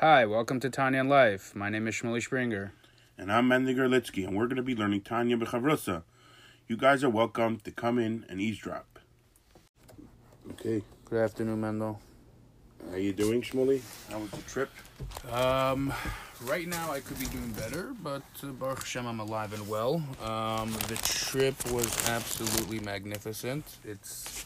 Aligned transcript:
Hi, 0.00 0.26
welcome 0.26 0.60
to 0.60 0.68
Tanya 0.68 1.00
in 1.00 1.08
Life. 1.08 1.54
My 1.54 1.70
name 1.70 1.88
is 1.88 1.94
Shmuley 1.94 2.22
Springer. 2.22 2.72
And 3.18 3.32
I'm 3.32 3.48
Mendiger 3.48 3.88
Litsky, 3.88 4.26
and 4.26 4.36
we're 4.36 4.46
going 4.46 4.56
to 4.56 4.62
be 4.62 4.74
learning 4.76 5.02
Tanya 5.02 5.36
B'Chavrusa. 5.36 6.02
You 6.68 6.76
guys 6.76 7.02
are 7.02 7.10
welcome 7.10 7.58
to 7.60 7.70
come 7.70 7.98
in 7.98 8.26
and 8.28 8.40
eavesdrop. 8.40 8.98
Okay, 10.52 10.82
Good 11.06 11.20
afternoon, 11.22 11.60
Mendel. 11.60 12.00
how 12.88 12.94
are 12.96 12.98
you 12.98 13.12
doing, 13.12 13.40
Shmuley? 13.42 13.80
How 14.10 14.18
was 14.18 14.30
the 14.30 14.42
trip? 14.42 14.70
Um, 15.32 15.92
right 16.44 16.66
now 16.68 16.90
I 16.92 17.00
could 17.00 17.18
be 17.18 17.26
doing 17.26 17.50
better, 17.52 17.94
but 18.02 18.22
uh, 18.42 18.48
Baruch 18.48 18.80
Hashem, 18.80 19.06
I'm 19.06 19.20
alive 19.20 19.52
and 19.52 19.66
well. 19.68 19.96
Um, 20.22 20.72
the 20.88 20.98
trip 21.02 21.54
was 21.70 22.08
absolutely 22.08 22.80
magnificent. 22.80 23.64
It's, 23.84 24.44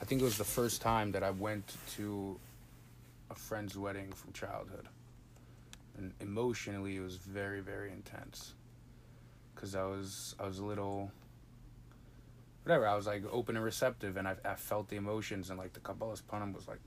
I 0.00 0.04
think 0.04 0.20
it 0.20 0.24
was 0.24 0.38
the 0.38 0.44
first 0.44 0.80
time 0.80 1.12
that 1.12 1.22
I 1.22 1.30
went 1.30 1.74
to 1.96 2.38
a 3.30 3.34
friend's 3.34 3.76
wedding 3.76 4.12
from 4.12 4.32
childhood, 4.32 4.88
and 5.96 6.12
emotionally 6.20 6.96
it 6.96 7.00
was 7.00 7.16
very, 7.16 7.60
very 7.60 7.90
intense. 7.92 8.54
Cause 9.54 9.74
I 9.76 9.84
was, 9.84 10.34
I 10.40 10.46
was 10.46 10.58
a 10.58 10.64
little, 10.64 11.12
whatever. 12.64 12.86
I 12.88 12.96
was 12.96 13.06
like 13.06 13.22
open 13.30 13.56
and 13.56 13.64
receptive, 13.64 14.16
and 14.16 14.26
I, 14.26 14.34
I 14.44 14.54
felt 14.54 14.88
the 14.88 14.96
emotions, 14.96 15.50
and 15.50 15.58
like 15.58 15.72
the 15.74 15.80
Kabbalas 15.80 16.22
Panim 16.22 16.54
was 16.54 16.66
like 16.66 16.80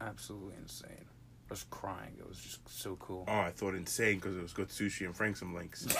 absolutely 0.00 0.54
insane. 0.60 1.06
I 1.48 1.54
was 1.54 1.64
crying. 1.70 2.12
It 2.18 2.28
was 2.28 2.38
just 2.38 2.60
so 2.68 2.94
cool. 3.00 3.24
Oh, 3.26 3.40
I 3.40 3.50
thought 3.50 3.74
insane 3.74 4.16
because 4.16 4.36
it 4.36 4.42
was 4.42 4.52
good 4.52 4.68
sushi 4.68 5.06
and 5.06 5.16
Frank 5.16 5.36
some 5.36 5.54
links. 5.54 5.86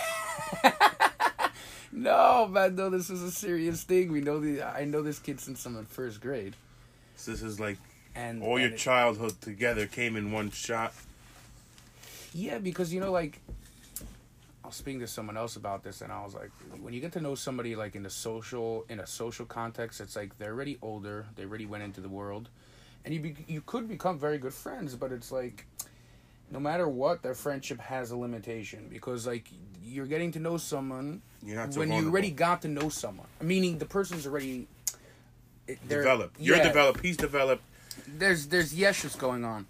No, 1.93 2.47
man, 2.47 2.77
no, 2.77 2.89
this 2.89 3.11
is 3.11 3.21
a 3.21 3.33
serious 3.33 3.83
thing. 3.83 4.13
We 4.13 4.21
know 4.21 4.39
the 4.39 4.63
I 4.63 4.85
know 4.85 5.03
this 5.03 5.19
kid 5.19 5.41
since 5.41 5.67
I'm 5.67 5.77
in 5.77 5.87
first 5.87 6.21
grade. 6.21 6.55
so 7.17 7.33
this 7.33 7.43
is 7.43 7.59
like 7.59 7.79
And 8.15 8.45
all 8.45 8.61
your 8.61 8.71
it- 8.71 8.79
childhood 8.79 9.41
together 9.41 9.87
came 9.87 10.15
in 10.15 10.31
one 10.31 10.51
shot. 10.53 10.95
Yeah, 12.33 12.59
because 12.59 12.93
you 12.93 13.01
know, 13.01 13.13
like 13.13 13.41
I 14.63 14.69
was 14.69 14.77
speaking 14.77 15.01
to 15.01 15.07
someone 15.07 15.37
else 15.37 15.57
about 15.57 15.83
this 15.83 16.01
and 16.01 16.13
I 16.13 16.23
was 16.23 16.35
like, 16.35 16.51
when 16.81 16.93
you 16.93 17.01
get 17.01 17.13
to 17.13 17.21
know 17.21 17.35
somebody 17.35 17.75
like 17.77 17.97
in 17.97 18.07
a 18.07 18.11
social 18.11 18.85
in 18.89 19.01
a 19.01 19.07
social 19.07 19.47
context, 19.47 20.01
it's 20.01 20.17
like 20.17 20.39
they're 20.39 20.53
already 20.53 20.79
older, 20.83 21.27
they 21.37 21.45
already 21.45 21.67
went 21.67 21.83
into 21.83 22.01
the 22.01 22.09
world. 22.09 22.49
And 23.05 23.15
you 23.15 23.21
be, 23.21 23.37
you 23.49 23.63
could 23.63 23.89
become 23.89 24.19
very 24.19 24.39
good 24.39 24.53
friends, 24.53 24.95
but 24.95 25.11
it's 25.13 25.33
like 25.33 25.67
no 26.51 26.61
matter 26.61 26.89
what, 26.89 27.23
their 27.23 27.35
friendship 27.35 27.81
has 27.81 28.11
a 28.11 28.17
limitation 28.17 28.87
because 28.91 29.27
like 29.27 29.49
you're 29.83 30.07
getting 30.07 30.33
to 30.33 30.39
know 30.39 30.57
someone 30.57 31.23
You're 31.43 31.57
not 31.57 31.73
so 31.73 31.81
when 31.81 31.89
you 31.89 31.95
vulnerable. 31.95 32.13
already 32.13 32.31
got 32.31 32.63
to 32.63 32.69
know 32.69 32.89
someone. 32.89 33.27
Meaning 33.41 33.79
the 33.79 33.87
person's 33.87 34.27
already 34.27 34.67
developed. 35.89 36.37
You're 36.41 36.57
yeah, 36.57 36.65
developed. 36.65 37.01
He's 37.01 37.17
developed. 37.17 37.63
There's 38.07 38.47
there's 38.49 38.75
yeshus 38.75 39.19
going 39.19 39.45
on. 39.45 39.67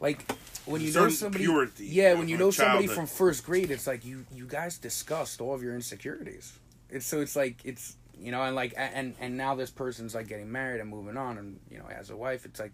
Like 0.00 0.24
when 0.66 0.80
you 0.80 0.92
know 0.92 1.08
somebody, 1.08 1.44
purity 1.44 1.86
yeah, 1.86 2.14
when 2.14 2.28
you 2.28 2.36
from 2.36 2.46
know 2.46 2.50
somebody 2.50 2.86
from 2.86 3.06
first 3.06 3.44
grade, 3.44 3.70
it's 3.70 3.86
like 3.86 4.04
you 4.04 4.26
you 4.34 4.46
guys 4.46 4.78
discussed 4.78 5.40
all 5.40 5.54
of 5.54 5.62
your 5.62 5.74
insecurities. 5.74 6.58
It's 6.90 7.06
so 7.06 7.20
it's 7.20 7.34
like 7.36 7.56
it's 7.64 7.96
you 8.18 8.30
know 8.32 8.42
and 8.42 8.54
like 8.54 8.74
and 8.76 9.14
and 9.20 9.36
now 9.36 9.54
this 9.54 9.70
person's 9.70 10.14
like 10.14 10.28
getting 10.28 10.50
married 10.50 10.80
and 10.80 10.90
moving 10.90 11.16
on 11.16 11.38
and 11.38 11.58
you 11.70 11.78
know 11.78 11.86
as 11.88 12.10
a 12.10 12.16
wife. 12.16 12.44
It's 12.44 12.60
like 12.60 12.72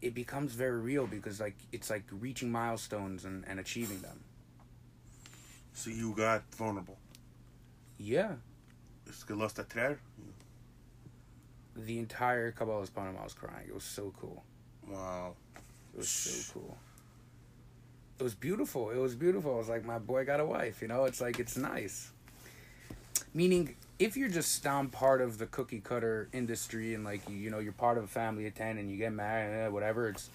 it 0.00 0.14
becomes 0.14 0.52
very 0.52 0.80
real 0.80 1.06
because 1.06 1.40
like 1.40 1.56
it's 1.72 1.90
like 1.90 2.04
reaching 2.10 2.50
milestones 2.50 3.24
and 3.24 3.44
and 3.46 3.60
achieving 3.60 4.00
them. 4.00 4.20
So 5.74 5.90
you 5.90 6.12
got 6.14 6.42
vulnerable. 6.56 6.98
Yeah, 7.98 8.32
Es 9.08 9.22
que 9.24 9.34
los 9.34 9.52
traer. 9.54 9.98
the 11.76 11.98
entire 11.98 12.52
Kabbalas 12.52 12.90
Panim, 12.90 13.18
I 13.18 13.24
was 13.24 13.34
crying. 13.34 13.66
It 13.68 13.74
was 13.74 13.84
so 13.84 14.12
cool. 14.20 14.44
Wow. 14.88 15.34
It 15.98 16.02
was 16.02 16.08
so 16.10 16.52
cool. 16.52 16.78
It 18.20 18.22
was 18.22 18.36
beautiful. 18.36 18.90
It 18.90 18.98
was 18.98 19.16
beautiful. 19.16 19.54
I 19.54 19.58
was 19.58 19.68
like, 19.68 19.84
my 19.84 19.98
boy 19.98 20.24
got 20.24 20.38
a 20.38 20.44
wife. 20.44 20.80
You 20.80 20.86
know, 20.86 21.06
it's 21.06 21.20
like 21.20 21.40
it's 21.40 21.56
nice. 21.56 22.12
Meaning, 23.34 23.74
if 23.98 24.16
you're 24.16 24.28
just 24.28 24.64
um, 24.64 24.90
part 24.90 25.20
of 25.20 25.38
the 25.38 25.46
cookie 25.46 25.80
cutter 25.80 26.28
industry 26.32 26.94
and 26.94 27.04
like 27.04 27.28
you, 27.28 27.50
know 27.50 27.58
you're 27.58 27.72
part 27.72 27.98
of 27.98 28.04
a 28.04 28.06
family 28.06 28.46
of 28.46 28.54
ten 28.54 28.78
and 28.78 28.88
you 28.88 28.96
get 28.96 29.12
married, 29.12 29.64
eh, 29.64 29.66
whatever, 29.66 30.08
it's 30.08 30.30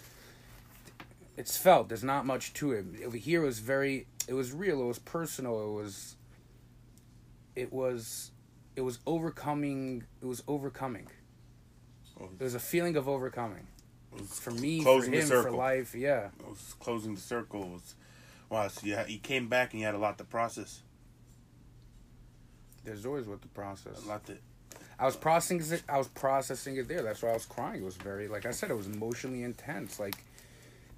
it's 1.37 1.55
felt. 1.55 1.87
There's 1.87 2.03
not 2.03 2.25
much 2.25 2.51
to 2.55 2.73
it. 2.73 2.85
Over 3.05 3.15
here, 3.15 3.43
it 3.43 3.45
was 3.45 3.59
very. 3.59 4.05
It 4.27 4.33
was 4.33 4.51
real. 4.51 4.81
It 4.81 4.85
was 4.85 4.99
personal. 4.99 5.65
It 5.65 5.81
was. 5.81 6.17
It 7.55 7.71
was. 7.71 8.31
It 8.75 8.81
was 8.81 8.99
overcoming. 9.07 10.03
It 10.21 10.25
was 10.25 10.43
overcoming. 10.45 11.07
It 12.19 12.43
was 12.43 12.53
a 12.53 12.59
feeling 12.59 12.97
of 12.97 13.07
overcoming 13.07 13.67
for 14.27 14.51
me, 14.51 14.81
Closing 14.81 15.11
for 15.11 15.17
the 15.27 15.35
him, 15.35 15.43
for 15.43 15.51
life. 15.51 15.95
Yeah. 15.95 16.27
It 16.39 16.47
was 16.47 16.75
closing 16.79 17.15
the 17.15 17.21
circle. 17.21 17.69
Was 17.69 17.95
wow. 18.49 18.67
So 18.67 18.85
you, 18.85 18.95
ha- 18.95 19.05
you 19.07 19.19
came 19.19 19.47
back 19.47 19.73
and 19.73 19.79
you 19.79 19.85
had 19.85 19.95
a 19.95 19.99
lot 19.99 20.17
to 20.17 20.23
process. 20.23 20.81
There's 22.83 23.05
always 23.05 23.25
what 23.27 23.41
the 23.41 23.47
process. 23.49 24.03
A 24.03 24.07
lot 24.07 24.25
to. 24.25 24.37
I 24.99 25.05
was 25.05 25.15
processing 25.15 25.61
it. 25.73 25.83
I 25.89 25.97
was 25.97 26.07
processing 26.07 26.77
it 26.77 26.87
there. 26.87 27.01
That's 27.01 27.21
why 27.21 27.29
I 27.29 27.33
was 27.33 27.45
crying. 27.45 27.81
It 27.81 27.85
was 27.85 27.95
very, 27.97 28.27
like 28.27 28.45
I 28.45 28.51
said, 28.51 28.69
it 28.69 28.77
was 28.77 28.87
emotionally 28.87 29.43
intense. 29.43 29.99
Like 29.99 30.15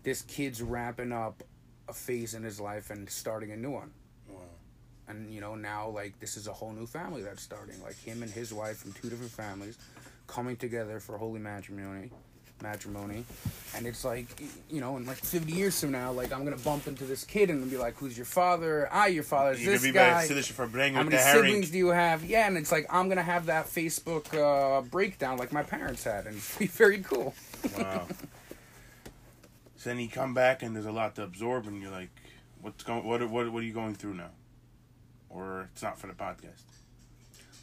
this 0.04 0.22
kid's 0.24 0.62
wrapping 0.62 1.12
up 1.12 1.44
a 1.88 1.94
phase 1.94 2.34
in 2.34 2.44
his 2.44 2.60
life 2.60 2.90
and 2.90 3.10
starting 3.10 3.52
a 3.52 3.58
new 3.58 3.72
one. 3.72 3.92
Wow. 4.30 4.40
And 5.08 5.32
you 5.34 5.42
know 5.42 5.56
now, 5.56 5.90
like 5.90 6.20
this 6.20 6.38
is 6.38 6.48
a 6.48 6.54
whole 6.54 6.72
new 6.72 6.88
family 6.88 7.22
that's 7.22 7.42
starting. 7.42 7.82
Like 7.82 7.98
him 7.98 8.24
and 8.24 8.32
his 8.32 8.54
wife 8.54 8.78
from 8.78 8.94
two 8.94 9.10
different 9.10 9.32
families, 9.32 9.78
coming 10.28 10.56
together 10.56 11.00
for 11.00 11.18
holy 11.18 11.40
matrimony, 11.40 12.10
matrimony, 12.62 13.26
and 13.76 13.86
it's 13.86 14.04
like 14.06 14.42
you 14.70 14.80
know, 14.80 14.98
in 14.98 15.06
like 15.06 15.18
fifty 15.18 15.52
years 15.52 15.80
from 15.80 15.92
now, 15.92 16.12
like 16.12 16.32
I'm 16.34 16.44
gonna 16.44 16.58
bump 16.58 16.88
into 16.88 17.04
this 17.04 17.24
kid 17.24 17.50
and 17.50 17.70
be 17.70 17.78
like, 17.78 17.96
"Who's 17.98 18.18
your 18.18 18.26
father? 18.26 18.92
I 18.92 19.08
your 19.08 19.24
father. 19.24 19.52
Is 19.52 19.64
You 19.64 19.72
this 19.72 19.92
guy?" 19.92 20.28
very 20.28 20.42
for 20.44 20.68
bringing 20.68 20.96
How 20.96 21.04
many 21.04 21.18
siblings 21.18 21.72
do 21.72 21.78
you 21.78 21.88
have? 21.90 22.24
Yeah, 22.24 22.48
and 22.48 22.58
it's 22.58 22.72
like 22.72 22.86
I'm 22.90 23.10
gonna 23.10 23.24
have 23.24 23.48
that 23.48 23.68
Facebook 23.68 24.34
uh, 24.34 24.82
breakdown 24.82 25.38
like 25.38 25.52
my 25.52 25.64
parents 25.64 26.04
had, 26.04 26.26
and 26.28 26.36
be 26.60 26.68
very 26.68 27.00
cool. 27.00 27.34
Wow. 27.78 28.08
so 29.78 29.90
then 29.90 30.00
you 30.00 30.10
come 30.10 30.34
back 30.34 30.64
and 30.64 30.76
there's 30.76 30.86
a 30.86 30.92
lot 30.92 31.16
to 31.16 31.24
absorb, 31.24 31.68
and 31.68 31.82
you're 31.82 31.92
like, 31.92 32.10
"What's 32.62 32.84
going? 32.84 33.06
What? 33.06 33.28
What? 33.30 33.52
What 33.52 33.64
are 33.64 33.66
you 33.66 33.74
going 33.74 33.96
through 33.96 34.16
now?" 34.16 34.32
Or 35.30 35.70
it's 35.74 35.84
not 35.84 36.00
for 36.00 36.08
the 36.08 36.14
podcast. 36.14 36.64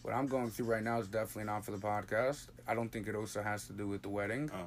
What 0.03 0.15
I'm 0.15 0.27
going 0.27 0.51
through 0.51 0.67
right 0.67 0.83
now 0.83 0.99
is 0.99 1.07
definitely 1.07 1.45
not 1.45 1.65
for 1.65 1.71
the 1.71 1.79
podcast. 1.79 2.49
I 2.67 2.75
don't 2.75 2.91
think 2.91 3.07
it 3.07 3.15
also 3.15 3.41
has 3.41 3.67
to 3.69 3.73
do 3.73 3.87
with 3.87 4.03
the 4.03 4.09
wedding. 4.09 4.51
Oh. 4.53 4.67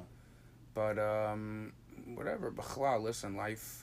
But 0.76 0.98
um, 0.98 1.72
whatever. 2.14 2.50
B'chala, 2.52 3.02
listen, 3.02 3.34
life. 3.34 3.82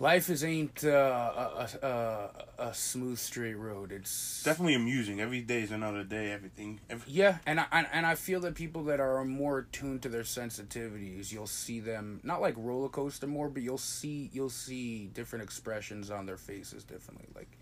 Life 0.00 0.28
is 0.28 0.42
ain't 0.42 0.82
uh, 0.84 0.88
a, 0.90 1.68
a, 1.86 2.30
a, 2.70 2.74
smooth 2.74 3.16
straight 3.16 3.54
road. 3.54 3.92
It's 3.92 4.42
Definitely 4.42 4.74
amusing. 4.74 5.20
Every 5.20 5.40
day 5.40 5.60
is 5.60 5.70
another 5.70 6.02
day. 6.02 6.32
Everything. 6.32 6.80
Every, 6.90 7.08
Yeah, 7.12 7.38
and 7.46 7.60
I 7.60 7.66
and, 7.70 7.86
and 7.92 8.04
I 8.04 8.16
feel 8.16 8.40
that 8.40 8.56
people 8.56 8.82
that 8.84 8.98
are 8.98 9.24
more 9.24 9.58
attuned 9.60 10.02
to 10.02 10.08
their 10.08 10.24
sensitivities, 10.24 11.30
you'll 11.30 11.46
see 11.46 11.78
them 11.78 12.18
not 12.24 12.40
like 12.40 12.54
roller 12.56 12.88
coaster 12.88 13.28
more, 13.28 13.48
but 13.48 13.62
you'll 13.62 13.78
see 13.78 14.30
you'll 14.32 14.50
see 14.50 15.06
different 15.06 15.44
expressions 15.44 16.10
on 16.10 16.26
their 16.26 16.36
faces 16.36 16.82
differently. 16.82 17.28
Like 17.32 17.56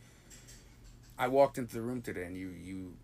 I 1.18 1.28
walked 1.28 1.58
into 1.58 1.74
the 1.74 1.82
room 1.82 2.00
today, 2.00 2.24
and 2.24 2.38
you 2.38 2.54
you 2.58 2.94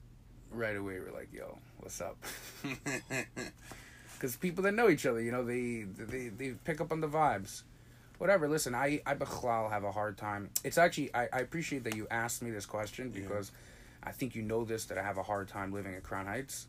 right 0.51 0.75
away 0.75 0.99
were 1.01 1.12
like, 1.12 1.29
"Yo, 1.35 1.59
what's 1.81 2.01
up?" 2.01 2.17
Because 4.19 4.37
people 4.37 4.65
that 4.65 4.73
know 4.73 4.88
each 4.88 5.06
other, 5.06 5.20
you 5.20 5.31
know, 5.31 5.44
they 5.44 5.85
they 5.97 6.29
they 6.29 6.50
pick 6.65 6.81
up 6.81 6.91
on 6.91 7.00
the 7.00 7.09
vibes. 7.09 7.62
Whatever. 8.19 8.49
Listen, 8.49 8.75
I 8.75 9.00
I 9.06 9.15
bechlal 9.15 9.70
have 9.70 9.85
a 9.85 9.93
hard 9.93 10.19
time. 10.19 10.50
It's 10.65 10.76
actually 10.76 11.15
I, 11.15 11.29
I 11.32 11.38
appreciate 11.38 11.85
that 11.85 11.94
you 11.94 12.09
asked 12.11 12.43
me 12.43 12.50
this 12.50 12.67
question 12.67 13.11
because 13.11 13.53
I 14.03 14.11
think 14.11 14.35
you 14.35 14.43
know 14.43 14.65
this 14.65 14.87
that 14.87 14.99
I 14.99 15.03
have 15.03 15.19
a 15.19 15.23
hard 15.23 15.49
time 15.49 15.73
living 15.73 15.94
at 15.94 16.03
Crown 16.03 16.26
Heights, 16.26 16.67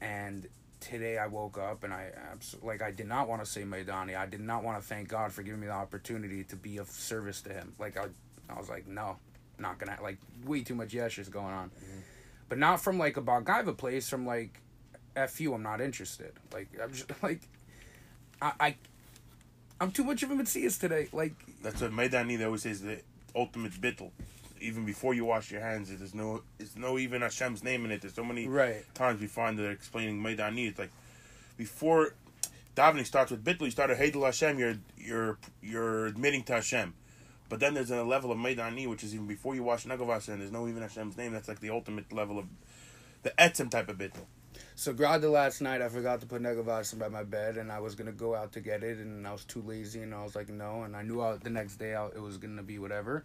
and 0.00 0.46
today 0.80 1.18
I 1.18 1.26
woke 1.26 1.58
up 1.58 1.84
and 1.84 1.92
I 1.92 2.10
abs- 2.32 2.56
like 2.62 2.82
I 2.82 2.90
did 2.90 3.06
not 3.06 3.28
want 3.28 3.44
to 3.44 3.50
say 3.50 3.62
Modeh 3.62 3.92
Ani. 3.92 4.14
I 4.14 4.26
did 4.26 4.40
not 4.40 4.62
want 4.62 4.80
to 4.80 4.86
thank 4.86 5.08
God 5.08 5.32
for 5.32 5.42
giving 5.42 5.60
me 5.60 5.66
the 5.66 5.72
opportunity 5.72 6.44
to 6.44 6.56
be 6.56 6.78
of 6.78 6.88
service 6.88 7.42
to 7.42 7.52
Him. 7.52 7.74
Like 7.78 7.98
I, 7.98 8.06
I 8.48 8.58
was 8.58 8.68
like, 8.68 8.86
no, 8.86 9.16
not 9.58 9.78
gonna 9.78 9.98
like 10.02 10.18
way 10.44 10.62
too 10.62 10.74
much 10.74 10.94
yesh 10.94 11.18
is 11.18 11.28
going 11.28 11.52
on, 11.52 11.68
mm-hmm. 11.70 12.00
but 12.48 12.58
not 12.58 12.80
from 12.80 12.98
like 12.98 13.16
a 13.16 13.22
Balgaiva 13.22 13.76
place. 13.76 14.08
From 14.08 14.26
like, 14.26 14.60
f 15.16 15.40
you, 15.40 15.54
I'm 15.54 15.62
not 15.62 15.80
interested. 15.80 16.32
Like 16.52 16.68
I'm 16.82 16.92
just 16.92 17.10
like, 17.22 17.40
I, 18.40 18.52
I 18.60 18.76
I'm 19.80 19.90
too 19.90 20.04
much 20.04 20.22
of 20.22 20.30
a 20.30 20.34
Matthias 20.34 20.78
today. 20.78 21.08
Like 21.12 21.34
That's 21.62 21.80
what 21.80 21.90
Modeh 21.92 22.14
Ani 22.14 22.42
always 22.44 22.62
says 22.62 22.82
that 22.82 23.02
ultimate 23.34 23.72
bittul. 23.72 24.10
Even 24.60 24.86
before 24.86 25.12
you 25.12 25.24
wash 25.26 25.50
your 25.50 25.60
hands, 25.60 25.90
there's 25.96 26.14
no, 26.14 26.42
there's 26.56 26.76
no 26.76 26.98
even 26.98 27.20
Hashem's 27.20 27.62
name 27.62 27.84
in 27.84 27.90
it. 27.90 28.00
There's 28.00 28.14
so 28.14 28.24
many 28.24 28.48
Right. 28.48 28.82
times 28.94 29.20
we 29.20 29.26
find 29.26 29.58
that 29.58 29.62
they're 29.62 29.70
explaining 29.72 30.18
Modeh 30.22 30.40
Ani. 30.40 30.68
It's 30.68 30.78
like 30.78 30.90
before 31.58 32.14
davening 32.74 33.04
starts 33.06 33.30
with 33.30 33.44
bittul. 33.44 33.62
You 33.66 33.70
start 33.70 33.90
a 33.90 33.96
Heidel 33.96 34.24
Hashem. 34.24 34.58
You're 34.58 34.76
you're 34.96 35.38
you're 35.62 36.06
admitting 36.06 36.42
to 36.44 36.54
Hashem. 36.54 36.94
But 37.48 37.60
then 37.60 37.74
there's 37.74 37.90
a 37.90 38.02
level 38.02 38.32
of 38.32 38.38
Modeh 38.38 38.58
Ani, 38.60 38.86
which 38.86 39.04
is 39.04 39.14
even 39.14 39.26
before 39.26 39.54
you 39.54 39.62
wash 39.62 39.84
Nagavasa, 39.84 40.28
and 40.30 40.40
there's 40.40 40.50
no 40.52 40.66
even 40.68 40.82
Hashem's 40.82 41.16
name. 41.18 41.32
That's 41.32 41.48
like 41.48 41.60
the 41.60 41.70
ultimate 41.70 42.10
level 42.12 42.38
of 42.38 42.46
the 43.22 43.30
etzem 43.38 43.70
type 43.70 43.88
of 43.90 43.98
bittul. 43.98 44.24
So 44.78 44.92
Grada 44.92 45.30
last 45.30 45.62
night, 45.62 45.80
I 45.80 45.88
forgot 45.88 46.20
to 46.20 46.26
put 46.26 46.42
Negavasim 46.42 46.98
by 46.98 47.08
my 47.08 47.24
bed, 47.24 47.56
and 47.56 47.72
I 47.72 47.80
was 47.80 47.94
gonna 47.94 48.12
go 48.12 48.34
out 48.34 48.52
to 48.52 48.60
get 48.60 48.82
it, 48.84 48.98
and 48.98 49.26
I 49.26 49.32
was 49.32 49.42
too 49.46 49.62
lazy, 49.62 50.02
and 50.02 50.14
I 50.14 50.22
was 50.22 50.36
like, 50.36 50.50
no, 50.50 50.82
and 50.82 50.94
I 50.94 51.00
knew 51.00 51.22
I, 51.22 51.38
the 51.38 51.48
next 51.48 51.76
day 51.76 51.94
I, 51.94 52.08
it 52.08 52.20
was 52.20 52.36
gonna 52.36 52.62
be 52.62 52.78
whatever. 52.78 53.24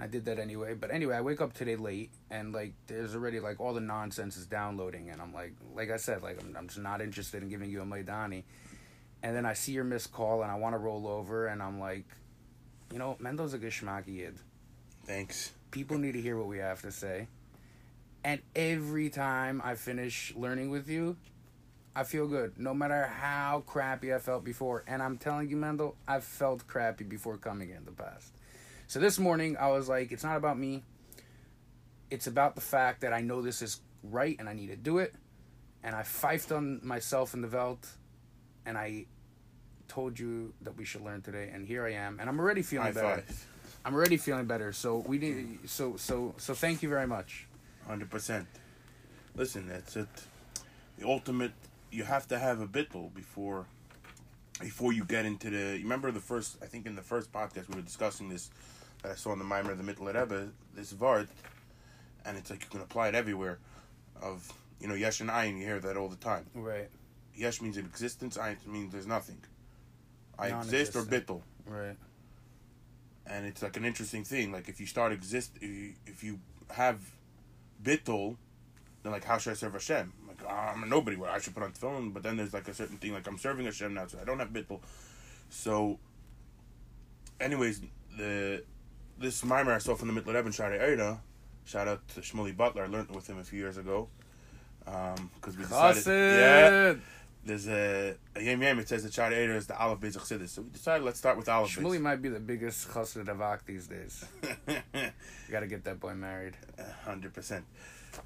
I 0.00 0.06
did 0.06 0.24
that 0.24 0.38
anyway, 0.38 0.72
but 0.72 0.90
anyway, 0.90 1.16
I 1.16 1.20
wake 1.20 1.42
up 1.42 1.52
today 1.52 1.76
late, 1.76 2.12
and 2.30 2.54
like, 2.54 2.72
there's 2.86 3.14
already 3.14 3.40
like 3.40 3.60
all 3.60 3.74
the 3.74 3.80
nonsense 3.80 4.38
is 4.38 4.46
downloading, 4.46 5.10
and 5.10 5.20
I'm 5.20 5.34
like, 5.34 5.52
like 5.74 5.90
I 5.90 5.98
said, 5.98 6.22
like 6.22 6.42
I'm, 6.42 6.56
I'm 6.56 6.66
just 6.66 6.80
not 6.80 7.02
interested 7.02 7.42
in 7.42 7.50
giving 7.50 7.70
you 7.70 7.82
a 7.82 7.84
Modeh 7.84 8.08
Ani, 8.08 8.46
and 9.22 9.36
then 9.36 9.44
I 9.44 9.52
see 9.52 9.72
your 9.72 9.84
missed 9.84 10.12
call, 10.12 10.42
and 10.42 10.50
I 10.50 10.54
want 10.54 10.72
to 10.72 10.78
roll 10.78 11.06
over, 11.06 11.46
and 11.48 11.62
I'm 11.62 11.78
like, 11.78 12.06
you 12.90 12.98
know, 12.98 13.18
Mendo's 13.20 13.52
a 13.52 13.58
geschmacky 13.58 14.16
kid. 14.16 14.38
Thanks. 15.04 15.52
People 15.70 15.98
need 15.98 16.12
to 16.12 16.22
hear 16.22 16.38
what 16.38 16.46
we 16.46 16.56
have 16.56 16.80
to 16.82 16.90
say. 16.90 17.28
And 18.26 18.42
every 18.56 19.08
time 19.08 19.62
I 19.64 19.76
finish 19.76 20.34
learning 20.34 20.70
with 20.70 20.88
you, 20.88 21.16
I 21.94 22.02
feel 22.02 22.26
good. 22.26 22.58
No 22.58 22.74
matter 22.74 23.06
how 23.06 23.62
crappy 23.64 24.12
I 24.12 24.18
felt 24.18 24.42
before. 24.42 24.82
And 24.88 25.00
I'm 25.00 25.16
telling 25.16 25.48
you, 25.48 25.56
Mendel, 25.56 25.94
I've 26.08 26.24
felt 26.24 26.66
crappy 26.66 27.04
before 27.04 27.36
coming 27.36 27.70
in 27.70 27.84
the 27.84 27.92
past. 27.92 28.32
So 28.88 28.98
this 28.98 29.20
morning, 29.20 29.56
I 29.56 29.68
was 29.68 29.88
like, 29.88 30.10
it's 30.10 30.24
not 30.24 30.36
about 30.36 30.58
me. 30.58 30.82
It's 32.10 32.26
about 32.26 32.56
the 32.56 32.60
fact 32.60 33.02
that 33.02 33.12
I 33.12 33.20
know 33.20 33.42
this 33.42 33.62
is 33.62 33.80
right 34.02 34.34
and 34.40 34.48
I 34.48 34.54
need 34.54 34.70
to 34.70 34.76
do 34.76 34.98
it. 34.98 35.14
And 35.84 35.94
I 35.94 36.02
pfeifed 36.02 36.50
on 36.50 36.80
myself 36.82 37.32
in 37.32 37.42
the 37.42 37.48
Welt. 37.48 37.86
And 38.66 38.76
I 38.76 39.06
told 39.86 40.18
you 40.18 40.52
that 40.62 40.76
we 40.76 40.84
should 40.84 41.02
learn 41.02 41.22
today. 41.22 41.48
And 41.54 41.64
here 41.64 41.86
I 41.86 41.92
am. 41.92 42.18
And 42.18 42.28
I'm 42.28 42.40
already 42.40 42.62
feeling 42.62 42.92
better. 42.92 43.22
five. 43.22 43.46
I'm 43.84 43.94
already 43.94 44.16
feeling 44.16 44.46
better. 44.46 44.72
So 44.72 45.04
we 45.06 45.18
need. 45.18 45.70
So 45.70 45.94
so 45.96 46.34
so. 46.38 46.54
Thank 46.54 46.82
you 46.82 46.88
very 46.88 47.06
much. 47.06 47.46
Hundred 47.86 48.10
percent. 48.10 48.46
Listen, 49.34 49.68
that's 49.68 49.96
it. 49.96 50.08
The 50.98 51.06
ultimate. 51.06 51.52
You 51.90 52.04
have 52.04 52.26
to 52.28 52.38
have 52.38 52.60
a 52.60 52.66
bittul 52.66 53.14
before, 53.14 53.66
before 54.60 54.92
you 54.92 55.04
get 55.04 55.24
into 55.24 55.50
the. 55.50 55.76
You 55.76 55.82
remember 55.84 56.10
the 56.10 56.20
first? 56.20 56.56
I 56.62 56.66
think 56.66 56.86
in 56.86 56.96
the 56.96 57.02
first 57.02 57.32
podcast 57.32 57.68
we 57.68 57.76
were 57.76 57.82
discussing 57.82 58.28
this. 58.28 58.50
That 59.02 59.12
I 59.12 59.14
saw 59.14 59.32
in 59.32 59.38
the 59.38 59.44
Mimer 59.44 59.72
of 59.72 59.78
the 59.78 59.84
Mittel 59.84 60.06
Rebbe. 60.06 60.48
This 60.74 60.92
vart, 60.92 61.28
and 62.24 62.36
it's 62.36 62.50
like 62.50 62.62
you 62.64 62.70
can 62.70 62.80
apply 62.80 63.08
it 63.08 63.14
everywhere. 63.14 63.58
Of 64.20 64.52
you 64.80 64.88
know 64.88 64.94
yesh 64.94 65.20
and 65.20 65.30
ayin. 65.30 65.58
You 65.58 65.64
hear 65.64 65.80
that 65.80 65.96
all 65.96 66.08
the 66.08 66.16
time. 66.16 66.46
Right. 66.54 66.88
Yesh 67.34 67.60
means 67.60 67.76
existence. 67.76 68.36
Ayin 68.36 68.56
means 68.66 68.92
there's 68.92 69.06
nothing. 69.06 69.38
I 70.38 70.48
exist 70.48 70.96
or 70.96 71.00
Non-existent. 71.00 71.42
Right. 71.66 71.96
and 73.26 73.46
it's 73.46 73.62
like 73.62 73.76
an 73.76 73.84
interesting 73.84 74.24
thing. 74.24 74.52
Like 74.52 74.68
if 74.68 74.80
you 74.80 74.86
start 74.86 75.12
exist, 75.12 75.52
if 75.56 75.62
you, 75.62 75.92
if 76.06 76.22
you 76.24 76.38
have 76.70 76.98
bittul, 77.86 78.36
then 79.02 79.12
like 79.12 79.24
how 79.24 79.38
should 79.38 79.52
I 79.52 79.54
serve 79.54 79.74
Hashem? 79.74 80.12
Like 80.28 80.38
ah, 80.48 80.72
I'm 80.72 80.82
a 80.82 80.86
nobody. 80.86 81.16
Well, 81.16 81.30
I 81.30 81.38
should 81.38 81.54
put 81.54 81.62
on 81.62 81.72
tefillin. 81.72 82.12
But 82.12 82.22
then 82.22 82.36
there's 82.36 82.52
like 82.52 82.68
a 82.68 82.74
certain 82.74 82.96
thing 82.96 83.12
like 83.12 83.26
I'm 83.26 83.38
serving 83.38 83.66
Hashem 83.66 83.94
now, 83.94 84.06
so 84.06 84.18
I 84.20 84.24
don't 84.24 84.38
have 84.38 84.50
bittul. 84.50 84.80
So, 85.48 85.98
anyways, 87.40 87.82
the 88.18 88.64
this 89.18 89.44
mimer 89.44 89.72
I 89.72 89.78
saw 89.78 89.94
from 89.94 90.12
the 90.12 90.20
Mitler 90.20 90.34
Eben 90.34 90.52
Shari 90.52 90.78
Eida. 90.78 91.18
Shout 91.64 91.88
out 91.88 92.06
to 92.08 92.20
Shmuley 92.20 92.56
Butler. 92.56 92.84
I 92.84 92.86
learned 92.86 93.10
with 93.10 93.28
him 93.28 93.38
a 93.38 93.44
few 93.44 93.58
years 93.58 93.76
ago. 93.76 94.08
Um, 94.86 95.30
because 95.34 95.56
we 95.56 95.64
decided, 95.64 96.06
yeah, 96.06 96.70
Chassid. 96.70 97.00
There's 97.46 97.68
a, 97.68 98.16
a 98.34 98.40
yem 98.40 98.60
yem. 98.60 98.78
It 98.78 98.88
says 98.88 99.04
the 99.04 99.08
Eida 99.08 99.54
is 99.54 99.66
the 99.66 99.78
Aleph 99.78 100.00
Beis 100.00 100.16
Chassidus. 100.16 100.48
So 100.50 100.62
we 100.62 100.70
decided 100.70 101.04
let's 101.04 101.18
start 101.18 101.36
with 101.36 101.48
Aleph 101.48 101.70
Shmuley 101.70 102.00
might 102.00 102.20
be 102.20 102.28
the 102.28 102.40
biggest 102.40 102.88
chassid 102.88 103.26
avak 103.26 103.64
these 103.64 103.86
days. 103.86 104.24
You 105.48 105.52
got 105.52 105.60
to 105.60 105.68
get 105.68 105.84
that 105.84 106.00
boy 106.00 106.14
married. 106.14 106.56
Hundred 107.04 107.32
percent. 107.32 107.64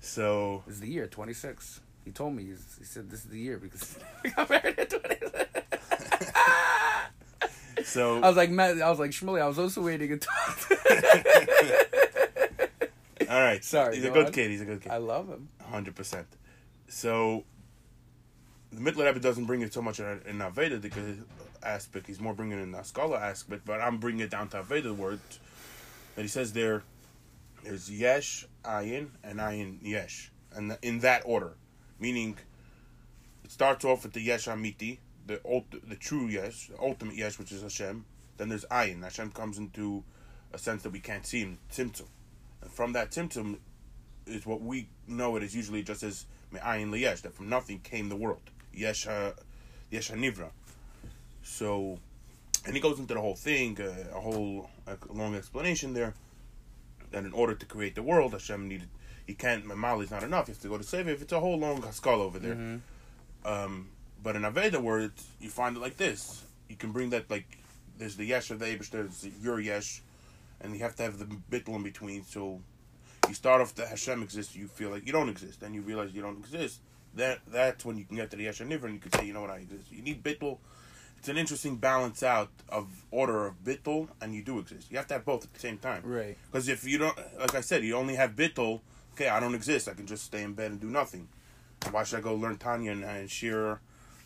So 0.00 0.62
This 0.66 0.76
is 0.76 0.80
the 0.80 0.88
year 0.88 1.06
26. 1.06 1.80
He 2.04 2.12
told 2.12 2.34
me. 2.34 2.44
He's, 2.46 2.76
he 2.78 2.84
said 2.84 3.10
this 3.10 3.24
is 3.24 3.30
the 3.30 3.38
year 3.38 3.58
because 3.58 3.98
he 4.22 4.30
got 4.30 4.48
married 4.48 4.78
at 4.78 4.88
26. 4.88 5.50
so 7.90 8.22
I 8.22 8.28
was 8.28 8.36
like, 8.36 8.50
man, 8.50 8.80
I 8.80 8.88
was 8.88 8.98
like, 8.98 9.10
Shmuley, 9.10 9.42
I 9.42 9.46
was 9.48 9.58
also 9.58 9.82
waiting 9.82 10.12
until. 10.12 10.32
all 13.28 13.40
right. 13.42 13.62
Sorry, 13.62 13.96
he's 13.96 14.04
a 14.06 14.10
good 14.10 14.26
on. 14.26 14.32
kid. 14.32 14.50
He's 14.50 14.62
a 14.62 14.64
good 14.64 14.80
kid. 14.80 14.90
I 14.92 14.96
love 14.96 15.28
him. 15.28 15.50
Hundred 15.62 15.94
percent. 15.94 16.26
So 16.88 17.44
the 18.72 18.80
Rebbe 18.80 19.18
doesn't 19.18 19.46
bring 19.46 19.62
it 19.62 19.72
so 19.72 19.82
much 19.82 20.00
in 20.00 20.06
in 20.26 20.38
Aveda 20.38 20.80
because 20.80 21.16
aspect. 21.62 22.06
He's 22.06 22.20
more 22.20 22.34
bringing 22.34 22.58
it 22.58 22.62
in 22.62 22.72
the 22.72 22.82
scholar 22.82 23.16
aspect, 23.16 23.64
but 23.64 23.80
I'm 23.80 23.98
bringing 23.98 24.20
it 24.20 24.30
down 24.30 24.48
to 24.48 24.62
Aveda 24.62 24.96
word 24.96 25.20
that 26.14 26.22
he 26.22 26.28
says 26.28 26.52
there. 26.52 26.82
There's 27.62 27.90
yesh, 27.90 28.46
ayin, 28.64 29.08
and 29.22 29.38
ayin 29.38 29.78
yesh, 29.82 30.30
and 30.54 30.78
in 30.80 31.00
that 31.00 31.22
order, 31.26 31.56
meaning 31.98 32.38
it 33.44 33.50
starts 33.50 33.84
off 33.84 34.04
with 34.04 34.14
the 34.14 34.20
yesh 34.22 34.46
amiti, 34.46 34.98
the 35.26 35.40
ult- 35.44 35.88
the 35.88 35.96
true 35.96 36.26
yesh, 36.26 36.68
the 36.68 36.80
ultimate 36.80 37.16
yesh, 37.16 37.38
which 37.38 37.52
is 37.52 37.62
Hashem. 37.62 38.06
Then 38.38 38.48
there's 38.48 38.64
ayin. 38.66 39.02
Hashem 39.02 39.32
comes 39.32 39.58
into 39.58 40.04
a 40.54 40.58
sense 40.58 40.82
that 40.84 40.90
we 40.90 41.00
can't 41.00 41.26
see 41.26 41.40
him, 41.40 41.58
tzimtzum. 41.70 42.06
And 42.62 42.70
from 42.70 42.94
that 42.94 43.10
tzimtzum 43.10 43.58
is 44.26 44.46
what 44.46 44.62
we 44.62 44.88
know 45.06 45.36
it 45.36 45.42
is 45.42 45.54
usually 45.54 45.82
just 45.82 46.02
as 46.02 46.24
me'ayin 46.50 46.90
liyesh, 46.90 47.20
that 47.22 47.34
from 47.34 47.50
nothing 47.50 47.80
came 47.80 48.08
the 48.08 48.16
world. 48.16 48.50
Yesh, 48.74 49.06
ha- 49.06 49.32
yesh 49.90 50.10
hanivra. 50.10 50.50
So, 51.42 51.98
and 52.64 52.74
he 52.74 52.80
goes 52.80 52.98
into 52.98 53.14
the 53.14 53.20
whole 53.20 53.34
thing, 53.34 53.80
uh, 53.80 54.16
a 54.16 54.20
whole 54.20 54.70
a 54.86 54.96
long 55.12 55.34
explanation 55.34 55.92
there. 55.94 56.14
That 57.10 57.24
in 57.24 57.32
order 57.32 57.54
to 57.54 57.66
create 57.66 57.94
the 57.96 58.02
world, 58.02 58.32
Hashem 58.32 58.68
needed. 58.68 58.88
He 59.26 59.34
can't. 59.34 59.64
Mamali's 59.64 60.10
not 60.10 60.22
enough. 60.22 60.46
He 60.46 60.52
has 60.52 60.58
to 60.58 60.68
go 60.68 60.78
to 60.78 60.84
save 60.84 61.08
it. 61.08 61.20
It's 61.20 61.32
a 61.32 61.40
whole 61.40 61.58
long 61.58 61.82
skull 61.92 62.20
over 62.22 62.38
there. 62.38 62.80
Um, 63.44 63.88
but 64.22 64.36
in 64.36 64.42
Aveda 64.42 64.80
words, 64.80 65.26
you 65.40 65.48
find 65.48 65.76
it 65.76 65.80
like 65.80 65.96
this. 65.96 66.44
You 66.68 66.76
can 66.76 66.92
bring 66.92 67.10
that 67.10 67.30
like 67.30 67.58
there's 67.98 68.16
the 68.16 68.24
yesh 68.24 68.50
of 68.50 68.58
the 68.60 68.66
Abish, 68.66 68.90
there's 68.90 69.26
your 69.42 69.60
yesh, 69.60 70.02
and 70.60 70.74
you 70.74 70.80
have 70.80 70.94
to 70.96 71.02
have 71.02 71.18
the 71.18 71.24
bittul 71.24 71.74
in 71.76 71.82
between. 71.82 72.24
So 72.24 72.60
you 73.28 73.34
start 73.34 73.60
off 73.60 73.74
that 73.76 73.88
Hashem 73.88 74.22
exists, 74.22 74.54
you 74.56 74.68
feel 74.68 74.90
like 74.90 75.06
you 75.06 75.12
don't 75.12 75.28
exist, 75.28 75.60
then 75.60 75.74
you 75.74 75.82
realize 75.82 76.12
you 76.12 76.22
don't 76.22 76.38
exist. 76.38 76.80
That 77.14 77.40
that's 77.46 77.84
when 77.84 77.98
you 77.98 78.04
can 78.04 78.16
get 78.16 78.30
to 78.30 78.36
the 78.36 78.44
yesh 78.44 78.60
and 78.60 78.72
and 78.72 78.94
you 78.94 79.00
can 79.00 79.12
say, 79.12 79.26
you 79.26 79.32
know 79.32 79.42
what, 79.42 79.50
I. 79.50 79.66
You 79.90 80.02
need 80.02 80.22
bittul. 80.22 80.58
It's 81.18 81.28
an 81.28 81.36
interesting 81.36 81.76
balance 81.76 82.22
out 82.22 82.48
of 82.70 83.04
order 83.10 83.46
of 83.46 83.62
bittul, 83.62 84.08
and 84.22 84.34
you 84.34 84.42
do 84.42 84.58
exist. 84.58 84.90
You 84.90 84.96
have 84.96 85.06
to 85.08 85.14
have 85.14 85.24
both 85.26 85.44
at 85.44 85.52
the 85.52 85.60
same 85.60 85.76
time. 85.76 86.02
Right. 86.04 86.36
Because 86.50 86.68
if 86.68 86.84
you 86.84 86.96
don't, 86.96 87.16
like 87.38 87.54
I 87.54 87.60
said, 87.60 87.84
you 87.84 87.94
only 87.94 88.14
have 88.14 88.34
bittul. 88.36 88.80
Okay, 89.14 89.28
I 89.28 89.38
don't 89.38 89.54
exist. 89.54 89.86
I 89.88 89.92
can 89.92 90.06
just 90.06 90.24
stay 90.24 90.42
in 90.42 90.54
bed 90.54 90.70
and 90.70 90.80
do 90.80 90.88
nothing. 90.88 91.28
Why 91.90 92.04
should 92.04 92.20
I 92.20 92.22
go 92.22 92.34
learn 92.34 92.56
Tanya 92.56 92.92
and, 92.92 93.04
and 93.04 93.28
share, 93.30 93.80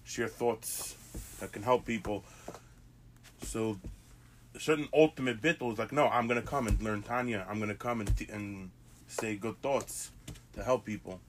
share 0.05 0.29
thoughts 0.29 0.95
that 1.41 1.51
can 1.51 1.63
help 1.65 1.85
people? 1.85 2.25
So, 3.43 3.79
a 4.55 4.61
certain 4.61 4.89
ultimate 4.95 5.41
bittul 5.43 5.73
is 5.73 5.79
like, 5.81 5.91
no, 5.91 6.07
I'm 6.07 6.29
gonna 6.29 6.43
come 6.43 6.69
and 6.69 6.81
learn 6.81 7.03
Tanya. 7.03 7.45
I'm 7.49 7.59
gonna 7.59 7.75
come 7.75 8.03
and 8.03 8.17
t- 8.17 8.29
and 8.31 8.71
say 9.09 9.35
good 9.35 9.61
thoughts 9.63 10.13
to 10.53 10.63
help 10.63 10.85
people. 10.85 11.21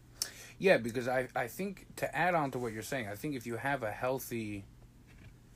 Yeah, 0.57 0.77
because 0.77 1.07
I, 1.07 1.27
I 1.35 1.47
think 1.47 1.85
to 1.97 2.15
add 2.15 2.33
on 2.33 2.51
to 2.51 2.59
what 2.59 2.71
you're 2.71 2.81
saying, 2.81 3.07
I 3.07 3.15
think 3.15 3.35
if 3.35 3.45
you 3.45 3.57
have 3.57 3.83
a 3.83 3.91
healthy 3.91 4.63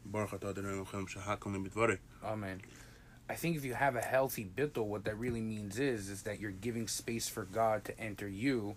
Baruch 0.06 0.32
atah 0.32 0.50
Adonai 0.50 0.84
Eloheinu. 0.84 1.98
Amen. 2.24 2.62
I 3.30 3.36
think 3.36 3.56
if 3.56 3.64
you 3.64 3.76
have 3.76 3.96
a 3.96 4.02
healthy 4.02 4.44
bittul, 4.44 4.86
what 4.88 5.06
that 5.06 5.18
really 5.18 5.42
means 5.42 5.78
is 5.78 6.10
is 6.10 6.24
that 6.24 6.40
you're 6.40 6.52
giving 6.52 6.88
space 6.88 7.30
for 7.30 7.46
God 7.46 7.86
to 7.86 8.00
enter 8.00 8.28
you, 8.28 8.76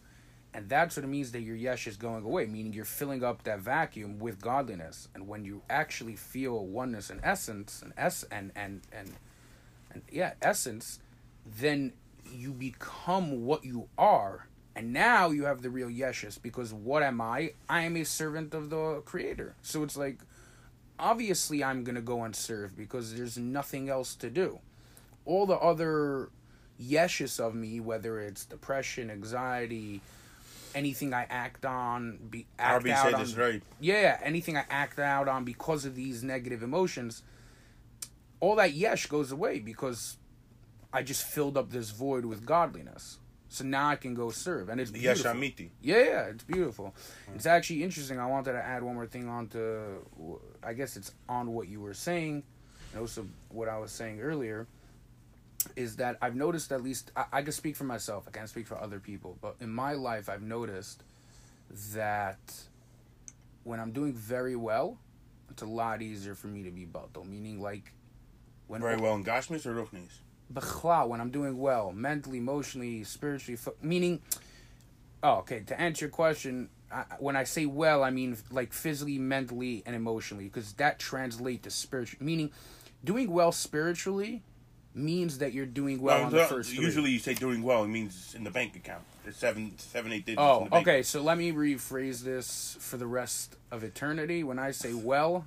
and 0.53 0.69
that's 0.69 0.97
what 0.97 1.05
it 1.05 1.09
means 1.09 1.33
that 1.33 1.41
your 1.41 1.57
yesh 1.57 1.87
is 1.87 1.97
going 1.97 2.23
away, 2.23 2.47
meaning 2.47 2.75
you're 2.75 2.85
filling 2.85 3.25
up 3.25 3.45
that 3.45 3.61
vacuum 3.61 4.19
with 4.19 4.41
godliness. 4.41 5.09
And 5.15 5.27
when 5.27 5.45
you 5.45 5.63
actually 5.71 6.17
feel 6.17 6.67
oneness 6.67 7.09
and 7.09 7.21
essence 7.23 7.81
and 7.83 7.95
s 7.97 8.25
and 8.31 8.53
and 8.55 8.83
and 8.93 9.13
and 9.91 10.03
yeah, 10.11 10.35
essence, 10.43 10.99
then 11.47 11.95
you 12.31 12.53
become 12.53 13.47
what 13.47 13.65
you 13.65 13.89
are. 13.97 14.49
And 14.75 14.93
now 14.93 15.31
you 15.31 15.45
have 15.45 15.63
the 15.63 15.71
real 15.71 15.89
yeshus 15.89 16.41
because 16.41 16.73
what 16.73 17.03
am 17.03 17.21
I? 17.21 17.53
I 17.69 17.83
am 17.83 17.97
a 17.97 18.05
servant 18.05 18.55
of 18.55 18.71
the 18.71 19.03
creator. 19.05 19.55
So 19.63 19.83
it's 19.83 19.97
like 19.97 20.21
obviously 20.99 21.63
I'm 21.63 21.85
gonna 21.85 22.01
go 22.01 22.23
and 22.25 22.35
serve 22.35 22.77
because 22.77 23.15
there's 23.15 23.37
nothing 23.37 23.89
else 23.89 24.15
to 24.17 24.31
do. 24.31 24.61
All 25.25 25.47
the 25.47 25.59
other 25.59 26.31
yeshus 26.81 27.39
of 27.39 27.55
me, 27.55 27.81
whether 27.81 28.19
it's 28.19 28.45
depression, 28.45 29.11
anxiety, 29.11 30.01
anything 30.75 31.13
I 31.13 31.27
act 31.29 31.65
on, 31.65 32.19
be 32.31 32.47
act 32.59 32.75
Arby 32.75 32.93
out 32.93 33.05
said 33.05 33.15
on, 33.15 33.21
this 33.21 33.37
right. 33.37 33.63
yeah, 33.81 34.19
anything 34.23 34.57
I 34.57 34.65
act 34.71 34.99
out 34.99 35.29
on 35.29 35.45
because 35.45 35.85
of 35.85 35.95
these 35.95 36.23
negative 36.23 36.63
emotions, 36.63 37.23
all 38.41 38.57
that 38.57 38.73
yesh 38.73 39.07
goes 39.07 39.31
away 39.33 39.59
because 39.59 40.17
I 40.93 41.03
just 41.03 41.25
filled 41.25 41.57
up 41.57 41.71
this 41.71 41.91
void 41.91 42.25
with 42.25 42.45
godliness. 42.45 43.19
So 43.53 43.65
now 43.67 43.89
I 43.89 43.97
can 43.97 44.15
go 44.15 44.31
serve, 44.31 44.71
and 44.71 44.81
it's 44.81 44.91
beautiful. 44.91 45.31
Yashamiti. 45.31 45.69
Yeah, 45.83 45.99
yeah, 45.99 46.23
it's 46.29 46.43
beautiful. 46.43 46.95
Mm. 47.31 47.35
It's 47.35 47.45
actually 47.45 47.83
interesting. 47.83 48.19
I 48.19 48.25
wanted 48.25 48.53
to 48.53 48.59
add 48.65 48.83
one 48.83 48.95
more 48.95 49.07
thing 49.07 49.29
on 49.29 49.49
to, 49.49 49.99
I 50.63 50.73
guess 50.73 50.97
it's 50.97 51.13
on 51.29 51.53
what 51.53 51.69
you 51.69 51.79
were 51.83 51.93
saying, 51.93 52.45
and 52.93 53.01
also 53.03 53.27
what 53.51 53.69
I 53.69 53.77
was 53.77 53.93
saying 53.93 54.23
earlier. 54.23 54.67
Is 55.77 55.97
that 55.97 56.17
I've 56.23 56.35
noticed 56.35 56.73
at 56.73 56.83
least 56.83 57.13
I, 57.15 57.27
I 57.31 57.43
can 57.43 57.53
speak 57.53 57.77
for 57.77 57.85
myself. 57.85 58.25
I 58.27 58.31
can't 58.31 58.49
speak 58.49 58.67
for 58.67 58.81
other 58.81 58.99
people, 58.99 59.37
but 59.43 59.57
in 59.61 59.71
my 59.71 59.93
life, 59.93 60.31
I've 60.31 60.43
noticed 60.43 61.05
that 61.93 62.41
when 63.65 63.81
I'm 63.81 63.93
doing 63.93 64.15
very 64.15 64.57
well, 64.57 64.97
it's 65.51 65.61
a 65.61 65.67
lot 65.67 66.01
easier 66.01 66.35
for 66.35 66.47
me 66.47 66.63
to 66.63 66.71
be 66.71 66.87
bato. 66.87 67.29
Meaning, 67.29 67.61
like 67.61 67.93
when 68.67 68.81
Very 68.81 68.97
well 68.97 69.15
in 69.15 69.25
Gashmis 69.25 69.67
or 69.67 69.75
Ruchnis? 69.75 70.22
Bechla, 70.53 71.09
when 71.09 71.21
I'm 71.21 71.31
doing 71.31 71.59
well, 71.59 71.93
mentally, 71.93 72.39
emotionally, 72.39 73.05
spiritually, 73.05 73.59
meaning, 73.81 74.21
oh, 75.23 75.37
okay, 75.39 75.61
to 75.67 75.81
answer 75.81 76.07
your 76.07 76.11
question, 76.11 76.69
I, 76.93 77.05
when 77.19 77.37
I 77.37 77.45
say 77.45 77.67
well, 77.67 78.03
I 78.05 78.11
mean 78.11 78.37
like 78.51 78.73
physically, 78.73 79.19
mentally, 79.19 79.83
and 79.87 79.97
emotionally, 79.97 80.45
because 80.45 80.73
that 80.75 80.99
translates 80.99 81.65
to 81.65 81.71
spiritual, 81.71 82.25
meaning 82.25 82.51
doing 83.05 83.31
well 83.31 83.53
spiritually 83.53 84.43
means 84.95 85.39
that 85.39 85.55
you're 85.55 85.65
doing 85.65 86.03
well 86.03 86.19
No, 86.19 86.25
on 86.27 86.33
the 86.33 86.45
first 86.45 86.71
three. 86.71 86.85
usually 86.85 87.11
you 87.11 87.19
say 87.19 87.33
doing 87.35 87.63
well, 87.63 87.85
it 87.85 87.89
means 87.89 88.35
in 88.37 88.45
the 88.45 88.51
bank 88.51 88.77
account. 88.77 89.03
It's 89.27 89.39
seven, 89.39 89.73
seven, 89.79 90.13
eight 90.13 90.27
digits 90.27 90.41
oh, 90.43 90.45
in 90.45 90.61
Oh, 90.63 90.65
the 90.65 90.71
bank. 90.71 90.89
okay. 90.89 91.03
So 91.03 91.23
let 91.23 91.39
me 91.39 91.51
rephrase 91.53 92.21
this 92.23 92.77
for 92.79 92.99
the 92.99 93.07
rest 93.07 93.57
of 93.71 93.83
eternity. 93.85 94.45
When 94.45 94.59
I 94.59 94.73
say 94.73 94.93
well, 94.93 95.47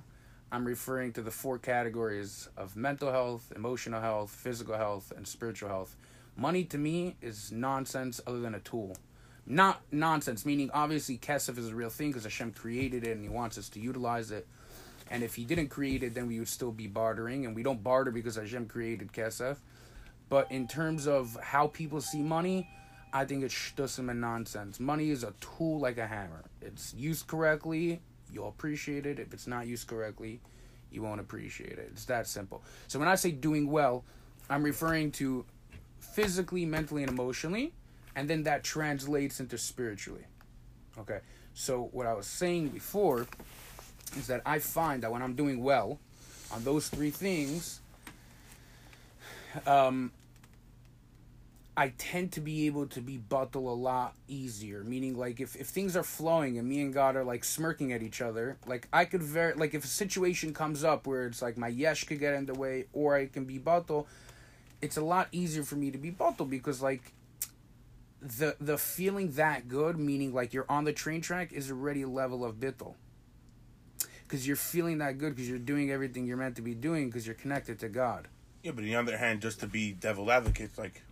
I'm 0.52 0.64
referring 0.64 1.12
to 1.14 1.22
the 1.22 1.30
four 1.30 1.58
categories 1.58 2.48
of 2.56 2.76
mental 2.76 3.10
health, 3.10 3.52
emotional 3.56 4.00
health, 4.00 4.30
physical 4.30 4.76
health, 4.76 5.12
and 5.16 5.26
spiritual 5.26 5.68
health. 5.68 5.96
Money 6.36 6.62
to 6.64 6.78
me 6.78 7.16
is 7.20 7.50
nonsense 7.50 8.20
other 8.26 8.38
than 8.38 8.54
a 8.54 8.60
tool. 8.60 8.96
Not 9.44 9.82
nonsense, 9.90 10.46
meaning 10.46 10.70
obviously 10.72 11.18
Kesef 11.18 11.58
is 11.58 11.68
a 11.68 11.74
real 11.74 11.90
thing 11.90 12.10
because 12.10 12.22
Hashem 12.22 12.52
created 12.52 13.04
it 13.04 13.12
and 13.12 13.22
He 13.22 13.28
wants 13.28 13.58
us 13.58 13.68
to 13.70 13.80
utilize 13.80 14.30
it. 14.30 14.46
And 15.10 15.24
if 15.24 15.34
He 15.34 15.44
didn't 15.44 15.68
create 15.68 16.02
it, 16.02 16.14
then 16.14 16.28
we 16.28 16.38
would 16.38 16.48
still 16.48 16.72
be 16.72 16.86
bartering. 16.86 17.44
And 17.44 17.54
we 17.54 17.62
don't 17.62 17.82
barter 17.82 18.12
because 18.12 18.36
Hashem 18.36 18.66
created 18.66 19.12
Kesef. 19.12 19.56
But 20.28 20.50
in 20.52 20.68
terms 20.68 21.08
of 21.08 21.36
how 21.42 21.68
people 21.68 22.00
see 22.00 22.22
money, 22.22 22.68
I 23.12 23.24
think 23.24 23.42
it's 23.42 23.54
shtusim 23.54 24.10
and 24.10 24.20
nonsense. 24.20 24.78
Money 24.78 25.10
is 25.10 25.24
a 25.24 25.32
tool 25.40 25.80
like 25.80 25.98
a 25.98 26.06
hammer. 26.06 26.44
It's 26.60 26.94
used 26.94 27.26
correctly, 27.26 28.00
you'll 28.32 28.48
appreciate 28.48 29.06
it. 29.06 29.18
If 29.18 29.32
it's 29.32 29.46
not 29.46 29.66
used 29.66 29.86
correctly, 29.86 30.40
you 30.90 31.02
won't 31.02 31.20
appreciate 31.20 31.72
it. 31.72 31.88
It's 31.92 32.04
that 32.06 32.26
simple. 32.26 32.62
So 32.88 32.98
when 32.98 33.08
I 33.08 33.14
say 33.14 33.30
doing 33.32 33.70
well, 33.70 34.04
I'm 34.48 34.62
referring 34.62 35.10
to 35.12 35.44
physically, 35.98 36.64
mentally, 36.64 37.02
and 37.02 37.10
emotionally, 37.10 37.72
and 38.14 38.28
then 38.28 38.44
that 38.44 38.64
translates 38.64 39.40
into 39.40 39.58
spiritually. 39.58 40.24
Okay. 40.98 41.20
So 41.54 41.88
what 41.92 42.06
I 42.06 42.14
was 42.14 42.26
saying 42.26 42.68
before 42.68 43.26
is 44.16 44.26
that 44.28 44.42
I 44.46 44.58
find 44.58 45.02
that 45.02 45.10
when 45.10 45.22
I'm 45.22 45.34
doing 45.34 45.62
well 45.62 45.98
on 46.52 46.64
those 46.64 46.88
three 46.88 47.10
things, 47.10 47.80
um, 49.66 50.12
I 51.78 51.90
tend 51.98 52.32
to 52.32 52.40
be 52.40 52.66
able 52.66 52.86
to 52.86 53.02
be 53.02 53.18
bottle 53.18 53.70
a 53.70 53.74
lot 53.74 54.14
easier. 54.28 54.82
Meaning, 54.82 55.16
like 55.18 55.40
if, 55.40 55.54
if 55.56 55.66
things 55.66 55.94
are 55.94 56.02
flowing 56.02 56.58
and 56.58 56.66
me 56.66 56.80
and 56.80 56.94
God 56.94 57.16
are 57.16 57.24
like 57.24 57.44
smirking 57.44 57.92
at 57.92 58.02
each 58.02 58.22
other, 58.22 58.56
like 58.66 58.88
I 58.92 59.04
could 59.04 59.22
very 59.22 59.52
like 59.52 59.74
if 59.74 59.84
a 59.84 59.88
situation 59.88 60.54
comes 60.54 60.84
up 60.84 61.06
where 61.06 61.26
it's 61.26 61.42
like 61.42 61.58
my 61.58 61.68
yesh 61.68 62.04
could 62.04 62.18
get 62.18 62.34
in 62.34 62.46
the 62.46 62.54
way 62.54 62.86
or 62.94 63.16
I 63.16 63.26
can 63.26 63.44
be 63.44 63.58
bottle, 63.58 64.06
it's 64.80 64.96
a 64.96 65.04
lot 65.04 65.28
easier 65.32 65.64
for 65.64 65.76
me 65.76 65.90
to 65.90 65.98
be 65.98 66.10
bottle 66.10 66.46
because 66.46 66.80
like 66.80 67.12
the 68.22 68.56
the 68.58 68.78
feeling 68.78 69.32
that 69.32 69.68
good, 69.68 69.98
meaning 69.98 70.32
like 70.32 70.54
you're 70.54 70.70
on 70.70 70.84
the 70.84 70.94
train 70.94 71.20
track, 71.20 71.52
is 71.52 71.70
already 71.70 72.02
a 72.02 72.08
level 72.08 72.42
of 72.42 72.56
bittle. 72.56 72.94
Because 74.26 74.46
you're 74.46 74.56
feeling 74.56 74.98
that 74.98 75.18
good 75.18 75.36
because 75.36 75.48
you're 75.48 75.58
doing 75.58 75.90
everything 75.90 76.26
you're 76.26 76.36
meant 76.38 76.56
to 76.56 76.62
be 76.62 76.74
doing 76.74 77.06
because 77.06 77.26
you're 77.26 77.36
connected 77.36 77.78
to 77.80 77.88
God. 77.88 78.28
Yeah, 78.62 78.72
but 78.72 78.82
on 78.82 78.86
the 78.86 78.96
other 78.96 79.18
hand, 79.18 79.42
just 79.42 79.60
to 79.60 79.66
be 79.68 79.92
devil 79.92 80.32
advocate, 80.32 80.76
like 80.76 81.02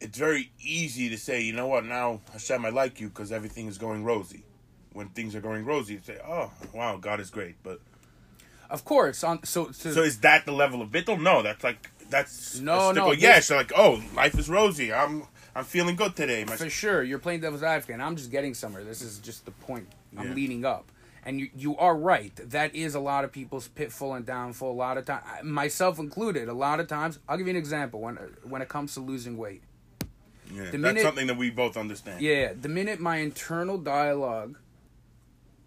it's 0.00 0.16
very 0.18 0.52
easy 0.60 1.08
to 1.10 1.18
say, 1.18 1.40
you 1.42 1.52
know 1.52 1.66
what, 1.66 1.84
now 1.84 2.20
Hashem, 2.32 2.64
I 2.64 2.68
like 2.70 3.00
you 3.00 3.08
because 3.08 3.32
everything 3.32 3.66
is 3.66 3.78
going 3.78 4.04
rosy. 4.04 4.44
When 4.92 5.08
things 5.10 5.34
are 5.34 5.40
going 5.40 5.64
rosy, 5.64 5.94
you 5.94 6.00
say, 6.02 6.18
oh, 6.26 6.50
wow, 6.72 6.96
God 6.96 7.20
is 7.20 7.30
great. 7.30 7.56
But 7.62 7.80
Of 8.70 8.84
course, 8.84 9.22
on 9.24 9.44
so 9.44 9.70
so, 9.72 9.92
so 9.92 10.02
is 10.02 10.18
that 10.20 10.44
the 10.46 10.52
level 10.52 10.82
of 10.82 10.90
bittle? 10.90 11.20
No, 11.20 11.42
that's 11.42 11.62
like 11.64 11.90
that's 12.10 12.58
No, 12.60 12.76
no, 12.88 12.92
stickle 12.92 13.10
this- 13.10 13.22
yes. 13.22 13.50
Like, 13.50 13.72
oh, 13.76 14.02
life 14.14 14.38
is 14.38 14.48
rosy. 14.48 14.92
I'm 14.92 15.24
I'm 15.54 15.64
feeling 15.64 15.96
good 15.96 16.14
today. 16.16 16.44
My 16.44 16.56
for 16.56 16.70
sure 16.70 17.02
you're 17.02 17.18
playing 17.18 17.40
devil's 17.40 17.62
advocate. 17.62 17.94
And 17.94 18.02
I'm 18.02 18.16
just 18.16 18.30
getting 18.30 18.54
somewhere. 18.54 18.84
This 18.84 19.02
is 19.02 19.18
just 19.18 19.44
the 19.44 19.50
point 19.52 19.88
I'm 20.16 20.28
Yeah. 20.28 20.34
leading 20.34 20.64
up. 20.64 20.90
And 21.24 21.38
you 21.40 21.50
you 21.56 21.76
are 21.76 21.96
right. 21.96 22.34
That 22.36 22.74
is 22.74 22.94
a 22.94 23.00
lot 23.00 23.24
of 23.24 23.32
people's 23.32 23.68
pitfall 23.68 24.14
and 24.14 24.24
downfall. 24.24 24.72
A 24.72 24.72
lot 24.72 24.96
of 24.98 25.04
time, 25.04 25.22
myself 25.42 25.98
included. 25.98 26.48
A 26.48 26.54
lot 26.54 26.80
of 26.80 26.86
times, 26.88 27.18
I'll 27.28 27.36
give 27.36 27.46
you 27.46 27.50
an 27.52 27.56
example 27.56 28.00
when 28.00 28.16
when 28.44 28.62
it 28.62 28.68
comes 28.68 28.94
to 28.94 29.00
losing 29.00 29.36
weight. 29.36 29.62
Yeah, 30.52 30.64
the 30.64 30.70
that's 30.70 30.76
minute- 30.78 31.02
something 31.02 31.26
that 31.26 31.36
we 31.36 31.50
both 31.50 31.76
understand. 31.76 32.20
Yeah, 32.22 32.52
the 32.60 32.68
minute 32.68 33.00
my 33.00 33.16
internal 33.18 33.78
dialogue 33.78 34.56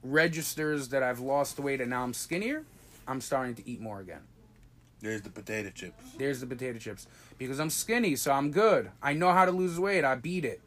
registers 0.04 0.90
that 0.90 1.04
I've 1.04 1.20
lost 1.20 1.60
weight 1.60 1.82
and 1.82 1.90
now 1.90 2.04
I'm 2.04 2.14
skinnier, 2.14 2.64
I'm 3.08 3.22
starting 3.22 3.56
to 3.56 3.70
eat 3.70 3.80
more 3.82 4.00
again. 4.00 4.22
There's 5.02 5.22
the 5.22 5.30
potato 5.30 5.70
chips. 5.74 6.04
There's 6.18 6.40
the 6.42 6.46
potato 6.48 6.78
chips. 6.78 7.08
Because 7.38 7.60
I'm 7.60 7.70
skinny, 7.72 8.16
so 8.16 8.32
I'm 8.32 8.52
good. 8.52 8.92
I 9.02 9.14
know 9.14 9.32
how 9.32 9.46
to 9.46 9.52
lose 9.52 9.80
weight. 9.80 10.04
I 10.04 10.16
beat 10.16 10.46
it. 10.46 10.62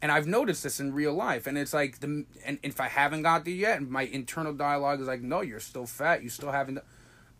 And 0.00 0.10
I've 0.12 0.26
noticed 0.26 0.62
this 0.62 0.78
in 0.80 0.92
real 0.94 1.12
life. 1.14 1.46
And 1.46 1.58
it's 1.58 1.72
like, 1.72 1.98
the 2.00 2.24
and 2.44 2.58
if 2.62 2.80
I 2.80 2.88
haven't 2.88 3.22
got 3.22 3.44
there 3.44 3.54
yet, 3.54 3.82
my 3.82 4.02
internal 4.02 4.52
dialogue 4.52 5.00
is 5.00 5.06
like, 5.06 5.20
no, 5.22 5.40
you're 5.40 5.60
still 5.60 5.86
fat. 5.86 6.22
You 6.22 6.28
still 6.28 6.50
haven't. 6.52 6.78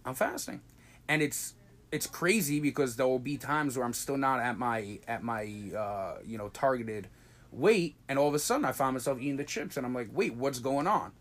I'm 0.05 0.15
fasting. 0.15 0.61
And 1.09 1.23
it's 1.23 1.55
it's 1.93 2.07
crazy 2.07 2.59
because 2.59 2.97
there 2.97 3.07
will 3.07 3.19
be 3.19 3.37
times 3.37 3.77
where 3.77 3.85
I'm 3.85 3.93
still 3.93 4.17
not 4.17 4.41
at 4.41 4.59
my 4.59 4.99
at 5.07 5.23
my 5.23 5.45
uh, 5.77 6.19
you 6.25 6.39
know 6.39 6.49
targeted 6.49 7.09
weight, 7.53 7.95
and 8.09 8.19
all 8.19 8.29
of 8.29 8.35
a 8.35 8.39
sudden 8.39 8.65
I 8.65 8.73
find 8.73 8.95
myself 8.95 9.21
eating 9.21 9.37
the 9.37 9.45
chips, 9.45 9.77
and 9.77 9.87
I'm 9.87 9.95
like, 9.95 10.09
wait, 10.13 10.35
what's 10.35 10.59
going 10.59 10.87
on? 10.87 11.13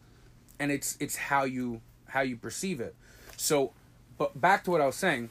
And 0.59 0.71
it's 0.71 0.97
it's 0.99 1.17
how 1.17 1.43
you 1.43 1.81
how 2.07 2.21
you 2.21 2.37
perceive 2.37 2.79
it. 2.79 2.95
So, 3.37 3.73
but 4.17 4.39
back 4.39 4.63
to 4.63 4.71
what 4.71 4.81
I 4.81 4.85
was 4.85 4.95
saying 4.95 5.29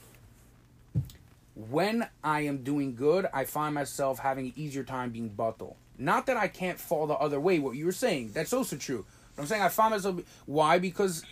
when 1.68 2.08
I 2.24 2.42
am 2.42 2.62
doing 2.62 2.94
good, 2.94 3.26
I 3.34 3.44
find 3.44 3.74
myself 3.74 4.20
having 4.20 4.46
an 4.46 4.52
easier 4.56 4.84
time 4.84 5.10
being 5.10 5.28
buttle. 5.28 5.76
Not 5.98 6.26
that 6.26 6.36
I 6.36 6.48
can't 6.48 6.78
fall 6.78 7.06
the 7.06 7.14
other 7.14 7.38
way, 7.38 7.58
what 7.58 7.76
you 7.76 7.84
were 7.84 7.92
saying. 7.92 8.30
That's 8.32 8.52
also 8.52 8.76
true. 8.76 9.04
But 9.36 9.42
I'm 9.42 9.48
saying 9.48 9.62
I 9.62 9.68
find 9.68 9.90
myself. 9.90 10.20
Why? 10.46 10.78
Because 10.78 11.24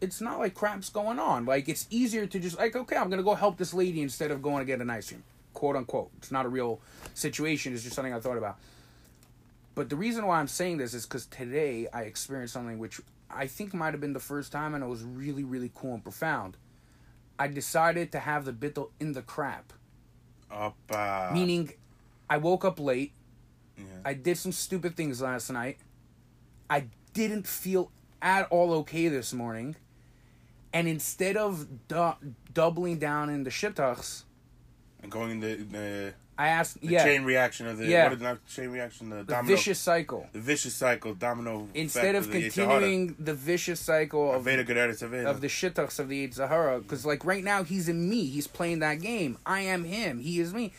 it's 0.00 0.20
not 0.20 0.38
like 0.38 0.54
crap's 0.54 0.88
going 0.88 1.18
on. 1.18 1.44
Like, 1.44 1.68
it's 1.68 1.86
easier 1.90 2.26
to 2.26 2.38
just, 2.38 2.58
like, 2.58 2.74
okay, 2.76 2.96
I'm 2.96 3.08
going 3.08 3.18
to 3.18 3.24
go 3.24 3.34
help 3.34 3.56
this 3.58 3.74
lady 3.74 4.00
instead 4.02 4.30
of 4.30 4.42
going 4.42 4.58
to 4.58 4.64
get 4.64 4.80
an 4.80 4.90
ice 4.90 5.08
cream. 5.08 5.22
Quote 5.52 5.76
unquote. 5.76 6.10
It's 6.18 6.30
not 6.30 6.46
a 6.46 6.48
real 6.48 6.80
situation, 7.14 7.74
it's 7.74 7.82
just 7.82 7.94
something 7.96 8.14
I 8.14 8.20
thought 8.20 8.38
about. 8.38 8.56
But 9.74 9.88
the 9.88 9.96
reason 9.96 10.26
why 10.26 10.40
I'm 10.40 10.48
saying 10.48 10.78
this 10.78 10.94
is 10.94 11.06
because 11.06 11.26
today 11.26 11.86
I 11.92 12.02
experienced 12.02 12.54
something 12.54 12.78
which 12.78 13.00
I 13.30 13.46
think 13.46 13.72
might 13.72 13.92
have 13.92 14.00
been 14.00 14.12
the 14.12 14.20
first 14.20 14.52
time 14.52 14.74
and 14.74 14.82
it 14.82 14.86
was 14.88 15.02
really, 15.02 15.44
really 15.44 15.70
cool 15.74 15.94
and 15.94 16.02
profound. 16.02 16.56
I 17.38 17.48
decided 17.48 18.12
to 18.12 18.18
have 18.20 18.44
the 18.44 18.52
bittle 18.52 18.90
in 19.00 19.12
the 19.12 19.22
crap. 19.22 19.72
Up, 20.50 20.76
uh, 20.90 21.30
Meaning, 21.32 21.72
I 22.28 22.36
woke 22.36 22.64
up 22.64 22.78
late. 22.80 23.12
yeah. 23.78 23.84
I 24.04 24.14
did 24.14 24.36
some 24.36 24.52
stupid 24.52 24.96
things 24.96 25.22
last 25.22 25.50
night. 25.50 25.78
I 26.68 26.86
didn't 27.14 27.46
feel 27.46 27.90
at 28.20 28.46
all 28.50 28.72
okay 28.74 29.08
this 29.08 29.32
morning. 29.32 29.76
And 30.72 30.86
instead 30.86 31.36
of 31.36 31.88
du- 31.88 32.16
doubling 32.54 32.98
down 32.98 33.28
in 33.30 33.44
the 33.44 33.50
shittachs, 33.50 34.24
and 35.02 35.10
going 35.10 35.30
in 35.32 35.40
the 35.40 35.54
the, 35.56 36.14
I 36.38 36.48
asked, 36.48 36.80
the 36.80 36.88
yeah, 36.88 37.04
chain 37.04 37.24
reaction 37.24 37.66
of 37.66 37.78
the 37.78 37.86
Yeah. 37.86 38.04
what 38.04 38.12
is 38.14 38.20
not 38.20 38.46
chain 38.46 38.68
reaction 38.70 39.10
the, 39.10 39.16
the 39.16 39.24
domino 39.24 39.56
vicious 39.56 39.78
cycle. 39.78 40.26
the 40.32 40.38
vicious 40.40 40.74
cycle 40.74 41.14
domino 41.14 41.68
Instead 41.74 42.14
of 42.14 42.26
Yetzer 42.28 42.32
continuing 42.32 43.16
the 43.18 43.34
vicious 43.34 43.80
cycle 43.80 44.32
of 44.32 44.44
aveira 44.44 44.64
goreres 44.66 45.02
aveira. 45.06 45.26
of 45.26 45.40
the 45.40 45.48
shittachs 45.48 45.98
of 45.98 46.08
the 46.08 46.28
Yetzer 46.28 46.48
Hara. 46.48 46.78
Because, 46.80 47.04
like, 47.04 47.24
right 47.24 47.42
now, 47.44 47.62
he's 47.64 47.88
in 47.88 48.08
me. 48.08 48.26
He's 48.26 48.46
playing 48.46 48.78
that 48.78 49.00
game. 49.00 49.38
I 49.44 49.60
am 49.62 49.84
him. 49.84 50.20
He 50.20 50.38
is 50.40 50.54
me. 50.54 50.72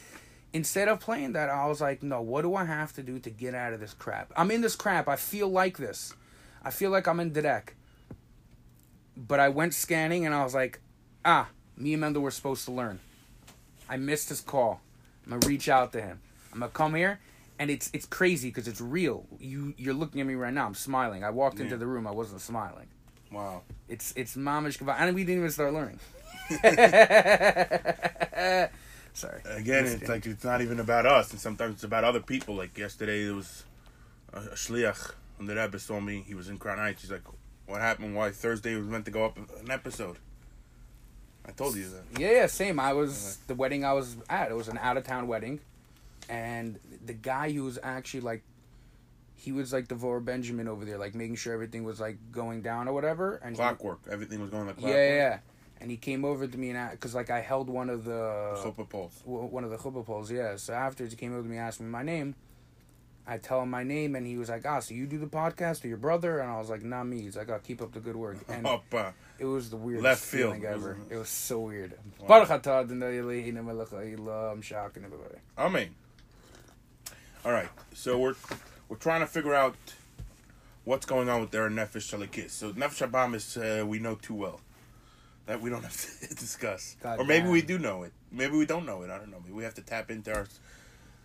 Instead 0.53 0.87
of 0.87 0.99
playing 0.99 1.33
that, 1.33 1.49
I 1.49 1.65
was 1.67 1.79
like, 1.81 2.01
no, 2.03 2.21
what 2.21 2.41
do 2.43 2.55
I 2.55 2.65
have 2.65 2.93
to 2.93 3.03
do 3.03 3.19
to 3.19 3.29
get 3.29 3.53
out 3.55 3.71
of 3.73 3.79
this 3.79 3.93
crap? 3.93 4.31
I'm 4.35 4.51
in 4.51 4.61
this 4.61 4.75
crap. 4.75 5.07
I 5.07 5.15
feel 5.15 5.47
like 5.49 5.77
this. 5.77 6.13
I 6.63 6.71
feel 6.71 6.91
like 6.91 7.07
I'm 7.07 7.19
in 7.19 7.31
Dedek. 7.31 7.69
But 9.15 9.39
I 9.39 9.49
went 9.49 9.73
scanning 9.73 10.25
and 10.25 10.33
I 10.33 10.43
was 10.43 10.53
like, 10.53 10.79
ah, 11.25 11.49
me 11.77 11.93
and 11.93 12.01
Mendel 12.01 12.21
were 12.21 12.31
supposed 12.31 12.65
to 12.65 12.71
learn. 12.71 12.99
I 13.89 13.97
missed 13.97 14.29
his 14.29 14.41
call. 14.41 14.81
I'm 15.25 15.33
gonna 15.33 15.47
reach 15.47 15.69
out 15.69 15.91
to 15.93 16.01
him. 16.01 16.19
I'm 16.53 16.59
gonna 16.59 16.71
come 16.71 16.95
here, 16.95 17.19
and 17.59 17.69
it's 17.69 17.89
it's 17.93 18.05
crazy 18.05 18.49
because 18.49 18.67
it's 18.67 18.81
real. 18.81 19.25
You 19.39 19.73
you're 19.77 19.93
looking 19.93 20.21
at 20.21 20.27
me 20.27 20.35
right 20.35 20.53
now. 20.53 20.65
I'm 20.65 20.75
smiling. 20.75 21.23
I 21.23 21.29
walked 21.29 21.59
into 21.59 21.77
the 21.77 21.85
room. 21.85 22.07
I 22.07 22.11
wasn't 22.11 22.41
smiling. 22.41 22.87
wow. 23.31 23.61
It's 23.87 24.13
it's 24.15 24.35
mamish 24.35 24.79
kava, 24.79 24.95
and 24.97 25.13
we 25.15 25.23
didn't 25.23 25.39
even 25.39 25.51
start 25.51 25.73
learning. 25.73 25.99
Sorry. 29.13 29.41
Again, 29.45 29.85
it's 29.85 30.07
like 30.07 30.25
it's 30.25 30.43
not 30.43 30.61
even 30.61 30.79
about 30.79 31.05
us, 31.05 31.31
and 31.31 31.39
sometimes 31.39 31.75
it's 31.75 31.83
about 31.83 32.03
other 32.03 32.21
people. 32.21 32.55
Like 32.55 32.77
yesterday, 32.77 33.25
there 33.25 33.35
was 33.35 33.65
a, 34.33 34.39
a 34.39 34.55
shliach 34.55 35.13
from 35.37 35.47
the 35.47 35.55
Rebbe 35.55 35.79
told 35.79 36.03
me 36.03 36.23
he 36.25 36.33
was 36.33 36.49
in 36.49 36.57
Crown 36.57 36.77
Heights. 36.77 37.01
He's 37.01 37.11
like, 37.11 37.23
"What 37.71 37.81
happened? 37.81 38.15
Why 38.15 38.31
Thursday 38.31 38.75
was 38.75 38.85
meant 38.87 39.05
to 39.05 39.11
go 39.11 39.25
up 39.25 39.37
an 39.37 39.71
episode?" 39.71 40.17
I 41.45 41.51
told 41.51 41.75
you 41.75 41.89
that. 41.89 42.19
Yeah, 42.19 42.31
yeah, 42.31 42.45
same. 42.47 42.79
I 42.79 42.93
was 42.93 43.37
the 43.47 43.55
wedding 43.55 43.83
I 43.83 43.93
was 43.93 44.15
at. 44.29 44.51
It 44.51 44.55
was 44.55 44.67
an 44.67 44.77
out 44.77 44.97
of 44.97 45.03
town 45.05 45.27
wedding, 45.27 45.59
and 46.29 46.79
the 47.03 47.13
guy 47.13 47.51
who 47.51 47.63
was 47.63 47.79
actually 47.81 48.21
like, 48.21 48.43
he 49.35 49.51
was 49.51 49.73
like 49.73 49.87
the 49.87 49.95
Vor 49.95 50.19
Benjamin 50.19 50.67
over 50.67 50.85
there, 50.85 50.99
like 50.99 51.15
making 51.15 51.35
sure 51.37 51.53
everything 51.53 51.83
was 51.83 51.99
like 51.99 52.17
going 52.31 52.61
down 52.61 52.87
or 52.87 52.93
whatever. 52.93 53.35
And 53.43 53.55
he- 53.55 53.57
Clockwork. 53.57 54.01
Everything 54.09 54.39
was 54.39 54.51
going 54.51 54.67
like 54.67 54.77
clockwork. 54.77 54.95
yeah, 54.95 55.15
yeah. 55.15 55.39
And 55.79 55.89
he 55.89 55.97
came 55.97 56.23
over 56.23 56.45
to 56.45 56.57
me 56.59 56.69
and 56.69 56.91
because 56.91 57.15
like 57.15 57.31
I 57.31 57.41
held 57.41 57.67
one 57.67 57.89
of 57.89 58.05
the 58.05 58.53
Chuppah 58.63 58.87
poles. 58.87 59.19
one 59.25 59.63
of 59.63 59.71
the 59.71 59.77
chuppah 59.77 60.05
poles, 60.05 60.31
yeah. 60.31 60.55
So 60.57 60.73
after 60.73 61.03
he 61.07 61.15
came 61.15 61.33
over 61.33 61.41
to 61.41 61.49
me, 61.49 61.57
and 61.57 61.65
asked 61.65 61.81
me 61.81 61.87
my 61.87 62.03
name. 62.03 62.35
I 63.31 63.37
tell 63.37 63.61
him 63.63 63.69
my 63.69 63.83
name, 63.83 64.17
and 64.17 64.27
he 64.27 64.37
was 64.37 64.49
like, 64.49 64.65
"Ah, 64.65 64.81
so 64.81 64.93
you 64.93 65.05
do 65.07 65.17
the 65.17 65.25
podcast 65.25 65.85
or 65.85 65.87
your 65.87 65.95
brother?" 65.97 66.39
And 66.39 66.51
I 66.51 66.59
was 66.59 66.69
like, 66.69 66.83
"Not 66.83 67.05
me." 67.05 67.21
He's 67.21 67.37
like, 67.37 67.49
"Oh, 67.49 67.59
keep 67.63 67.81
up 67.81 67.93
the 67.93 68.01
good 68.01 68.17
work." 68.17 68.37
And 68.49 68.65
Opa. 68.65 69.13
it 69.39 69.45
was 69.45 69.69
the 69.69 69.77
weirdest 69.77 70.03
Left 70.03 70.21
field, 70.21 70.55
feeling 70.55 70.65
ever. 70.65 70.97
It 71.09 71.15
was 71.15 71.29
so 71.29 71.61
weird. 71.61 71.93
Wow. 72.19 72.27
Baruch 72.27 72.49
atah 72.49 72.83
Adonai 72.83 73.19
Eloheinu 73.19 73.63
melech 73.65 73.87
haolam, 73.87 74.51
I'm 74.51 74.61
shocking 74.61 75.05
everybody. 75.05 75.35
Amen. 75.57 75.95
All 77.45 77.53
right, 77.53 77.69
so 77.93 78.19
we're 78.19 78.35
we're 78.89 78.97
trying 78.97 79.21
to 79.21 79.27
figure 79.27 79.55
out 79.55 79.75
what's 80.83 81.05
going 81.05 81.29
on 81.29 81.39
with 81.39 81.51
their 81.51 81.69
nefesh 81.69 82.11
shalakis. 82.11 82.49
So 82.49 82.73
nefesh 82.73 83.09
abamis 83.09 83.55
uh, 83.57 83.85
we 83.85 83.99
know 83.99 84.15
too 84.15 84.35
well 84.35 84.59
that 85.45 85.61
we 85.61 85.69
don't 85.69 85.83
have 85.83 85.95
to 85.95 86.35
discuss, 86.35 86.97
God 87.01 87.17
or 87.19 87.23
maybe 87.23 87.43
damn. 87.43 87.51
we 87.51 87.61
do 87.61 87.79
know 87.79 88.03
it. 88.03 88.11
Maybe 88.29 88.57
we 88.57 88.65
don't 88.65 88.85
know 88.85 89.03
it. 89.03 89.09
I 89.09 89.17
don't 89.17 89.31
know. 89.31 89.39
Maybe 89.39 89.53
we 89.53 89.63
have 89.63 89.75
to 89.75 89.81
tap 89.81 90.11
into 90.11 90.33
our. 90.35 90.47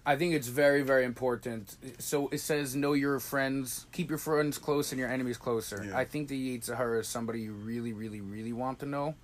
I 0.08 0.14
think 0.14 0.34
it's 0.34 0.46
very, 0.46 0.82
very 0.82 1.04
important. 1.04 1.76
So 1.98 2.28
it 2.28 2.38
says, 2.38 2.76
know 2.76 2.92
your 2.92 3.18
friends, 3.18 3.86
keep 3.90 4.08
your 4.08 4.20
friends 4.20 4.56
close 4.56 4.92
and 4.92 5.00
your 5.00 5.10
enemies 5.10 5.36
closer. 5.36 5.84
Yeah. 5.84 5.98
I 5.98 6.04
think 6.04 6.28
the 6.28 6.56
Yetzer 6.56 6.76
Hara 6.76 7.00
is 7.00 7.08
somebody 7.08 7.40
you 7.40 7.52
really, 7.52 7.92
really, 7.92 8.20
really 8.20 8.52
want 8.52 8.78
to 8.80 8.86
know. 8.86 9.16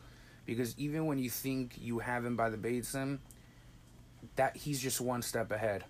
Because 0.45 0.77
even 0.77 1.07
when 1.07 1.19
you 1.19 1.31
think 1.31 1.75
you 1.81 2.01
have 2.01 2.25
him 2.25 2.35
by 2.37 2.51
the 2.51 2.57
Batesim, 2.57 3.19
that 4.35 4.57
he's 4.57 4.81
just 4.81 5.01
one 5.01 5.23
step 5.23 5.53
ahead. 5.53 5.85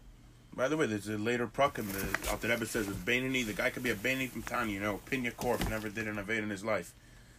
By 0.54 0.68
the 0.68 0.76
way, 0.76 0.84
there's 0.84 1.08
a 1.08 1.16
later 1.16 1.46
prakim. 1.46 1.90
The 1.90 2.30
Alter 2.30 2.48
Rebbe 2.48 2.66
says 2.66 2.86
with 2.86 3.02
Beinoni, 3.06 3.46
the 3.46 3.54
guy 3.54 3.70
could 3.70 3.82
be 3.82 3.90
a 3.90 3.94
Beinoni 3.94 4.28
from 4.28 4.42
Tanya. 4.42 4.74
You 4.74 4.80
know, 4.80 5.00
Pinya 5.10 5.34
Corp 5.34 5.66
never 5.70 5.88
did 5.88 6.06
an 6.06 6.18
evade 6.18 6.42
in 6.42 6.50
his 6.50 6.62
life, 6.62 6.92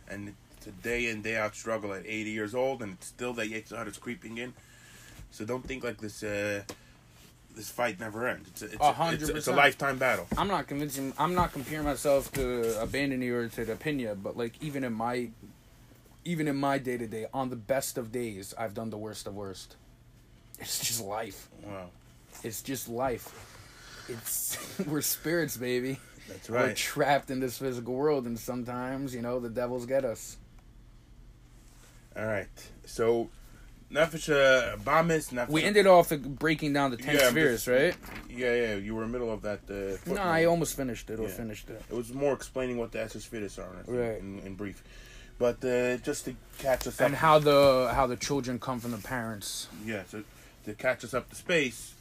and 0.09 0.33
it's 0.57 0.65
a 0.65 0.71
day 0.71 1.09
in 1.09 1.21
day 1.21 1.37
out 1.37 1.55
struggle 1.55 1.93
at 1.93 2.03
80 2.07 2.31
years 2.31 2.55
old, 2.55 2.81
and 2.81 2.93
it's 2.93 3.05
still 3.05 3.33
that 3.33 3.51
Yitzhak 3.51 3.87
is 3.87 3.97
creeping 3.99 4.39
in. 4.39 4.53
So 5.29 5.45
don't 5.45 5.63
think 5.63 5.83
like 5.83 5.99
this. 6.01 6.23
Uh, 6.23 6.63
this 7.55 7.69
fight 7.69 7.99
never 7.99 8.27
ends. 8.27 8.49
It's 8.49 8.61
a, 8.61 8.65
it's, 8.65 8.75
A 8.81 9.09
it's, 9.13 9.29
a, 9.29 9.35
it's 9.35 9.47
a 9.47 9.53
lifetime 9.53 9.97
battle. 9.97 10.27
I'm 10.37 10.47
not 10.47 10.67
convincing. 10.67 11.13
I'm 11.17 11.35
not 11.35 11.53
comparing 11.53 11.85
myself 11.85 12.31
to 12.33 12.41
Abandony 12.81 13.29
or 13.29 13.47
to 13.49 13.65
the 13.65 13.75
Pina, 13.75 14.15
but 14.15 14.35
like 14.37 14.53
even 14.61 14.83
in 14.83 14.93
my, 14.93 15.29
even 16.25 16.47
in 16.47 16.55
my 16.55 16.77
day 16.77 16.97
to 16.97 17.07
day, 17.07 17.27
on 17.33 17.49
the 17.49 17.55
best 17.55 17.97
of 17.97 18.11
days, 18.11 18.53
I've 18.57 18.73
done 18.73 18.89
the 18.89 18.97
worst 18.97 19.27
of 19.27 19.35
worst. 19.35 19.75
It's 20.59 20.79
just 20.79 21.01
life. 21.01 21.49
Wow, 21.63 21.89
It's 22.43 22.61
just 22.61 22.87
life. 22.89 23.49
It's 24.07 24.57
we're 24.87 25.01
spirits, 25.01 25.57
baby. 25.57 25.99
that's 26.27 26.49
right. 26.49 26.67
We're 26.69 26.73
trapped 26.73 27.31
in 27.31 27.39
this 27.39 27.57
physical 27.57 27.93
world, 27.93 28.25
and 28.25 28.37
sometimes 28.37 29.13
you 29.13 29.21
know 29.21 29.39
the 29.39 29.49
devils 29.49 29.85
get 29.85 30.05
us. 30.05 30.37
All 32.15 32.25
right. 32.25 32.47
So, 32.85 33.29
Nefesh 33.93 34.83
Bamis. 34.83 35.31
Nefesh. 35.31 35.49
We 35.49 35.63
ended 35.63 35.87
off 35.87 36.09
breaking 36.09 36.73
down 36.73 36.91
the 36.91 36.97
ten 36.97 37.15
Yeah, 37.15 37.29
spheres, 37.29 37.67
right? 37.67 37.95
Yeah, 38.29 38.53
yeah. 38.55 38.75
You 38.75 38.95
were 38.95 39.03
in 39.03 39.11
the 39.11 39.17
middle 39.19 39.31
of 39.33 39.41
that. 39.43 39.59
Uh, 39.69 39.73
No, 39.73 39.97
footnote. 39.97 40.21
I 40.21 40.45
almost 40.45 40.75
finished 40.75 41.09
it. 41.09 41.19
Or 41.19 41.23
Yeah. 41.23 41.29
finished 41.29 41.69
it. 41.69 41.81
It 41.89 41.95
was 41.95 42.11
more 42.13 42.33
explaining 42.33 42.77
what 42.77 42.91
the 42.91 43.01
Esses 43.01 43.25
are, 43.27 43.31
think, 43.31 43.87
Right. 43.87 44.19
in, 44.19 44.39
in 44.39 44.55
brief. 44.55 44.83
But 45.37 45.63
uh, 45.65 45.97
just 45.97 46.25
to 46.25 46.35
catch 46.59 46.87
us 46.87 46.99
up, 46.99 47.05
And 47.07 47.15
how 47.15 47.39
the 47.39 47.91
how 47.93 48.07
the 48.07 48.15
children 48.15 48.59
come 48.59 48.79
from 48.79 48.91
the 48.91 48.97
parents. 48.97 49.67
yeah, 49.85 50.03
so 50.09 50.23
to 50.65 50.73
catch 50.73 51.03
us 51.03 51.13
up 51.13 51.29
to 51.29 51.35
space. 51.35 51.93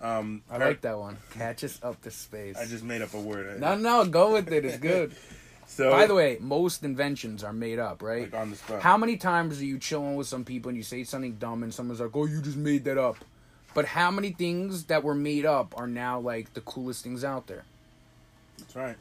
Um, 0.00 0.42
I 0.50 0.58
like 0.58 0.82
that 0.82 0.98
one. 0.98 1.16
Catch 1.38 1.64
us 1.64 1.78
up 1.82 2.02
to 2.02 2.10
space. 2.10 2.56
I 2.58 2.66
just 2.66 2.84
made 2.84 3.00
up 3.02 3.14
a 3.14 3.20
word. 3.20 3.60
No, 3.60 3.76
no, 3.76 4.04
go 4.04 4.32
with 4.34 4.52
it. 4.52 4.64
It's 4.64 4.78
good. 4.78 5.14
So, 5.66 5.90
By 5.90 6.06
the 6.06 6.14
way, 6.14 6.38
most 6.40 6.84
inventions 6.84 7.42
are 7.44 7.52
made 7.52 7.78
up, 7.78 8.02
right? 8.02 8.32
like 8.32 8.40
on 8.40 8.50
the 8.50 8.56
spot. 8.56 8.82
How 8.82 8.96
many 8.96 9.16
times 9.16 9.60
are 9.60 9.64
you 9.64 9.78
chilling 9.78 10.14
with 10.16 10.26
some 10.26 10.44
people 10.44 10.68
and 10.68 10.76
you 10.76 10.82
say 10.84 11.04
something 11.04 11.34
dumb 11.34 11.62
and 11.62 11.74
someone's 11.74 12.00
like, 12.00 12.14
"Oh, 12.14 12.24
you 12.24 12.40
just 12.40 12.56
made 12.56 12.84
that 12.84 12.96
up," 12.98 13.16
but 13.74 13.84
how 13.84 14.10
many 14.10 14.30
things 14.30 14.84
that 14.84 15.02
were 15.02 15.14
made 15.14 15.44
up 15.44 15.74
are 15.76 15.86
now 15.88 16.20
like 16.20 16.54
the 16.54 16.60
coolest 16.62 17.02
things 17.02 17.24
out 17.24 17.46
there? 17.46 17.64
That's 18.58 18.76
right. 18.76 18.96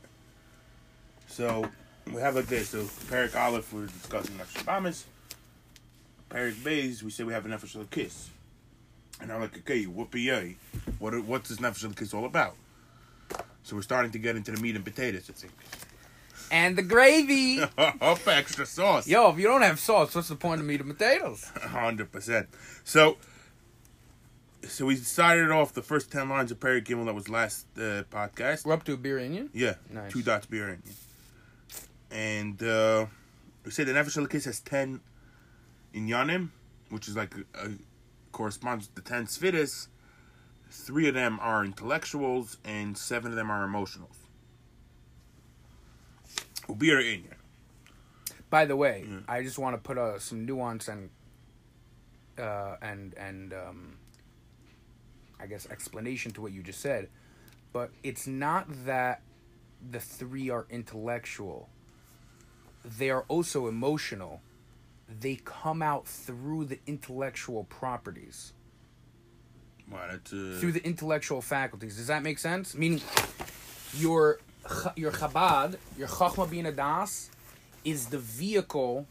So 1.28 1.70
we 2.12 2.20
have 2.20 2.36
like 2.36 2.48
this. 2.48 2.70
So 2.70 2.84
Perik 2.84 3.36
Olive, 3.36 3.72
we're 3.72 3.86
discussing 3.86 4.36
Nefesh 4.36 4.66
Bamis. 4.66 5.06
Perik 6.30 6.62
Bays, 6.64 7.04
we 7.04 7.12
say 7.12 7.24
we 7.24 7.34
have 7.34 7.46
a 7.46 7.50
Nefesh 7.50 7.90
Kiss. 7.90 8.30
And 9.22 9.32
I'm 9.32 9.40
like, 9.40 9.58
okay, 9.60 9.84
whoopee 9.86 10.22
yay. 10.22 10.58
What 11.00 11.18
what's 11.26 11.50
this 11.50 11.60
Nefesh 11.60 11.96
Kiss 11.96 12.14
all 12.14 12.26
about? 12.26 12.56
So 13.64 13.76
we're 13.76 13.82
starting 13.82 14.12
to 14.12 14.20
get 14.20 14.36
into 14.36 14.52
the 14.52 14.62
meat 14.62 14.76
and 14.76 14.84
potatoes, 14.84 15.30
I 15.30 15.34
think. 15.34 15.54
And 16.52 16.78
the 16.78 16.84
gravy. 16.84 17.60
Up 17.78 18.28
extra 18.28 18.66
sauce. 18.66 19.08
Yo, 19.08 19.30
if 19.32 19.38
you 19.38 19.44
don't 19.46 19.62
have 19.64 19.80
sauce, 19.80 20.14
what's 20.16 20.30
the 20.30 20.36
point 20.36 20.62
of 20.62 20.68
meat 20.68 20.80
and 20.82 20.90
potatoes? 20.98 21.44
hundred 21.62 22.12
percent. 22.12 22.48
So, 22.84 23.18
so 24.64 24.86
we 24.86 24.96
started 24.96 25.52
off 25.52 25.74
the 25.74 25.82
first 25.82 26.12
ten 26.12 26.30
lines 26.30 26.52
of 26.52 26.60
Perry 26.60 26.82
Gimmel 26.82 27.06
that 27.06 27.16
was 27.16 27.30
last 27.30 27.66
uh, 27.78 28.04
podcast. 28.12 28.66
We're 28.66 28.74
up 28.74 28.84
to 28.86 28.94
a 28.94 28.98
beer 28.98 29.20
onion. 29.20 29.50
Yeah, 29.54 29.76
Nice. 29.92 30.12
two 30.12 30.22
dots 30.22 30.46
beer 30.46 30.66
onion. 30.66 30.84
And 32.12 32.62
uh, 32.64 33.08
we 33.64 33.72
say 33.72 33.84
the 33.84 33.92
Nefesh 33.94 34.18
Elokis 34.18 34.46
has 34.46 34.60
ten 34.60 35.02
in 35.94 36.08
inyanim, 36.08 36.50
which 36.90 37.08
is 37.08 37.16
like 37.16 37.34
uh 37.60 37.70
corresponds 38.32 38.88
to 38.88 38.96
the 38.96 39.02
ten 39.02 39.26
sfidas. 39.26 39.88
Three 40.70 41.08
of 41.08 41.14
them 41.14 41.40
are 41.42 41.64
intellectuals, 41.64 42.58
and 42.66 42.98
seven 42.98 43.32
of 43.32 43.36
them 43.38 43.50
are 43.50 43.66
emotionals. 43.68 44.18
Beer 46.74 47.00
in 47.00 47.26
By 48.50 48.66
the 48.66 48.76
way, 48.76 49.06
Yeah. 49.08 49.20
I 49.28 49.44
just 49.44 49.58
want 49.60 49.76
to 49.76 49.82
put 49.82 49.98
uh, 49.98 50.20
some 50.20 50.46
nuance 50.46 50.88
and 50.88 51.10
uh, 52.38 52.76
and 52.82 53.14
and 53.16 53.54
um, 53.54 53.98
I 55.40 55.48
guess 55.48 55.68
explanation 55.70 56.32
to 56.34 56.42
what 56.42 56.52
you 56.52 56.64
just 56.64 56.82
said. 56.82 57.10
But 57.74 57.92
it's 58.04 58.28
not 58.28 58.66
that 58.86 59.22
the 59.92 60.00
three 60.00 60.50
are 60.50 60.66
intellectual; 60.70 61.70
they 62.84 63.10
are 63.10 63.26
also 63.28 63.68
emotional. 63.68 64.42
They 65.08 65.36
come 65.44 65.82
out 65.82 66.08
through 66.08 66.66
the 66.66 66.80
intellectual 66.88 67.66
properties, 67.66 68.54
Wow, 69.92 70.08
that's 70.10 70.34
uh, 70.34 70.58
through 70.60 70.72
the 70.72 70.84
intellectual 70.84 71.42
faculties. 71.42 71.98
Does 71.98 72.08
that 72.08 72.24
make 72.24 72.40
sense? 72.40 72.74
Meaning, 72.76 73.02
your 73.94 74.40
your 74.96 75.12
Chabad, 75.12 75.78
your 75.98 76.08
Chachma 76.08 76.50
Bina 76.50 76.72
Das, 76.72 77.30
is 77.84 78.08
the 78.08 78.18
vehicle 78.18 79.08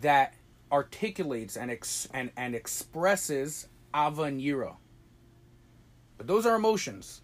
that 0.00 0.34
articulates 0.72 1.56
and 1.56 1.70
ex- 1.70 2.08
and 2.12 2.30
and 2.36 2.54
expresses 2.54 3.68
Ava 3.94 4.22
and 4.22 4.40
Yira. 4.40 4.76
But 6.18 6.26
those 6.26 6.46
are 6.46 6.56
emotions. 6.56 7.20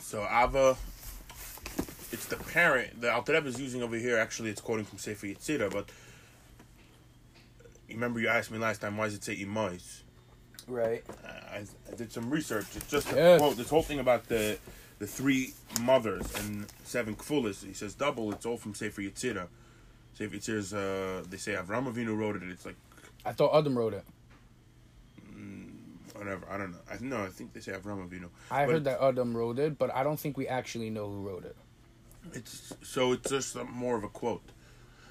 So 0.00 0.22
Ava, 0.30 0.76
it's 2.12 2.26
the 2.26 2.36
parent. 2.36 3.00
The 3.00 3.12
Alter 3.12 3.34
Rebbe 3.34 3.48
is 3.48 3.60
using 3.60 3.82
over 3.82 3.96
here. 3.96 4.18
Actually, 4.18 4.50
it's 4.50 4.60
quoting 4.60 4.84
from 4.84 4.98
Sefer 4.98 5.26
Yetzirah. 5.26 5.70
But 5.70 5.90
remember 7.88 8.20
you 8.20 8.28
asked 8.28 8.50
me 8.50 8.58
last 8.58 8.80
time 8.80 8.96
why 8.96 9.06
does 9.06 9.14
it 9.14 9.24
say 9.24 9.36
imais? 9.36 10.02
Right. 10.68 11.02
Uh, 11.24 11.28
I, 11.52 11.64
I 11.90 11.94
did 11.96 12.12
some 12.12 12.30
research. 12.30 12.66
It's 12.76 12.90
just 12.90 13.10
a 13.12 13.16
Yes. 13.16 13.40
quote. 13.40 13.56
This 13.56 13.70
whole 13.70 13.82
thing 13.82 13.98
about 14.00 14.28
the 14.28 14.58
the 14.98 15.06
three 15.06 15.54
mothers 15.80 16.26
and 16.40 16.66
seven 16.84 17.14
kfulas. 17.16 17.64
He 17.64 17.72
says 17.72 17.94
double. 17.94 18.32
It's 18.32 18.44
all 18.44 18.56
from 18.56 18.74
Sefer 18.74 19.00
Yetzirah. 19.02 19.46
Sefer 20.14 20.36
Yetzirah's. 20.36 20.74
Uh, 20.74 21.24
they 21.28 21.36
say 21.38 21.52
Avram 21.52 21.92
Avinu 21.92 22.16
wrote 22.16 22.36
it. 22.36 22.42
It's 22.44 22.66
like 22.66 22.76
I 23.24 23.32
thought 23.32 23.56
Adam 23.56 23.76
wrote 23.78 23.94
it. 23.94 24.04
whatever. 26.14 26.46
I 26.50 26.58
don't 26.58 26.72
know. 26.72 26.78
I 26.90 26.96
no. 27.00 27.24
I 27.24 27.28
think 27.28 27.52
they 27.52 27.60
say 27.60 27.72
Avram 27.72 28.06
Avinu. 28.08 28.28
I 28.50 28.66
But 28.66 28.72
heard 28.72 28.84
that 28.84 29.00
Adam 29.00 29.36
wrote 29.36 29.58
it, 29.58 29.78
but 29.78 29.94
I 29.94 30.02
don't 30.02 30.18
think 30.18 30.36
we 30.36 30.48
actually 30.48 30.90
know 30.90 31.08
who 31.08 31.22
wrote 31.26 31.44
it. 31.44 31.56
It's 32.34 32.74
so 32.82 33.12
it's 33.12 33.30
just 33.30 33.56
more 33.64 33.96
of 33.96 34.04
a 34.04 34.08
quote, 34.08 34.42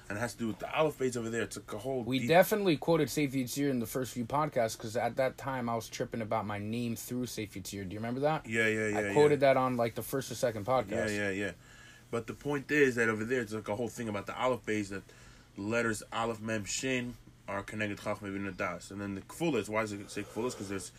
and 0.08 0.16
it 0.16 0.20
has 0.20 0.32
to 0.32 0.38
do 0.38 0.46
with 0.46 0.58
the 0.58 0.74
Aleph 0.74 0.98
Beis 0.98 1.16
over 1.16 1.28
there. 1.28 1.42
It's 1.42 1.58
a 1.58 1.76
whole. 1.76 2.02
We 2.02 2.20
deep- 2.20 2.28
definitely 2.28 2.76
quoted 2.76 3.10
Sefer 3.10 3.36
Yetzirah 3.36 3.70
in 3.70 3.78
the 3.78 3.86
first 3.86 4.12
few 4.12 4.24
podcasts 4.24 4.76
because 4.76 4.96
at 4.96 5.16
that 5.16 5.36
time 5.36 5.68
I 5.68 5.74
was 5.74 5.88
tripping 5.88 6.22
about 6.22 6.46
my 6.46 6.58
name 6.58 6.96
through 6.96 7.26
Yetzirah. 7.26 7.62
Do 7.62 7.76
you 7.76 7.98
remember 7.98 8.20
that? 8.20 8.46
Yeah, 8.48 8.66
yeah, 8.66 8.88
yeah. 8.88 8.98
I 8.98 9.02
yeah. 9.02 9.12
quoted 9.12 9.40
that 9.40 9.56
on 9.56 9.76
like 9.76 9.94
the 9.94 10.02
first 10.02 10.30
or 10.30 10.34
second 10.34 10.64
podcast. 10.64 11.08
Yeah, 11.10 11.28
yeah, 11.28 11.30
yeah. 11.30 11.50
But 12.10 12.26
the 12.26 12.32
point 12.32 12.70
is 12.70 12.94
that 12.94 13.08
over 13.08 13.24
there, 13.24 13.42
it's 13.42 13.52
like 13.52 13.68
a 13.68 13.76
whole 13.76 13.88
thing 13.88 14.08
about 14.08 14.26
the 14.26 14.38
Aleph 14.40 14.64
Beis 14.64 14.88
that 14.88 15.02
the 15.56 15.62
letters 15.62 16.02
Aleph 16.12 16.40
Mem 16.40 16.64
Shin 16.64 17.14
are 17.46 17.62
connected 17.62 17.98
Chachma 17.98 18.32
bin 18.32 18.52
Das. 18.56 18.90
And 18.90 19.00
then 19.00 19.14
the 19.14 19.20
Kfulas, 19.22 19.68
why 19.68 19.82
does 19.82 19.92
it 19.92 20.10
say 20.10 20.22
Kfulas? 20.22 20.52
Because 20.52 20.68
there's 20.68 20.92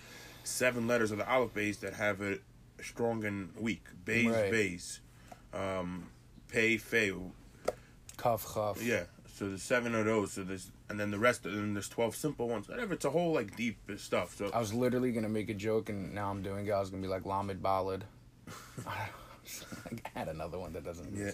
seven 0.44 0.88
letters 0.88 1.12
of 1.12 1.18
the 1.18 1.28
Aleph 1.28 1.54
base 1.54 1.78
that 1.78 1.94
have 1.94 2.22
a 2.22 2.38
strong 2.82 3.24
and 3.26 3.50
weak. 3.60 3.84
Bays, 4.06 4.28
Right. 4.28 4.52
bays. 4.52 5.00
Um, 5.54 6.10
pay, 6.48 6.78
fey. 6.78 7.12
Kaf 8.22 8.46
chaf. 8.54 8.82
Yeah. 8.84 9.04
So 9.36 9.48
there's 9.48 9.64
seven 9.64 9.96
of 9.96 10.06
those. 10.06 10.34
So 10.34 10.44
there's 10.44 10.70
and 10.90 11.00
then 11.00 11.12
the 11.12 11.20
rest. 11.20 11.46
And 11.46 11.56
then 11.56 11.74
there's 11.74 11.88
twelve 11.90 12.16
simple 12.16 12.50
ones. 12.50 12.68
Whatever. 12.68 12.94
It's 12.94 13.06
a 13.06 13.10
whole 13.10 13.32
like 13.34 13.56
deep 13.56 13.78
stuff. 13.98 14.36
So 14.36 14.50
I 14.54 14.60
was 14.60 14.74
literally 14.74 15.12
gonna 15.12 15.30
make 15.30 15.50
a 15.50 15.54
joke, 15.54 15.90
and 15.90 16.14
now 16.14 16.30
I'm 16.30 16.42
doing 16.42 16.68
it. 16.68 16.72
I 16.72 16.80
was 16.80 16.90
gonna 16.90 17.02
be 17.02 17.08
like 17.08 17.26
Lamed 17.26 17.62
Ballad. 17.64 18.04
I 18.88 19.08
had 20.16 20.28
another 20.36 20.60
one 20.60 20.74
that 20.74 20.84
doesn't. 20.84 21.16
yeah, 21.16 21.32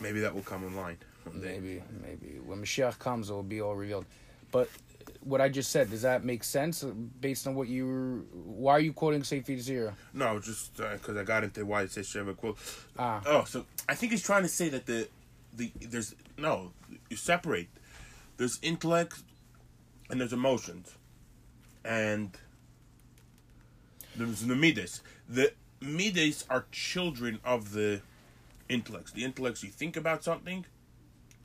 maybe 0.00 0.20
that 0.20 0.34
will 0.34 0.42
come 0.42 0.64
in 0.66 0.76
line. 0.76 0.98
someday. 1.24 1.58
Maybe, 1.58 1.82
maybe 2.02 2.38
when 2.44 2.62
Mashiach 2.62 2.98
comes, 2.98 3.30
it 3.30 3.32
will 3.32 3.42
be 3.42 3.60
all 3.60 3.74
revealed. 3.74 4.04
But 4.52 4.68
uh, 5.06 5.10
what 5.22 5.40
I 5.40 5.48
just 5.48 5.70
said 5.70 5.90
does 5.90 6.02
that 6.02 6.24
make 6.24 6.44
sense 6.44 6.82
uh, 6.84 6.88
based 7.20 7.46
on 7.46 7.54
what 7.54 7.68
you? 7.68 7.86
were- 7.86 8.40
Why 8.42 8.72
are 8.72 8.80
you 8.80 8.92
quoting 8.92 9.22
Sefer 9.24 9.52
Yetzirah? 9.52 9.94
No, 10.12 10.38
just 10.40 10.78
uh, 10.80 10.92
because 10.94 11.16
I 11.16 11.24
got 11.24 11.44
into 11.44 11.64
why 11.64 11.82
it 11.82 11.90
says 11.92 12.06
Sheva 12.06 12.36
Quil. 12.36 12.56
Ah, 12.98 13.22
Oh, 13.26 13.44
so 13.44 13.64
I 13.88 13.94
think 13.94 14.12
he's 14.12 14.22
trying 14.22 14.42
to 14.42 14.48
say 14.48 14.68
that 14.70 14.86
the 14.86 15.08
the 15.54 15.72
there's 15.80 16.14
no 16.38 16.72
you 17.08 17.16
separate. 17.16 17.68
There's 18.36 18.58
intellect 18.62 19.22
and 20.08 20.20
there's 20.20 20.32
emotions, 20.32 20.94
and 21.84 22.36
there's 24.16 24.40
the 24.42 24.54
midas. 24.54 25.02
The 25.28 25.52
midas 25.80 26.44
are 26.50 26.66
children 26.72 27.38
of 27.44 27.72
the 27.72 28.00
intellects. 28.68 29.12
The 29.12 29.24
intellects 29.24 29.62
you 29.62 29.70
think 29.70 29.96
about 29.96 30.24
something, 30.24 30.64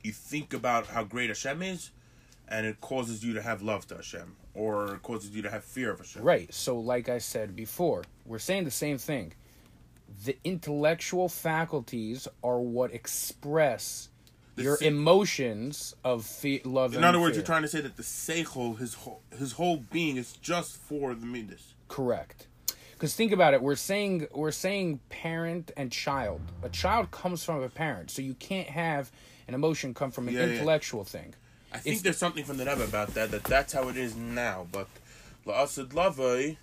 you 0.02 0.12
think 0.12 0.54
about 0.54 0.88
how 0.88 1.04
great 1.04 1.28
Hashem 1.28 1.62
is, 1.62 1.90
and 2.48 2.66
it 2.66 2.80
causes 2.80 3.24
you 3.24 3.34
to 3.34 3.42
have 3.42 3.62
love 3.62 3.86
to 3.88 3.96
Hashem, 3.96 4.36
or 4.54 4.98
causes 5.02 5.30
you 5.30 5.42
to 5.42 5.50
have 5.50 5.64
fear 5.64 5.90
of 5.90 5.98
Hashem. 5.98 6.22
right. 6.22 6.52
So, 6.52 6.78
like 6.78 7.08
I 7.08 7.18
said 7.18 7.54
before, 7.54 8.04
we're 8.24 8.38
saying 8.38 8.64
the 8.64 8.70
same 8.70 8.98
thing. 8.98 9.32
The 10.24 10.36
intellectual 10.44 11.28
faculties 11.28 12.26
are 12.42 12.58
what 12.58 12.92
express 12.92 14.08
The 14.56 14.62
your 14.62 14.76
se- 14.78 14.86
emotions 14.86 15.94
of 16.04 16.24
fe- 16.24 16.62
love. 16.64 16.94
In 16.94 17.04
other 17.04 17.20
words, 17.20 17.36
you're 17.36 17.44
trying 17.44 17.62
to 17.62 17.68
say 17.68 17.80
that 17.80 17.96
the 17.96 18.02
seichel, 18.02 18.78
his 18.78 18.94
whole 18.94 19.20
his 19.38 19.52
whole 19.52 19.76
being, 19.92 20.16
is 20.16 20.32
just 20.34 20.76
for 20.76 21.14
the 21.14 21.26
midas. 21.26 21.74
Correct. 21.88 22.46
Because 22.94 23.14
think 23.14 23.30
about 23.30 23.52
it, 23.52 23.60
we're 23.60 23.76
saying 23.76 24.26
we're 24.32 24.50
saying 24.50 25.00
parent 25.10 25.70
and 25.76 25.92
child. 25.92 26.40
A 26.62 26.70
child 26.70 27.10
comes 27.10 27.44
from 27.44 27.62
a 27.62 27.68
parent, 27.68 28.10
so 28.10 28.22
you 28.22 28.34
can't 28.34 28.68
have 28.68 29.10
an 29.46 29.54
emotion 29.54 29.92
come 29.92 30.10
from 30.10 30.28
an 30.28 30.34
Yeah, 30.34 30.46
yeah. 30.46 30.52
intellectual 30.54 31.04
thing. 31.04 31.34
I 31.72 31.78
think 31.78 31.86
It's- 31.96 32.02
there's 32.02 32.16
something 32.16 32.44
from 32.44 32.56
the 32.56 32.64
Rebbe 32.64 32.84
about 32.84 33.12
that. 33.14 33.30
That 33.30 33.44
that's 33.44 33.74
how 33.74 33.88
it 33.88 33.96
is 33.98 34.16
now. 34.16 34.66
But 34.72 34.88
la'asad 35.46 35.88
lavai, 35.90 36.56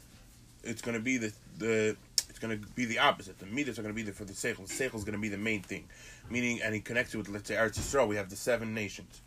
it's 0.64 0.82
going 0.82 0.96
to 0.98 1.04
be 1.04 1.18
the 1.18 1.34
the 1.60 1.96
going 2.44 2.60
to 2.60 2.68
be 2.74 2.86
the 2.86 3.00
opposite. 3.00 3.40
The 3.40 3.46
midas 3.46 3.80
are 3.80 3.82
going 3.82 3.94
to 3.94 3.96
be 3.96 4.04
there 4.04 4.14
for 4.14 4.26
the 4.26 4.34
seichel. 4.34 4.68
The 4.68 4.74
seichel 4.74 4.96
is 4.96 5.04
going 5.04 5.16
to 5.16 5.22
be 5.22 5.30
the 5.30 5.38
main 5.38 5.62
thing, 5.62 5.86
meaning 6.30 6.62
and 6.62 6.76
he 6.76 6.82
connects 6.82 7.14
it 7.14 7.18
with 7.18 7.30
let's 7.30 7.48
say 7.48 7.56
Eretz 7.56 7.80
Yisrael. 7.80 8.08
We 8.08 8.18
have 8.18 8.30
the 8.30 8.36
seven 8.36 8.74
nations. 8.74 9.22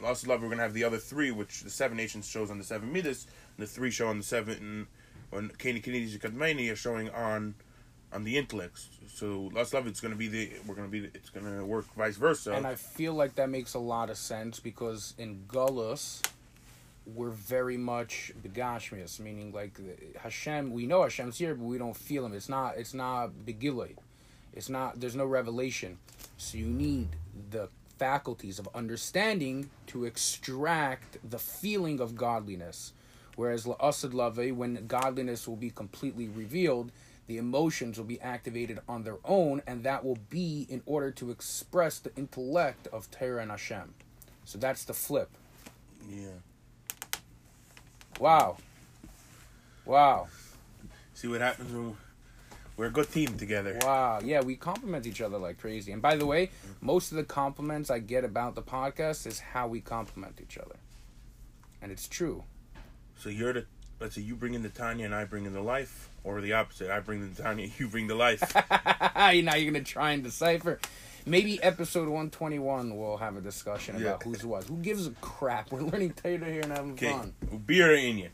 La'asad 0.00 0.26
love, 0.26 0.40
we're 0.40 0.48
going 0.48 0.58
to 0.58 0.64
have 0.64 0.74
the 0.74 0.84
other 0.84 0.98
three, 0.98 1.30
which 1.30 1.62
the 1.62 1.70
seven 1.70 1.96
nations 1.96 2.26
shows 2.26 2.50
on 2.50 2.58
the 2.58 2.64
seven 2.64 2.92
midas, 2.92 3.26
and 3.56 3.66
the 3.66 3.70
three 3.70 3.90
show 3.90 4.08
on 4.08 4.18
the 4.18 4.24
seven. 4.24 4.86
When 5.30 5.50
Keni 5.50 5.82
Kenedi 5.82 6.18
Kadmeni 6.18 6.72
are 6.72 6.76
showing 6.76 7.10
on 7.10 7.54
on 8.12 8.24
the 8.24 8.38
intellects. 8.38 8.88
So 9.12 9.50
la'asad 9.52 9.74
love, 9.74 9.86
it's 9.86 10.00
going 10.00 10.12
to 10.12 10.18
be 10.18 10.28
the 10.28 10.50
we're 10.66 10.74
going 10.74 10.90
to 10.90 11.00
be 11.00 11.10
it's 11.14 11.30
going 11.30 11.46
to 11.46 11.64
work 11.64 11.92
vice 11.94 12.16
versa. 12.16 12.52
And 12.54 12.66
I 12.66 12.74
feel 12.74 13.12
like 13.12 13.34
that 13.34 13.50
makes 13.50 13.74
a 13.74 13.78
lot 13.78 14.08
of 14.08 14.16
sense 14.16 14.60
because 14.60 15.14
in 15.18 15.44
Gullus, 15.46 16.22
we're 17.06 17.30
very 17.30 17.76
much 17.76 18.32
begashmius, 18.42 19.20
meaning 19.20 19.52
like 19.52 19.78
Hashem. 20.18 20.72
We 20.72 20.86
know 20.86 21.02
Hashem's 21.02 21.38
here, 21.38 21.54
but 21.54 21.64
we 21.64 21.78
don't 21.78 21.96
feel 21.96 22.24
him. 22.24 22.32
It's 22.32 22.48
not. 22.48 22.76
It's 22.76 22.94
not 22.94 23.30
begilui. 23.44 23.96
It's 24.52 24.68
not. 24.68 25.00
There's 25.00 25.16
no 25.16 25.26
revelation. 25.26 25.98
So 26.36 26.58
you 26.58 26.66
need 26.66 27.08
the 27.50 27.68
faculties 27.98 28.58
of 28.58 28.68
understanding 28.74 29.70
to 29.88 30.04
extract 30.04 31.18
the 31.28 31.38
feeling 31.38 32.00
of 32.00 32.16
godliness. 32.16 32.92
Whereas 33.36 33.64
la'asad 33.64 34.14
lave, 34.14 34.56
when 34.56 34.86
godliness 34.86 35.46
will 35.48 35.56
be 35.56 35.70
completely 35.70 36.28
revealed, 36.28 36.92
the 37.26 37.38
emotions 37.38 37.98
will 37.98 38.04
be 38.04 38.20
activated 38.20 38.80
on 38.88 39.02
their 39.02 39.18
own, 39.24 39.62
and 39.66 39.82
that 39.84 40.04
will 40.04 40.18
be 40.30 40.66
in 40.68 40.82
order 40.86 41.10
to 41.12 41.30
express 41.30 41.98
the 41.98 42.14
intellect 42.16 42.86
of 42.92 43.10
Torah 43.10 43.42
and 43.42 43.50
Hashem. 43.50 43.94
So 44.44 44.58
that's 44.58 44.84
the 44.84 44.94
flip. 44.94 45.30
yeah. 46.08 46.28
Wow. 48.18 48.56
Wow. 49.84 50.28
See 51.14 51.28
what 51.28 51.40
happens 51.40 51.72
when 51.72 51.96
we're 52.76 52.86
a 52.86 52.90
good 52.90 53.10
team 53.10 53.36
together. 53.36 53.78
Wow. 53.82 54.20
Yeah, 54.24 54.40
we 54.40 54.56
compliment 54.56 55.06
each 55.06 55.20
other 55.20 55.38
like 55.38 55.58
crazy. 55.58 55.92
And 55.92 56.00
by 56.00 56.16
the 56.16 56.26
way, 56.26 56.50
most 56.80 57.12
of 57.12 57.16
the 57.16 57.24
compliments 57.24 57.90
I 57.90 57.98
get 57.98 58.24
about 58.24 58.54
the 58.54 58.62
podcast 58.62 59.26
is 59.26 59.40
how 59.40 59.68
we 59.68 59.80
compliment 59.80 60.40
each 60.42 60.58
other. 60.58 60.76
And 61.82 61.92
it's 61.92 62.08
true. 62.08 62.44
So 63.16 63.28
you're 63.28 63.52
the 63.52 63.66
let's 64.00 64.14
say 64.14 64.20
you 64.22 64.34
bring 64.34 64.54
in 64.54 64.62
the 64.62 64.68
Tanya 64.68 65.04
and 65.04 65.14
I 65.14 65.24
bring 65.24 65.46
in 65.46 65.52
the 65.52 65.60
life, 65.62 66.08
or 66.24 66.40
the 66.40 66.52
opposite. 66.52 66.90
I 66.90 67.00
bring 67.00 67.34
the 67.34 67.42
Tanya, 67.42 67.68
you 67.78 67.88
bring 67.88 68.06
the 68.06 68.14
life. 68.14 68.42
now 68.54 69.30
you're 69.32 69.72
going 69.72 69.74
to 69.74 69.80
try 69.82 70.12
and 70.12 70.22
decipher. 70.22 70.78
Maybe 71.26 71.62
episode 71.62 72.02
121 72.08 72.96
we'll 72.98 73.16
have 73.16 73.36
a 73.36 73.40
discussion 73.40 73.96
about 73.96 74.22
who's 74.22 74.44
what. 74.44 74.64
Who 74.64 74.76
gives 74.76 75.06
a 75.06 75.10
crap? 75.22 75.72
We're 75.72 75.80
learning 75.80 76.12
Taylor 76.12 76.46
here 76.46 76.60
and 76.60 76.70
having 76.72 76.92
Okay, 76.92 77.12
fun. 77.12 77.34
beer 77.66 77.94
you. 77.94 78.28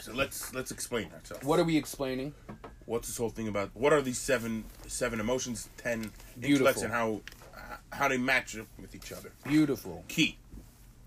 So 0.00 0.12
let's 0.14 0.54
let's 0.54 0.70
explain 0.70 1.10
ourselves. 1.12 1.44
What 1.44 1.58
are 1.60 1.64
we 1.64 1.76
explaining? 1.76 2.32
What's 2.86 3.08
this 3.08 3.18
whole 3.18 3.28
thing 3.28 3.46
about? 3.46 3.70
What 3.74 3.92
are 3.92 4.00
these 4.00 4.18
seven 4.18 4.64
seven 4.86 5.20
emotions, 5.20 5.68
ten 5.76 6.10
Beautiful. 6.40 6.50
intellects, 6.50 6.82
and 6.82 6.92
how 6.92 7.20
how 7.92 8.08
they 8.08 8.16
match 8.16 8.56
up 8.56 8.66
with 8.80 8.94
each 8.94 9.12
other? 9.12 9.32
Beautiful. 9.44 10.02
Ki, 10.08 10.38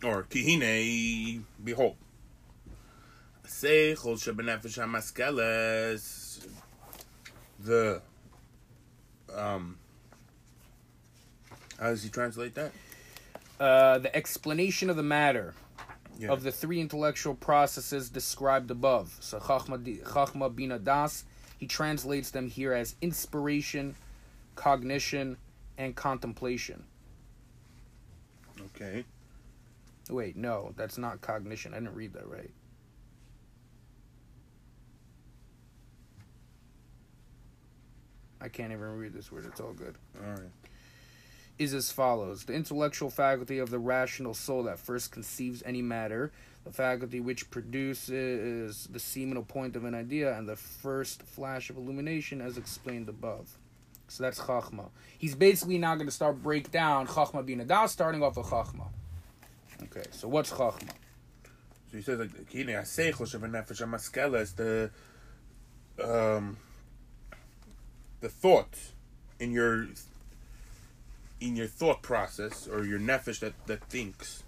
or 0.03 0.23
kihine, 0.23 1.41
behold. 1.63 1.95
Seichel 3.47 4.15
shebenefesh 4.17 4.77
hamaskeles. 4.79 6.45
The 7.59 8.01
um. 9.33 9.77
How 11.79 11.87
does 11.89 12.03
he 12.03 12.09
translate 12.09 12.55
that? 12.55 12.71
Uh, 13.59 13.97
the 13.99 14.15
explanation 14.15 14.89
of 14.89 14.95
the 14.95 15.03
matter 15.03 15.53
Yeah. 16.17 16.29
of 16.31 16.43
the 16.43 16.51
three 16.51 16.79
intellectual 16.79 17.35
processes 17.35 18.09
described 18.09 18.71
above. 18.71 19.17
So 19.19 19.39
Chachma, 19.39 20.03
Chachma 20.03 20.53
Bina 20.55 20.79
Das, 20.79 21.25
he 21.57 21.67
translates 21.67 22.31
them 22.31 22.47
here 22.49 22.73
as 22.73 22.95
inspiration, 23.01 23.95
cognition, 24.55 25.37
and 25.77 25.95
contemplation. 25.95 26.85
Okay. 28.75 29.03
Wait, 30.09 30.35
no, 30.37 30.73
that's 30.77 30.97
not 30.97 31.19
cognition. 31.21 31.73
I 31.73 31.79
didn't 31.79 31.95
read 31.95 32.13
that 32.13 32.27
right. 32.29 32.51
I 38.41 38.49
can't 38.49 38.71
even 38.71 38.97
read 38.97 39.13
this 39.13 39.31
word. 39.31 39.45
It's 39.45 39.59
all 39.59 39.73
good. 39.73 39.95
All 40.23 40.31
right. 40.31 40.51
is 41.57 41.73
as 41.73 41.91
follows 41.91 42.45
the 42.45 42.53
intellectual 42.53 43.09
faculty 43.09 43.59
of 43.59 43.69
the 43.69 43.79
rational 43.79 44.33
soul 44.33 44.63
that 44.63 44.79
first 44.79 45.11
conceives 45.11 45.63
any 45.65 45.81
matter, 45.81 46.31
the 46.65 46.71
faculty 46.71 47.19
which 47.19 47.49
produces 47.49 48.87
the 48.87 48.99
seminal 48.99 49.43
point 49.43 49.75
of 49.75 49.85
an 49.85 49.95
idea, 49.95 50.37
and 50.37 50.49
the 50.49 50.55
first 50.55 51.23
flash 51.23 51.69
of 51.69 51.77
illumination 51.77 52.41
as 52.41 52.57
explained 52.57 53.07
above. 53.07 53.57
So 54.07 54.23
that's 54.23 54.39
Chachma. 54.39 54.89
He's 55.17 55.35
basically 55.35 55.77
now 55.77 55.95
going 55.95 56.07
to 56.07 56.11
start 56.11 56.43
break 56.43 56.71
down 56.71 57.07
Chachma 57.07 57.45
being 57.45 57.61
a 57.61 57.65
das, 57.65 57.91
starting 57.91 58.21
off 58.21 58.37
with 58.37 58.47
Chachma. 58.47 58.87
Okay, 59.83 60.03
so 60.11 60.27
what's 60.27 60.51
Chachma? 60.51 60.91
So 61.91 61.97
he 61.97 62.01
says 62.01 62.19
like 62.19 62.31
kihine 62.49 62.69
aseichel 62.69 63.25
shebenefesh 63.25 63.81
hamaskeles. 63.81 64.55
The 64.55 64.91
um. 66.03 66.57
The 68.25 68.31
thought 68.31 68.75
in 69.39 69.51
your 69.51 69.85
in 71.39 71.55
your 71.55 71.67
thought 71.67 72.01
process 72.01 72.67
or 72.67 72.83
your 72.83 72.97
nefesh 72.97 73.39
that 73.41 73.53
that 73.67 73.83
thinks. 73.83 74.41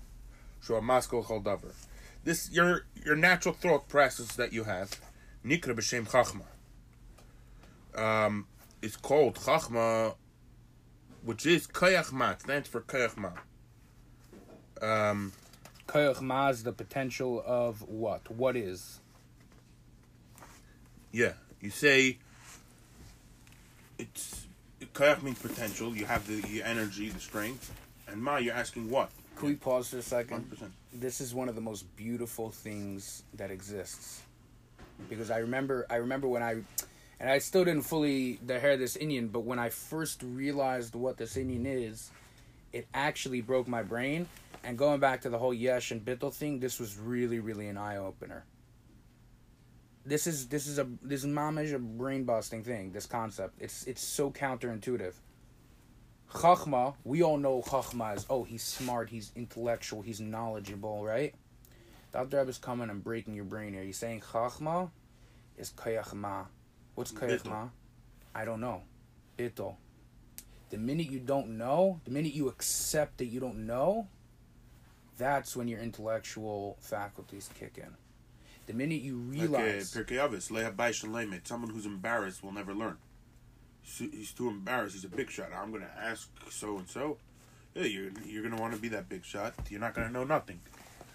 Shua 0.64 0.82
maskol 0.82 1.24
chaldaver. 1.24 1.76
This 2.24 2.50
your 2.52 2.88
your 3.06 3.16
natural 3.16 3.54
thought 3.54 3.88
process 3.88 4.36
that 4.36 4.52
you 4.52 4.64
have. 4.64 5.00
Nikra 5.46 5.76
b'shem 5.76 6.10
chachma. 6.10 6.48
Um, 7.96 8.48
it's 8.82 8.96
called 8.96 9.36
chachma, 9.36 10.16
which 11.22 11.46
is 11.46 11.68
kayach 11.68 12.12
ma. 12.12 12.32
It 12.32 12.42
stands 12.42 12.68
for 12.68 12.82
kayach 12.82 13.16
ma. 13.16 13.30
Um, 14.82 15.34
Koyach 15.88 16.20
Ma 16.20 16.48
is 16.50 16.64
the 16.64 16.74
potential 16.74 17.44
of 17.46 17.88
what? 17.88 18.32
What 18.32 18.56
is? 18.56 19.02
yeah, 21.12 21.34
you 21.62 21.70
say. 21.70 22.18
It's 23.98 24.48
kayach 24.94 25.24
means 25.24 25.40
potential. 25.40 25.96
You 25.96 26.06
have 26.06 26.28
the, 26.28 26.42
the 26.42 26.64
energy, 26.64 27.10
the 27.10 27.20
strength, 27.20 27.74
and 28.08 28.22
ma. 28.22 28.38
You're 28.38 28.56
asking 28.56 28.90
what? 28.90 29.10
Can 29.36 29.50
we 29.50 29.56
pause 29.56 29.90
for 29.90 29.98
a 29.98 30.02
second? 30.02 30.50
100%. 30.52 30.70
This 30.94 31.22
is 31.22 31.34
one 31.34 31.48
of 31.48 31.56
the 31.56 31.62
most 31.62 31.96
beautiful 31.96 32.50
things 32.50 33.24
that 33.36 33.52
exists. 33.52 34.24
Because 35.10 35.30
I 35.30 35.40
remember 35.40 35.86
I 35.90 35.98
remember 35.98 36.28
when 36.28 36.42
I 36.42 36.62
and 37.20 37.30
I 37.30 37.38
still 37.40 37.66
didn't 37.66 37.84
fully 37.84 38.40
the 38.46 38.60
hear 38.60 38.78
this 38.78 38.98
inyan, 38.98 39.32
but 39.32 39.42
when 39.42 39.60
I 39.60 39.70
first 39.70 40.24
realized 40.24 40.96
what 40.96 41.18
this 41.18 41.36
inyan 41.36 41.66
is, 41.66 42.12
it 42.74 42.88
actually 42.94 43.42
broke 43.42 43.68
my 43.68 43.84
brain. 43.84 44.28
And 44.64 44.78
going 44.78 45.00
back 45.00 45.22
to 45.22 45.30
the 45.30 45.38
whole 45.38 45.54
Yesh 45.54 45.92
and 45.92 46.04
Bittel 46.04 46.34
thing, 46.34 46.60
this 46.60 46.80
was 46.80 46.98
really, 46.98 47.40
really 47.40 47.68
an 47.68 47.78
eye 47.78 47.98
opener. 47.98 48.44
This 50.08 50.26
is 50.26 50.48
this 50.48 50.68
is 50.68 50.80
a 50.80 50.88
this 51.02 51.26
is 51.26 51.30
mamish 51.30 51.74
a 51.74 51.80
brain 51.80 52.24
busting 52.24 52.64
thing. 52.64 52.94
This 52.94 53.06
concept, 53.06 53.56
it's 53.60 53.84
it's 53.88 54.02
so 54.02 54.32
counterintuitive. 54.32 55.16
Chachma, 56.32 56.96
we 57.04 57.24
all 57.24 57.38
know 57.38 57.62
Chachma 57.62 58.16
is 58.16 58.26
oh 58.30 58.46
he's 58.46 58.64
smart, 58.64 59.10
he's 59.10 59.34
intellectual, 59.36 60.02
he's 60.02 60.22
knowledgeable, 60.22 61.04
right? 61.04 61.36
Dr. 62.14 62.38
Rebbe 62.38 62.50
is 62.50 62.58
coming 62.58 62.90
and 62.90 63.04
breaking 63.04 63.34
your 63.34 63.44
brain 63.44 63.74
here. 63.74 63.84
He's 63.84 63.98
saying 63.98 64.22
Chachma 64.32 64.92
is 65.58 65.72
Kayachma. 65.72 66.46
What's. 66.96 67.12
Kayachma? 67.12 67.72
I 68.34 68.46
don't 68.46 68.62
know. 68.62 68.84
Bittel. 69.38 69.76
The 70.70 70.78
minute 70.78 71.12
you 71.12 71.20
don't 71.20 71.58
know, 71.58 72.00
the 72.06 72.12
minute 72.12 72.34
you 72.34 72.48
accept 72.48 73.18
that 73.18 73.26
you 73.26 73.42
don't 73.42 73.66
know, 73.68 74.08
that's 75.18 75.54
when 75.54 75.68
your 75.68 75.82
intellectual 75.82 76.78
faculties 76.80 77.50
kick 77.60 77.78
in. 77.78 77.94
The 78.68 78.74
minute 78.74 79.02
you 79.02 79.16
uh, 79.16 79.32
realize, 79.32 79.94
Pirkei 79.94 80.18
Avos, 80.18 80.52
Leah 80.52 80.72
Baish 80.72 81.48
someone 81.48 81.72
who's 81.72 81.86
embarrassed 81.86 82.44
will 82.44 82.52
never 82.52 82.74
learn. 82.74 82.98
He's 83.82 84.34
too 84.34 84.50
embarrassed. 84.50 84.96
He's 84.96 85.06
a 85.06 85.10
big 85.10 85.30
shot. 85.32 85.48
I'm 85.56 85.72
gonna 85.72 85.90
ask 85.98 86.30
so 86.50 86.78
and 86.78 86.90
so. 86.90 87.18
Yeah, 87.74 87.84
you're 87.84 88.12
you're 88.26 88.44
gonna 88.44 88.62
want 88.62 88.74
to 88.74 88.80
be 88.80 88.90
that 88.90 89.08
big 89.08 89.24
shot. 89.24 89.54
You're 89.70 89.80
not 89.80 89.94
gonna 89.94 90.10
know 90.12 90.26
nothing. 90.26 90.60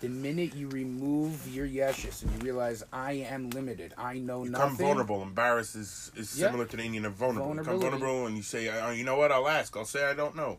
the 0.00 0.08
minute 0.08 0.54
you 0.56 0.68
remove 0.70 1.46
your 1.54 1.68
yeshus 1.68 2.22
and 2.22 2.32
you 2.32 2.38
realize 2.40 2.82
I 2.92 3.12
am 3.12 3.50
limited, 3.50 3.94
I 3.96 4.18
know 4.18 4.42
You 4.42 4.50
become 4.50 4.70
nothing. 4.72 4.86
vulnerable. 4.86 5.22
Embarrassed 5.22 5.76
is, 5.76 6.10
is 6.16 6.36
Yeah. 6.36 6.46
similar 6.48 6.64
to 6.64 6.76
the 6.76 6.82
inyan 6.82 7.04
of 7.04 7.12
vulnerable. 7.12 7.54
Become 7.54 7.78
vulnerable 7.80 8.26
and 8.26 8.36
you 8.36 8.42
say, 8.42 8.64
you 8.96 9.04
know 9.04 9.16
what? 9.16 9.30
I'll 9.30 9.46
ask. 9.48 9.76
I'll 9.76 9.84
say 9.84 10.04
I 10.04 10.14
don't 10.14 10.34
know. 10.34 10.58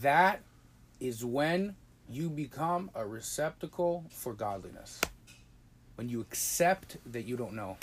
That 0.00 0.40
is 1.00 1.24
when 1.24 1.74
you 2.08 2.30
become 2.30 2.90
a 2.94 3.04
receptacle 3.06 4.04
for 4.10 4.32
godliness. 4.32 5.00
When 5.98 6.08
you 6.08 6.20
accept 6.20 6.96
that 7.10 7.22
you 7.22 7.36
don't 7.36 7.54
know. 7.54 7.76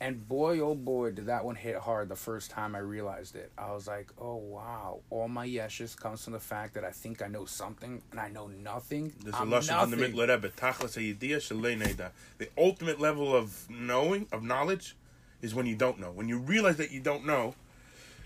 And 0.00 0.26
boy, 0.26 0.60
oh 0.60 0.74
boy, 0.74 1.10
did 1.10 1.26
that 1.26 1.44
one 1.44 1.54
hit 1.54 1.76
hard 1.76 2.08
the 2.08 2.16
first 2.16 2.50
time 2.50 2.74
I 2.74 2.78
realized 2.78 3.36
it. 3.36 3.52
I 3.58 3.72
was 3.72 3.86
like, 3.86 4.08
oh 4.18 4.36
wow, 4.36 5.00
all 5.10 5.28
my 5.28 5.46
yeshus 5.46 5.94
comes 5.94 6.24
from 6.24 6.32
the 6.32 6.40
fact 6.40 6.72
that 6.74 6.82
I 6.82 6.92
think 6.92 7.20
I 7.20 7.26
know 7.26 7.44
something 7.44 8.00
and 8.10 8.18
I 8.18 8.30
know 8.30 8.46
nothing. 8.46 9.12
There's 9.22 9.34
I'm 9.34 9.48
a 9.52 9.56
lesson 9.56 9.76
nothing. 9.76 9.98
Mitler 9.98 10.28
Rebbe. 10.28 10.48
Tachlis 10.48 10.96
hayidiyah 10.96 11.36
shalei 11.36 11.78
neida. 11.78 12.12
The 12.38 12.48
ultimate 12.56 12.98
level 12.98 13.36
of 13.36 13.66
knowing, 13.68 14.26
of 14.32 14.42
knowledge, 14.42 14.96
is 15.42 15.54
when 15.54 15.66
you 15.66 15.76
don't 15.76 16.00
know. 16.00 16.10
When 16.10 16.26
you 16.26 16.38
realize 16.38 16.78
that 16.78 16.90
you 16.90 17.00
don't 17.00 17.26
know, 17.26 17.54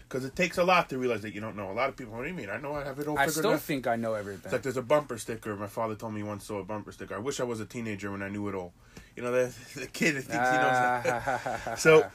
because 0.09 0.25
it 0.25 0.35
takes 0.35 0.57
a 0.57 0.65
lot 0.65 0.89
to 0.89 0.99
realize 0.99 1.21
that 1.23 1.35
you 1.35 1.41
don't 1.41 1.57
know. 1.57 1.71
A 1.71 1.73
lot 1.73 1.91
of 1.91 1.97
people, 1.97 2.15
what 2.15 2.23
do 2.23 2.29
you 2.29 2.35
mean? 2.35 2.49
I 2.49 2.57
know 2.57 2.75
I 2.75 2.85
have 2.85 2.99
it 2.99 3.09
all 3.09 3.17
figured 3.17 3.19
out. 3.19 3.29
I 3.29 3.29
still 3.29 3.53
out. 3.53 3.61
think 3.61 3.87
I 3.87 3.97
know 3.97 4.15
everything. 4.15 4.43
It's 4.45 4.53
like 4.53 4.63
there's 4.63 4.79
a 4.79 4.83
bumper 4.83 5.19
sticker. 5.19 5.55
My 5.55 5.67
father 5.67 5.95
told 5.95 6.15
me 6.15 6.23
once 6.23 6.45
saw 6.45 6.59
a 6.59 6.65
bumper 6.65 6.93
sticker. 6.93 7.15
I 7.15 7.19
wish 7.19 7.41
I 7.41 7.45
was 7.45 7.61
a 7.61 7.67
teenager 7.67 8.11
when 8.11 8.23
I 8.23 8.29
knew 8.29 8.49
it 8.49 8.55
all. 8.55 8.73
You 9.17 9.23
know, 9.23 9.33
the, 9.33 9.55
the 9.81 9.87
kid 9.87 10.17
that 10.17 10.23
thinks 10.23 10.49
he 10.51 10.57
knows. 10.57 11.65
Ah. 11.67 11.75
so, 11.79 12.11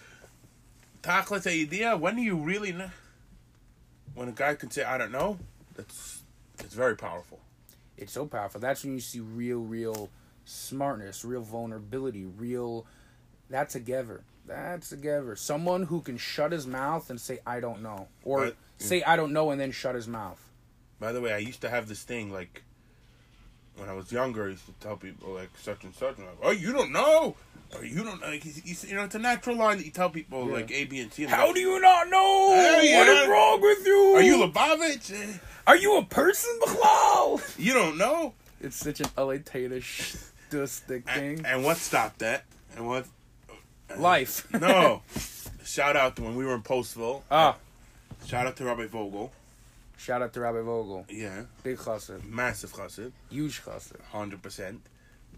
tachlis 1.04 1.46
idea. 1.46 1.96
when 1.96 2.16
do 2.16 2.24
you 2.24 2.38
really 2.38 2.72
know? 2.72 2.90
When 4.16 4.28
a 4.28 4.32
guy 4.32 4.56
can 4.56 4.72
say, 4.72 4.84
I 4.84 4.98
don't 4.98 5.12
know, 5.12 5.38
that's, 5.76 6.24
it's 6.60 6.76
very 6.76 6.96
powerful. 6.96 7.40
it's 7.98 8.14
so 8.14 8.26
powerful. 8.26 8.60
That's 8.60 8.84
when 8.84 8.94
you 8.94 9.00
see 9.00 9.20
real, 9.20 9.60
real 9.60 10.10
smartness, 10.46 11.24
real 11.24 11.42
vulnerability, 11.42 12.26
real. 12.26 12.86
That's 13.50 13.76
a 13.76 13.80
giver. 13.80 14.24
That's 14.46 14.92
a 14.92 14.98
giver. 14.98 15.36
Someone 15.36 15.84
who 15.84 16.02
can 16.02 16.18
shut 16.18 16.52
his 16.52 16.68
mouth 16.68 17.10
and 17.10 17.20
say 17.20 17.40
I 17.46 17.60
don't 17.60 17.82
know, 17.82 18.08
or 18.24 18.46
But- 18.46 18.56
say 18.78 19.02
I 19.04 19.16
don't 19.16 19.32
know 19.34 19.52
and 19.52 19.60
then 19.62 19.72
shut 19.72 19.96
his 19.96 20.08
mouth. 20.08 20.40
By 21.00 21.12
the 21.12 21.22
way, 21.22 21.34
I 21.34 21.38
used 21.38 21.62
to 21.62 21.70
have 21.70 21.88
this 21.88 22.04
thing 22.04 22.32
like 22.32 22.64
when 23.78 23.90
I 23.90 23.94
was 23.94 24.12
younger. 24.12 24.46
I 24.46 24.50
used 24.50 24.66
to 24.66 24.74
tell 24.80 24.98
people 24.98 25.34
like 25.34 25.50
such 25.62 25.84
and 25.84 25.94
such, 25.96 26.18
and 26.18 26.26
like, 26.28 26.38
oh, 26.44 26.52
you 26.52 26.72
don't 26.74 26.92
know, 26.92 27.36
or 27.76 27.84
you 27.86 28.04
don't 28.04 28.22
know. 28.22 28.28
Like, 28.28 28.46
you, 28.46 28.96
know, 28.96 29.04
it's 29.04 29.16
a 29.16 29.20
natural 29.20 29.56
line 29.56 29.78
that 29.78 29.86
you 29.86 29.92
tell 29.92 30.10
people 30.10 30.48
Yeah. 30.48 30.54
like 30.54 30.72
A, 30.72 30.84
B, 30.86 31.00
and 31.02 31.12
C. 31.12 31.24
and 31.24 31.32
How 31.32 31.46
like, 31.48 31.56
do 31.56 31.62
you 31.62 31.80
not 31.82 32.10
know? 32.10 32.54
Hey, 32.54 32.96
what 32.98 33.08
yeah. 33.08 33.24
is 33.24 33.28
wrong 33.30 33.62
with 33.62 33.86
you? 33.86 34.14
Are 34.16 34.22
you 34.22 34.38
Lubavitch? 34.38 35.12
Eh, 35.14 35.38
Are 35.68 35.76
you 35.78 35.98
a 35.98 36.04
person? 36.06 36.52
You 37.58 37.74
don't 37.74 37.98
know. 37.98 38.34
It's 38.62 38.76
such 38.78 39.00
an 39.00 39.08
elitist 39.18 40.30
stick 40.68 41.06
thing. 41.10 41.38
And, 41.40 41.48
and 41.48 41.64
what 41.64 41.78
stopped 41.78 42.20
that? 42.20 42.46
And 42.76 42.88
what? 42.88 43.06
Life. 44.00 44.48
No. 44.60 45.02
Shout 45.66 45.96
out 45.96 46.16
to 46.18 46.24
when 46.24 46.36
we 46.36 46.46
were 46.46 46.56
in 46.56 46.62
Postville. 46.62 47.22
Ah, 47.32 47.56
Shout 48.26 48.46
out 48.48 48.56
to 48.58 48.66
Rabbi 48.66 48.88
Vogel. 48.88 49.32
shout 49.98 50.22
out 50.22 50.34
to 50.34 50.40
Rabbi 50.42 50.62
Vogel. 50.62 51.06
Yeah, 51.10 51.44
Big 51.64 51.78
chassid. 51.78 52.24
massive 52.26 52.72
chassid, 52.74 53.12
Huge 53.30 53.62
chassid. 53.64 54.02
hundred 54.12 54.42
percent. 54.42 54.82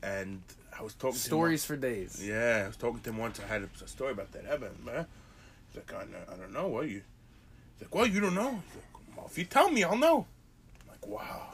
And 0.03 0.41
I 0.77 0.83
was 0.83 0.93
talking 0.93 1.15
Stories 1.17 1.63
for 1.63 1.75
days. 1.77 2.21
Yeah, 2.25 2.63
I 2.65 2.67
was 2.67 2.75
talking 2.77 2.99
to 3.01 3.09
him 3.11 3.17
once. 3.17 3.39
I 3.39 3.47
had 3.47 3.63
a, 3.63 3.87
story 3.87 4.11
about 4.11 4.31
that 4.33 4.45
Evan, 4.45 4.71
man. 4.83 5.05
He's 5.71 5.77
like, 5.81 5.93
I, 5.93 6.33
I 6.33 6.35
don't 6.37 6.53
know. 6.53 6.67
What 6.67 6.87
you? 6.89 7.01
He's 7.77 7.81
like, 7.87 7.95
well, 7.95 8.05
you 8.07 8.19
don't 8.19 8.35
know. 8.35 8.49
He's 8.51 8.75
like, 8.75 9.17
well, 9.17 9.27
if 9.29 9.37
you 9.37 9.45
tell 9.45 9.69
me, 9.71 9.83
I'll 9.83 9.97
know. 9.97 10.25
I'm 10.81 10.89
like, 10.89 11.07
wow. 11.07 11.47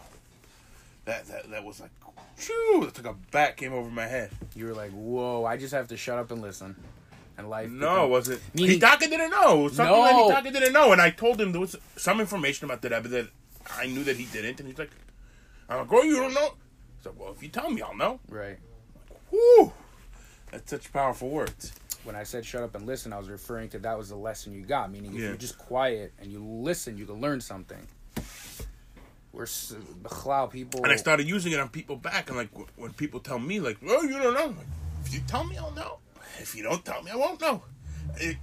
That 1.05 1.25
that 1.27 1.49
that 1.51 1.63
was 1.63 1.79
like, 1.81 1.91
shoo! 2.39 2.85
It's 2.87 3.01
like 3.01 3.13
a 3.13 3.17
bat 3.31 3.57
came 3.57 3.73
over 3.73 3.89
my 3.89 4.07
head. 4.07 4.31
You 4.55 4.65
were 4.67 4.73
like, 4.73 4.91
whoa, 4.91 5.45
I 5.45 5.57
just 5.57 5.73
have 5.73 5.87
to 5.89 5.97
shut 5.97 6.17
up 6.17 6.31
and 6.31 6.41
listen. 6.41 6.75
And 7.41 7.49
life. 7.49 7.69
No, 7.69 8.07
was 8.07 8.29
it? 8.29 8.39
Meaning- 8.53 8.79
Hitaka 8.79 8.99
didn't 9.01 9.31
know. 9.31 9.67
Something 9.67 9.85
No. 9.95 10.29
that 10.29 10.43
Hitaka 10.45 10.53
didn't 10.53 10.73
know. 10.73 10.91
And 10.91 11.01
I 11.01 11.09
told 11.09 11.41
him 11.41 11.51
there 11.51 11.61
was 11.61 11.75
some 11.97 12.19
information 12.19 12.65
about 12.65 12.81
the 12.81 12.89
Rebbe 12.89 13.07
that 13.09 13.27
I 13.77 13.87
knew 13.87 14.03
that 14.03 14.17
he 14.17 14.25
didn't. 14.25 14.59
And 14.59 14.69
he's 14.69 14.77
like, 14.77 14.91
I'm 15.69 15.79
like, 15.79 15.87
oh, 15.91 16.03
you 16.03 16.17
don't 16.17 16.33
know? 16.33 16.53
So, 17.03 17.13
well, 17.17 17.31
if 17.31 17.41
you 17.41 17.49
tell 17.49 17.69
me, 17.69 17.81
I'll 17.81 17.95
know. 17.95 18.19
Right. 18.29 18.59
Whoo! 19.31 19.73
That's 20.51 20.69
such 20.69 20.91
powerful 20.93 21.29
words. 21.29 21.71
When 22.03 22.15
I 22.15 22.23
said 22.23 22.45
shut 22.45 22.63
up 22.63 22.75
and 22.75 22.85
listen, 22.85 23.13
I 23.13 23.17
was 23.17 23.29
referring 23.29 23.69
to 23.69 23.79
that 23.79 23.97
was 23.97 24.09
the 24.09 24.15
lesson 24.15 24.53
you 24.53 24.61
got. 24.63 24.91
Meaning, 24.91 25.13
if 25.15 25.21
Yeah. 25.21 25.27
you're 25.29 25.37
just 25.37 25.57
quiet 25.57 26.13
and 26.19 26.31
you 26.31 26.43
listen, 26.43 26.97
you 26.97 27.05
can 27.05 27.21
learn 27.21 27.41
something. 27.41 27.87
We're 29.33 29.43
s- 29.43 29.73
people. 30.51 30.83
And 30.83 30.91
I 30.91 30.95
started 30.97 31.27
using 31.27 31.53
it 31.53 31.59
on 31.59 31.69
people 31.69 31.95
back. 31.95 32.27
And, 32.27 32.37
like, 32.37 32.49
when 32.75 32.91
people 32.93 33.19
tell 33.21 33.39
me, 33.39 33.59
like, 33.59 33.77
oh, 33.87 34.03
you 34.03 34.19
don't 34.19 34.33
know. 34.33 34.47
Like, 34.47 34.67
if 35.05 35.13
you 35.13 35.21
tell 35.27 35.43
me, 35.45 35.57
I'll 35.57 35.71
know. 35.71 35.99
If 36.41 36.55
you 36.55 36.63
don't 36.63 36.83
tell 36.83 37.03
me, 37.03 37.11
I 37.11 37.15
won't 37.15 37.39
know. 37.39 37.63
It, 38.17 38.37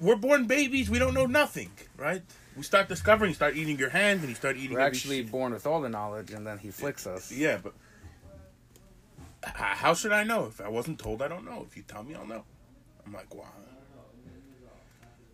we're 0.00 0.16
born 0.16 0.46
babies. 0.46 0.90
We 0.90 0.98
don't 0.98 1.14
know 1.14 1.26
nothing, 1.26 1.70
right? 1.96 2.22
We 2.56 2.62
start 2.62 2.88
discovering. 2.88 3.30
You 3.30 3.34
start 3.34 3.56
eating 3.56 3.78
your 3.78 3.90
hand, 3.90 4.20
and 4.20 4.28
you 4.28 4.34
start 4.34 4.56
eating. 4.56 4.74
We're 4.74 4.80
actually 4.80 5.22
shit. 5.22 5.30
born 5.30 5.52
with 5.52 5.66
all 5.66 5.80
the 5.80 5.88
knowledge, 5.88 6.32
and 6.32 6.46
then 6.46 6.58
he 6.58 6.70
flicks 6.70 7.06
us. 7.06 7.32
Yeah, 7.32 7.58
but 7.62 7.72
how 9.44 9.94
should 9.94 10.12
I 10.12 10.24
know? 10.24 10.46
If 10.46 10.60
I 10.60 10.68
wasn't 10.68 10.98
told, 10.98 11.22
I 11.22 11.28
don't 11.28 11.44
know. 11.44 11.64
If 11.66 11.76
you 11.76 11.82
tell 11.82 12.02
me, 12.02 12.14
I'll 12.14 12.26
know. 12.26 12.44
I'm 13.06 13.12
like, 13.12 13.34
wow. 13.34 13.46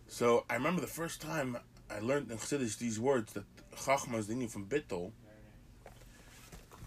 So 0.07 0.45
I 0.49 0.55
remember 0.55 0.81
the 0.81 0.87
first 0.87 1.21
time 1.21 1.57
I 1.89 1.99
learned 1.99 2.31
in 2.31 2.37
Chassidus 2.37 2.77
these 2.77 2.99
words 2.99 3.33
that 3.33 3.43
Chachma 3.75 4.17
is 4.17 4.27
the 4.27 4.33
inyan 4.33 4.49
from 4.49 4.65
Bittel, 4.65 5.11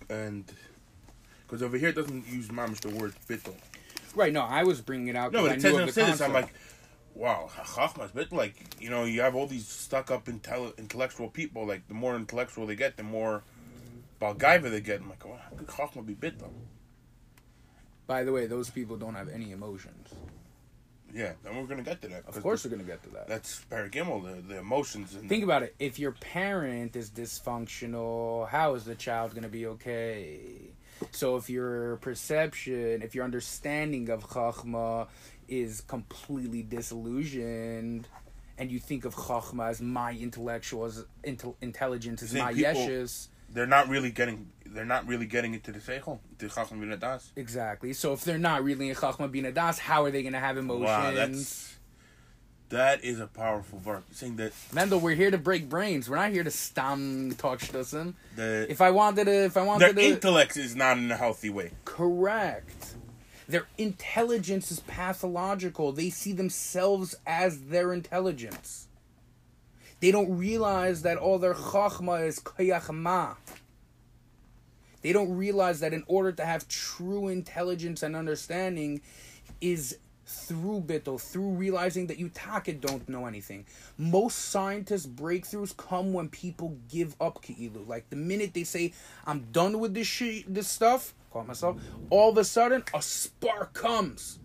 and 0.09 0.45
because 1.47 1.63
over 1.63 1.77
here 1.77 1.91
it 1.91 1.95
doesn't 1.95 2.27
use 2.27 2.49
mamish 2.49 2.81
the 2.81 2.89
word 2.91 3.15
Bittel. 3.29 3.55
Right? 4.15 4.33
No, 4.33 4.43
I 4.43 4.65
was 4.65 4.81
bringing 4.81 5.09
it 5.09 5.17
out. 5.17 5.33
No, 5.33 5.43
but 5.43 5.53
I 5.53 5.55
knew 5.57 5.61
says 5.61 5.77
of 5.77 5.95
the 5.95 6.01
Chassidus, 6.01 6.25
I'm 6.25 6.33
like, 6.33 6.53
wow, 7.15 7.49
Chachma 7.55 8.05
is 8.05 8.11
Bittel. 8.11 8.33
Like 8.33 8.55
you 8.81 8.91
know, 8.91 9.05
you 9.05 9.21
have 9.23 9.35
all 9.35 9.47
these 9.47 9.67
stuck 9.67 10.11
up 10.11 10.27
intel- 10.27 10.77
intellectual 10.79 11.29
people. 11.29 11.67
Like 11.67 11.89
the 11.89 11.95
more 11.95 12.17
intellectual 12.17 12.67
they 12.67 12.77
get, 12.77 12.97
the 12.97 13.03
more 13.03 13.43
Balgaiva 14.21 14.71
they 14.71 14.81
get. 14.81 15.01
I'm 15.01 15.09
like, 15.09 15.25
oh, 15.27 15.39
how 15.43 15.57
could 15.57 15.67
Chachma 15.67 16.05
be 16.05 16.15
Bittel? 16.15 16.51
By 18.07 18.25
the 18.25 18.33
way, 18.33 18.47
those 18.47 18.69
people 18.69 18.97
don't 18.97 19.15
have 19.15 19.29
any 19.29 19.53
emotions. 19.53 20.09
Yeah, 21.15 21.33
then 21.45 21.57
we're 21.57 21.67
gonna 21.67 21.83
get 21.83 22.01
to 22.03 22.09
that. 22.09 22.25
Of 22.27 22.43
course, 22.43 22.65
we're 22.65 22.71
gonna 22.71 22.85
get 22.85 23.03
to 23.03 23.11
that. 23.11 23.29
that's 23.29 23.65
Paragimel, 23.71 24.25
the, 24.25 24.55
the 24.55 24.61
emotions 24.61 25.15
and 25.15 25.29
Think 25.29 25.45
about 25.45 25.63
it. 25.63 25.75
If 25.79 25.99
your 25.99 26.13
parent 26.13 26.97
is 26.97 27.11
dysfunctional, 27.11 28.49
how 28.49 28.75
is 28.75 28.85
the 28.85 28.95
child 28.95 29.33
going 29.33 29.43
to 29.43 29.51
be 29.51 29.67
okay? 29.67 30.71
So 31.11 31.37
if 31.37 31.51
your 31.51 31.97
perception, 31.97 33.03
if 33.03 33.15
your 33.15 33.25
understanding 33.25 34.09
of 34.11 34.29
Chachma 34.29 35.09
is 35.49 35.81
completely 35.83 36.63
disillusioned, 36.63 38.09
and 38.59 38.71
you 38.71 38.79
think 38.79 39.05
of 39.05 39.15
Chachma 39.15 39.71
as 39.71 39.81
my 39.81 40.13
intellectual, 40.13 40.85
as 40.85 41.05
intel- 41.25 41.57
intelligence, 41.61 42.23
as 42.23 42.33
my 42.35 42.53
people- 42.53 42.75
yeshus, 42.75 43.29
they're 43.51 43.67
not 43.67 43.89
really 43.89 44.11
getting 44.11 44.51
they're 44.65 44.85
not 44.87 45.07
really 45.07 45.27
getting 45.27 45.53
into 45.53 45.71
the 45.71 45.79
seichel, 45.79 46.19
the 46.39 46.47
Chachma 46.47 46.81
Bina 46.81 46.97
Das. 46.97 47.31
exactly. 47.37 47.93
So 47.93 48.15
if 48.15 48.25
they're 48.25 48.39
not 48.39 48.65
really 48.65 48.89
in 48.89 48.95
Chachma 48.97 49.31
Bina 49.31 49.53
Das, 49.53 49.79
how 49.79 50.05
are 50.05 50.11
they 50.11 50.23
going 50.23 50.33
to 50.33 50.39
have 50.39 50.57
emotions? 50.57 51.69
Wow, 51.69 51.79
That 52.73 53.05
is 53.05 53.21
a 53.21 53.27
powerful 53.27 53.79
verse. 53.81 54.03
Saying 54.13 54.37
that 54.37 54.53
Mendel, 54.73 54.99
we're 54.99 55.15
here 55.15 55.31
to 55.31 55.37
break 55.37 55.69
brains. 55.69 56.09
We're 56.09 56.17
not 56.17 56.31
here 56.31 56.43
to 56.43 56.51
stam 56.51 57.33
touchdosen. 57.33 58.15
the 58.35 58.67
If 58.69 58.81
I 58.81 58.91
wanted 58.91 59.27
to, 59.27 59.45
if 59.45 59.59
I 59.59 59.61
their 59.61 59.67
wanted 59.67 59.89
to, 59.89 59.93
their 59.93 60.05
intellect 60.05 60.57
is 60.57 60.75
not 60.75 60.97
in 60.97 61.11
a 61.11 61.17
healthy 61.17 61.51
way. 61.51 61.73
correct. 61.85 62.95
Their 63.47 63.67
intelligence 63.77 64.73
is 64.73 64.81
pathological. 64.81 65.93
They 65.93 66.09
see 66.09 66.33
themselves 66.33 67.15
as 67.27 67.65
their 67.65 67.93
intelligence. 67.93 68.89
They 70.01 70.11
don't 70.11 70.39
realize 70.39 71.03
that 71.03 71.19
all 71.19 71.39
their 71.39 71.53
chachma 71.53 72.27
is 72.27 72.41
kayachma. 72.41 73.37
They 75.03 75.13
don't 75.13 75.37
realize 75.37 75.81
that 75.81 75.93
in 75.93 76.05
order 76.07 76.33
to 76.33 76.45
have 76.47 76.67
true 76.69 77.29
intelligence 77.29 78.03
and 78.03 78.17
understanding 78.17 79.03
is 79.61 79.99
through 80.53 80.83
bittul, 80.87 81.19
through 81.19 81.49
realizing 81.51 82.07
that 82.09 82.19
you 82.19 82.29
taka 82.29 82.75
don't 82.75 83.09
know 83.09 83.25
anything. 83.27 83.65
Most 83.97 84.37
scientists' 84.37 85.07
breakthroughs 85.07 85.75
come 85.75 86.13
when 86.13 86.29
people 86.29 86.77
give 86.91 87.17
up 87.21 87.43
ki'ilu. 87.43 87.87
Like 87.89 88.11
the 88.11 88.17
minute 88.17 88.53
they 88.53 88.65
say, 88.65 88.93
I'm 89.27 89.41
done 89.51 89.79
with 89.79 89.95
this 89.95 90.07
shit, 90.07 90.53
this 90.53 90.69
stuff, 90.69 91.15
call 91.31 91.45
myself, 91.45 91.81
all 92.11 92.31
of 92.31 92.37
a 92.39 92.45
sudden 92.45 92.85
a 92.95 93.01
spark 93.01 93.73
comes. 93.73 94.39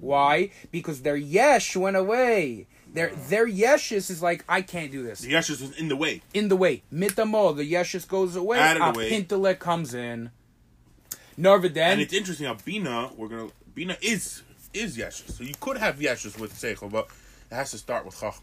Why? 0.00 0.50
Because 0.70 1.02
their 1.02 1.16
yesh 1.16 1.76
went 1.76 1.96
away. 1.96 2.66
Their 2.92 3.10
their 3.28 3.46
yeshus 3.46 4.08
is 4.10 4.22
like, 4.22 4.44
I 4.48 4.62
can't 4.62 4.90
do 4.92 5.02
this 5.02 5.20
The 5.20 5.32
Yeshus 5.32 5.60
is 5.62 5.76
in 5.78 5.88
the 5.88 5.96
way. 5.96 6.22
in 6.32 6.48
the 6.48 6.56
way. 6.56 6.84
Mitamo, 6.92 7.54
the 7.54 7.70
yeshus 7.70 8.06
goes 8.08 8.34
away. 8.36 8.58
Out 8.58 8.76
of 8.76 8.82
a 8.88 8.92
the 8.92 8.98
way. 8.98 9.10
pintele 9.10 9.58
comes 9.58 9.92
in. 9.92 10.30
Narvaden. 11.38 11.76
And 11.76 12.00
it's 12.00 12.14
interesting 12.14 12.46
how 12.46 12.54
Bina, 12.64 13.10
we're 13.16 13.28
gonna 13.28 13.50
Bina 13.74 13.96
is 14.00 14.42
is 14.74 14.96
Yeshus. 14.96 15.32
So 15.32 15.44
you 15.44 15.54
could 15.60 15.78
have 15.78 15.96
Yeshus 15.98 16.38
with 16.38 16.52
Seichel, 16.54 16.90
but 16.90 17.08
it 17.50 17.54
has 17.54 17.70
to 17.72 17.78
start 17.78 18.04
with 18.04 18.14
Chachma. 18.16 18.40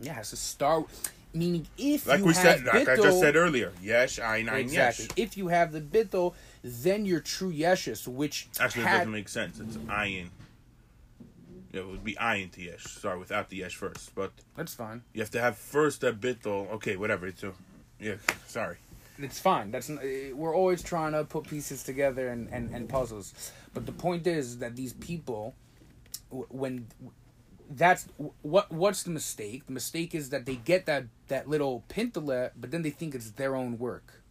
yeah, 0.00 0.12
it 0.12 0.16
has 0.16 0.30
to 0.30 0.36
start. 0.36 0.86
Meaning, 1.34 1.66
if 1.78 2.06
Like 2.06 2.18
you 2.18 2.26
we 2.26 2.34
have 2.34 2.42
said, 2.58 2.64
like 2.66 2.88
I 2.88 2.96
just 2.96 3.18
said 3.18 3.36
earlier, 3.36 3.72
Yesh, 3.82 4.18
Ein, 4.18 4.50
Ein, 4.50 4.60
exactly. 4.60 5.04
Yesh. 5.06 5.12
If 5.16 5.38
you 5.38 5.48
have 5.48 5.72
the 5.72 5.80
bittel, 5.80 6.34
then 6.62 7.06
you're 7.06 7.20
true 7.20 7.50
yeshus, 7.50 8.06
which 8.06 8.48
Actually, 8.60 8.82
it 8.82 8.88
had, 8.88 8.98
doesn't 8.98 9.12
make 9.12 9.30
sense. 9.30 9.58
It's 9.58 9.76
Ayin. 9.78 10.28
Yeah, 11.72 11.80
it 11.80 11.86
would 11.86 12.04
be 12.04 12.14
Ayin 12.16 12.52
to 12.52 12.60
Yesh. 12.62 12.84
Sorry, 12.84 13.18
without 13.18 13.48
the 13.48 13.56
Yesh 13.56 13.74
first. 13.76 14.14
But 14.14 14.32
that's 14.56 14.74
fine. 14.74 15.02
you 15.14 15.22
have 15.22 15.30
to 15.30 15.40
have 15.40 15.56
first 15.56 16.04
a 16.04 16.12
bittel. 16.12 16.70
Okay, 16.72 16.96
whatever. 16.96 17.26
It's 17.26 17.42
a, 17.42 17.52
yeah, 17.98 18.16
sorry. 18.46 18.76
It's 19.18 19.38
fine. 19.38 19.70
That's 19.70 19.88
eh, 19.88 20.32
we're 20.34 20.54
always 20.54 20.82
trying 20.82 21.12
to 21.12 21.24
put 21.24 21.44
pieces 21.48 21.82
together 21.82 22.28
and, 22.28 22.48
and, 22.52 22.74
and 22.74 22.88
puzzles, 22.90 23.52
but 23.72 23.86
the 23.86 23.92
point 23.92 24.26
is 24.26 24.58
that 24.58 24.76
these 24.76 24.92
people, 24.92 25.54
when 26.32 26.86
that's 27.70 28.06
what 28.42 28.70
what's 28.70 29.02
the 29.02 29.10
mistake? 29.10 29.66
The 29.66 29.72
mistake 29.72 30.14
is 30.14 30.30
that 30.30 30.46
they 30.46 30.56
get 30.56 30.86
that 30.86 31.04
that 31.28 31.48
little 31.48 31.84
pintele, 31.88 32.50
but 32.58 32.70
then 32.70 32.82
they 32.82 32.90
think 32.90 33.14
it's 33.14 33.30
their 33.30 33.54
own 33.54 33.78
work. 33.78 34.22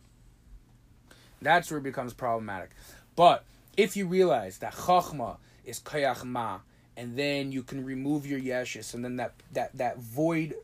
That's 1.42 1.72
where 1.72 1.80
it 1.80 1.84
becomes 1.84 2.14
problematic. 2.14 2.72
But 3.16 3.44
if 3.78 3.96
you 3.96 4.06
realize 4.06 4.60
that 4.60 4.74
chachma 4.74 5.38
is 5.66 5.80
kayach 5.80 6.24
ma, 6.24 6.60
and 6.96 7.18
then 7.18 7.52
you 7.52 7.64
can 7.64 7.84
remove 7.84 8.28
your 8.28 8.40
yeshus, 8.40 8.94
and 8.94 9.04
then 9.04 9.16
that 9.16 9.34
that 9.54 9.76
that 9.78 9.98
void, 9.98 10.56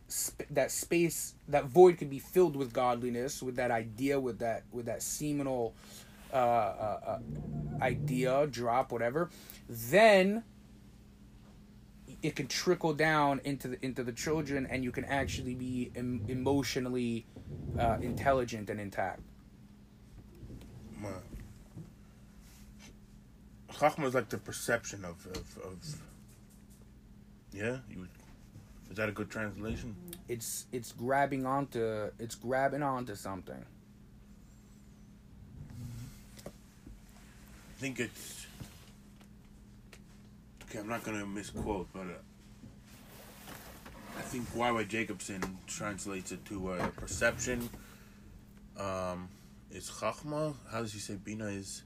that 0.51 0.71
space, 0.71 1.33
that 1.47 1.65
void 1.65 1.97
can 1.97 2.09
be 2.09 2.19
filled 2.19 2.55
with 2.55 2.73
godliness, 2.73 3.41
with 3.41 3.55
that 3.55 3.71
idea, 3.71 4.19
with 4.19 4.39
that 4.39 4.63
with 4.71 4.85
that 4.85 5.01
seminal 5.01 5.73
uh, 6.31 6.35
uh, 6.35 6.99
uh, 7.05 7.19
idea, 7.81 8.47
drop, 8.47 8.91
whatever. 8.91 9.29
Then 9.69 10.43
it 12.23 12.35
can 12.35 12.47
trickle 12.47 12.93
down 12.93 13.41
into 13.43 13.67
the 13.67 13.85
into 13.85 14.03
the 14.03 14.11
children, 14.11 14.67
and 14.69 14.83
you 14.83 14.91
can 14.91 15.05
actually 15.05 15.55
be 15.55 15.91
em- 15.95 16.25
emotionally 16.27 17.25
uh, 17.79 17.97
intelligent 18.01 18.69
and 18.69 18.79
intact. 18.79 19.21
Chachma 23.71 24.05
is 24.05 24.15
like 24.15 24.29
the 24.29 24.39
perception 24.39 25.05
of, 25.05 25.23
of, 25.27 25.57
of 25.63 25.77
yeah. 27.53 27.77
You 27.91 27.99
would, 27.99 28.09
is 28.89 28.97
that 28.97 29.07
a 29.07 29.11
good 29.11 29.29
translation? 29.29 29.95
it's 30.27 30.65
it's 30.71 30.91
grabbing 30.91 31.45
onto 31.45 32.09
it's 32.19 32.35
grabbing 32.35 32.83
onto 32.83 33.15
something. 33.15 33.63
I 36.45 36.49
think 37.79 37.99
it's 37.99 38.46
okay. 40.77 40.83
I'm 40.83 40.89
not 40.89 41.03
gonna 41.03 41.25
misquote, 41.25 41.87
but 41.93 42.01
uh, 42.01 42.21
I 44.17 44.21
think 44.21 44.47
Y.Y. 44.55 44.83
Jacobson 44.83 45.41
translates 45.67 46.31
it 46.31 46.43
to 46.45 46.71
uh, 46.71 46.87
perception. 46.89 47.69
Um, 48.77 49.29
is 49.71 49.89
chachma? 49.89 50.53
How 50.71 50.81
does 50.81 50.93
he 50.93 50.99
say 50.99 51.15
bina 51.15 51.47
is? 51.47 51.83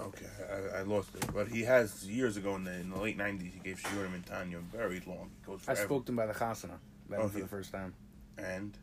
Okay, 0.00 0.26
I, 0.48 0.78
I 0.78 0.82
lost 0.82 1.10
it, 1.16 1.26
but 1.34 1.48
he 1.48 1.62
has 1.62 2.08
years 2.08 2.36
ago 2.36 2.54
in 2.54 2.64
the 2.64 2.72
in 2.72 2.90
the 2.90 2.98
late 2.98 3.18
'90s. 3.18 3.52
He 3.52 3.60
gave 3.60 3.80
Shiurim 3.80 4.14
and 4.14 4.24
Tanya 4.24 4.58
very 4.58 5.02
long. 5.06 5.30
It 5.42 5.46
goes 5.46 5.60
I 5.66 5.74
spoke 5.74 6.06
to 6.06 6.12
him 6.12 6.16
by 6.16 6.26
the 6.26 6.34
chasana. 6.34 6.78
That 7.10 7.20
was 7.20 7.32
for 7.32 7.40
the 7.40 7.48
first 7.48 7.72
time. 7.72 7.94
and 8.36 8.76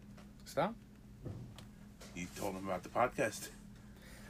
Stop. 0.44 0.76
he 2.14 2.28
told 2.38 2.56
him 2.56 2.68
about 2.68 2.84
the 2.84 2.90
podcast. 2.90 3.50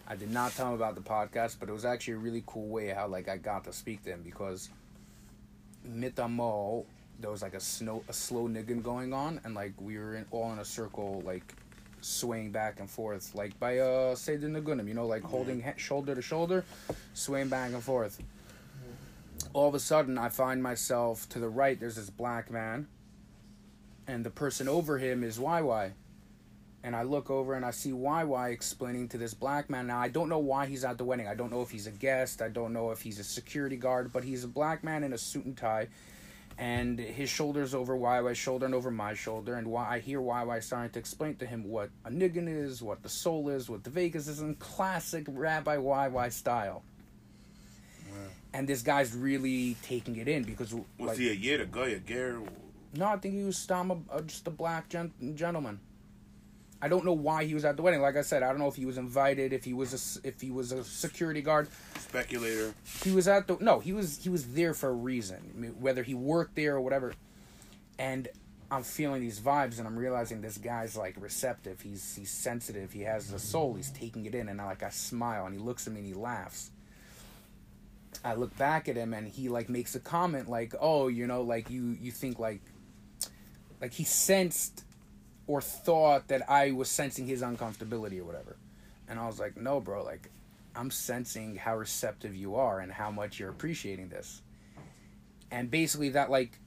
I 0.08 0.16
did 0.16 0.32
not 0.32 0.52
tell 0.54 0.68
him 0.68 0.74
about 0.74 0.96
the 0.96 1.02
podcast, 1.02 1.58
but 1.60 1.68
it 1.68 1.72
was 1.72 1.84
actually 1.86 2.14
a 2.14 2.18
really 2.18 2.44
cool 2.46 2.68
way 2.68 2.90
how 2.90 3.08
like 3.08 3.28
I 3.28 3.38
got 3.38 3.64
to 3.66 3.74
speak 3.74 4.04
to 4.04 4.12
him 4.12 4.22
because 4.24 4.70
mitamo 5.88 6.84
there 7.20 7.30
was 7.30 7.42
like 7.42 7.54
a 7.54 7.60
snow 7.60 8.04
a 8.10 8.14
slow 8.14 8.48
niggin 8.48 8.82
going 8.84 9.14
on 9.14 9.40
and 9.44 9.54
like 9.54 9.74
we 9.80 9.98
were 9.98 10.16
in 10.16 10.26
all 10.32 10.52
in 10.52 10.60
a 10.60 10.66
circle 10.66 11.22
like 11.26 11.54
swaying 12.02 12.52
back 12.52 12.80
and 12.80 12.90
forth 12.90 13.34
like 13.36 13.58
by 13.60 13.80
uh 13.80 14.16
say 14.16 14.36
the 14.36 14.48
nagunim 14.48 14.88
you 14.88 14.94
know 14.94 15.06
like 15.08 15.24
holding 15.24 15.62
he- 15.62 15.70
shoulder 15.78 16.14
to 16.16 16.22
shoulder 16.22 16.64
swaying 17.14 17.50
back 17.50 17.72
and 17.72 17.84
forth. 17.84 18.22
All 19.54 19.68
of 19.70 19.76
a 19.76 19.80
sudden 19.80 20.18
i 20.18 20.30
find 20.30 20.62
myself 20.62 21.28
to 21.30 21.40
the 21.40 21.50
right 21.50 21.80
there's 21.80 21.96
this 21.96 22.10
black 22.10 22.52
man 22.52 22.88
and 24.08 24.24
the 24.26 24.30
person 24.30 24.68
over 24.68 24.98
him 24.98 25.24
is 25.24 25.38
YY 25.40 25.92
and 26.86 26.96
I 26.96 27.02
look 27.02 27.32
over 27.32 27.56
and 27.56 27.66
I 27.66 27.72
see 27.72 27.90
YY 27.90 28.52
explaining 28.54 29.08
to 29.10 29.18
this 29.18 29.34
black 29.34 29.72
man. 29.72 29.88
Now 29.88 29.98
I 29.98 30.08
don't 30.08 30.30
know 30.30 30.38
why 30.38 30.68
he's 30.68 30.86
at 30.86 31.00
the 31.00 31.04
wedding. 31.04 31.28
I 31.28 31.34
don't 31.34 31.52
know 31.52 31.64
if 31.64 31.72
he's 31.72 31.88
a 31.88 31.92
guest. 31.92 32.44
I 32.44 32.48
don't 32.50 32.74
know 32.74 32.92
if 32.92 33.02
he's 33.02 33.18
a 33.18 33.24
security 33.24 33.76
guard, 33.76 34.14
but 34.14 34.24
he's 34.24 34.44
a 34.44 34.48
black 34.48 34.84
man 34.84 35.04
in 35.04 35.12
a 35.12 35.18
suit 35.18 35.46
and 35.46 35.58
tie, 35.58 35.88
and 36.60 37.00
his 37.00 37.28
shoulders 37.28 37.74
over 37.74 37.98
YY's 37.98 38.38
shoulder 38.38 38.68
and 38.68 38.76
over 38.76 38.92
my 38.92 39.16
shoulder. 39.16 39.56
And 39.56 39.66
why 39.68 39.96
I 39.96 40.00
hear 40.00 40.22
YY 40.22 40.62
starting 40.62 40.92
to 40.92 41.00
explain 41.00 41.38
to 41.38 41.48
him 41.48 41.64
what 41.64 41.90
a 42.06 42.12
niggin 42.12 42.48
is, 42.48 42.84
what 42.84 43.02
the 43.02 43.10
soul 43.10 43.50
is, 43.50 43.68
what 43.68 43.84
the 43.84 43.90
Vegas 43.90 44.28
is 44.28 44.42
in 44.42 44.54
classic 44.56 45.26
Rabbi 45.28 45.78
YY 45.78 46.32
style. 46.32 46.84
And 48.54 48.70
this 48.70 48.84
guy's 48.84 49.14
really 49.14 49.76
taking 49.82 50.16
it 50.18 50.28
in 50.30 50.44
because 50.44 50.74
Was 50.74 50.86
like, 51.00 51.18
he 51.18 51.30
a 51.30 51.34
yid, 51.34 51.60
a 51.62 51.66
guy, 51.66 51.88
a 51.88 52.00
ger? 52.00 52.40
no, 52.94 53.08
I 53.08 53.18
think 53.18 53.34
he 53.34 53.44
was 53.44 53.58
Stam, 53.58 53.92
uh, 53.92 54.22
just 54.22 54.48
a 54.48 54.52
black 54.52 54.88
gent- 54.88 55.36
gentleman. 55.36 55.80
I 56.82 56.88
don't 56.88 57.06
know 57.06 57.14
why 57.14 57.46
he 57.46 57.54
was 57.54 57.66
at 57.66 57.78
the 57.78 57.82
wedding. 57.82 58.02
Like 58.02 58.18
I 58.18 58.22
said, 58.22 58.44
I 58.44 58.50
don't 58.50 58.60
know 58.60 58.68
if 58.68 58.76
he 58.76 58.86
was 58.86 58.98
invited, 58.98 59.54
if 59.54 59.64
he 59.64 59.74
was 59.74 60.20
a, 60.24 60.28
if 60.28 60.42
he 60.42 60.52
was 60.52 60.72
a 60.72 60.84
security 60.84 61.42
guard. 61.42 61.70
Speculator. 61.98 62.74
He 63.04 63.12
was 63.12 63.28
at 63.28 63.48
the 63.48 63.58
no, 63.60 63.80
he 63.80 63.94
was 63.94 64.24
he 64.24 64.30
was 64.30 64.54
there 64.54 64.74
for 64.74 64.90
a 64.90 64.94
reason, 64.94 65.76
whether 65.80 66.04
he 66.04 66.14
worked 66.14 66.56
there 66.56 66.76
or 66.76 66.82
whatever. 66.82 67.14
And 67.98 68.28
I'm 68.70 68.84
feeling 68.84 69.22
these 69.22 69.40
vibes, 69.40 69.78
and 69.78 69.88
I'm 69.88 69.98
realizing 69.98 70.42
this 70.42 70.58
guy's 70.58 70.98
like 70.98 71.16
receptive. 71.20 71.82
He's 71.82 72.16
he's 72.16 72.30
sensitive. 72.30 72.92
He 72.92 73.02
has 73.02 73.32
the 73.32 73.40
soul. 73.40 73.76
He's 73.76 73.92
taking 73.92 74.26
it 74.26 74.36
in, 74.36 74.50
and 74.50 74.60
I 74.60 74.66
like 74.66 74.84
I 74.84 74.90
smile, 74.90 75.46
and 75.46 75.56
he 75.56 75.62
looks 75.62 75.88
at 75.88 75.94
me 75.94 76.00
and 76.00 76.08
he 76.08 76.14
laughs. 76.14 76.72
I 78.24 78.34
look 78.36 78.56
back 78.58 78.90
at 78.90 78.96
him, 78.96 79.14
and 79.14 79.28
he 79.28 79.50
like 79.50 79.70
makes 79.70 79.96
a 79.96 80.00
comment 80.00 80.50
like, 80.50 80.74
"Oh, 80.80 81.08
you 81.08 81.26
know, 81.26 81.42
like 81.42 81.70
you 81.70 81.98
you 82.00 82.12
think 82.12 82.38
like." 82.38 82.62
Like 83.82 83.94
he 83.94 84.06
sensed 84.06 84.86
or 85.48 85.62
thought 85.62 86.28
that 86.28 86.50
I 86.50 86.72
was 86.72 86.90
sensing 86.90 87.28
his 87.28 87.42
uncomfortability 87.42 88.20
or 88.20 88.24
whatever. 88.24 88.58
And 89.08 89.20
I 89.20 89.28
was 89.28 89.40
like, 89.40 89.56
no, 89.58 89.80
bro, 89.80 90.04
like, 90.04 90.30
I'm 90.76 90.92
sensing 90.92 91.56
how 91.56 91.78
receptive 91.78 92.36
you 92.36 92.56
are 92.56 92.80
and 92.80 92.92
how 92.92 93.12
much 93.12 93.40
you're 93.40 93.50
appreciating 93.50 94.10
this. 94.10 94.42
And 95.52 95.70
basically, 95.70 96.10
that, 96.10 96.30
like, 96.30 96.60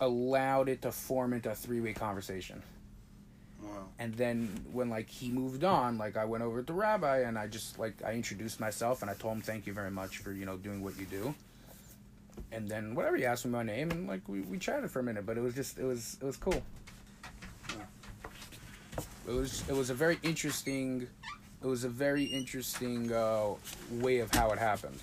allowed 0.00 0.68
it 0.68 0.82
to 0.82 0.92
form 0.92 1.32
into 1.32 1.50
a 1.50 1.54
three 1.54 1.80
way 1.80 1.92
conversation. 1.92 2.62
Wow. 3.60 3.88
And 3.98 4.14
then 4.14 4.64
when, 4.72 4.88
like, 4.90 5.08
he 5.08 5.28
moved 5.28 5.64
on, 5.64 5.98
like, 5.98 6.16
I 6.16 6.24
went 6.24 6.42
over 6.42 6.60
to 6.60 6.66
the 6.66 6.72
rabbi 6.72 7.20
and 7.20 7.38
I 7.38 7.46
just, 7.48 7.78
like, 7.78 8.02
I 8.04 8.12
introduced 8.12 8.58
myself 8.60 9.02
and 9.02 9.10
I 9.10 9.14
told 9.14 9.34
him, 9.36 9.42
thank 9.42 9.66
you 9.66 9.72
very 9.72 9.90
much 9.90 10.18
for, 10.18 10.32
you 10.32 10.46
know, 10.46 10.56
doing 10.56 10.82
what 10.82 10.98
you 10.98 11.06
do. 11.06 11.34
And 12.50 12.68
then 12.68 12.94
whatever, 12.94 13.16
he 13.16 13.26
asked 13.26 13.44
me 13.44 13.50
my 13.50 13.62
name 13.62 13.90
and, 13.90 14.08
like, 14.08 14.28
we, 14.28 14.40
we 14.40 14.58
chatted 14.58 14.90
for 14.90 15.00
a 15.00 15.02
minute, 15.02 15.26
but 15.26 15.36
it 15.36 15.42
was 15.42 15.54
just, 15.54 15.78
it 15.78 15.84
was, 15.84 16.16
it 16.20 16.24
was 16.24 16.36
cool. 16.36 16.62
It 19.26 19.32
was 19.32 19.62
it 19.68 19.74
was 19.74 19.90
a 19.90 19.94
very 19.94 20.18
interesting 20.22 21.08
it 21.62 21.66
was 21.66 21.84
a 21.84 21.88
very 21.88 22.24
interesting 22.24 23.12
uh, 23.12 23.54
way 23.90 24.18
of 24.18 24.32
how 24.32 24.50
it 24.50 24.58
happened. 24.58 24.98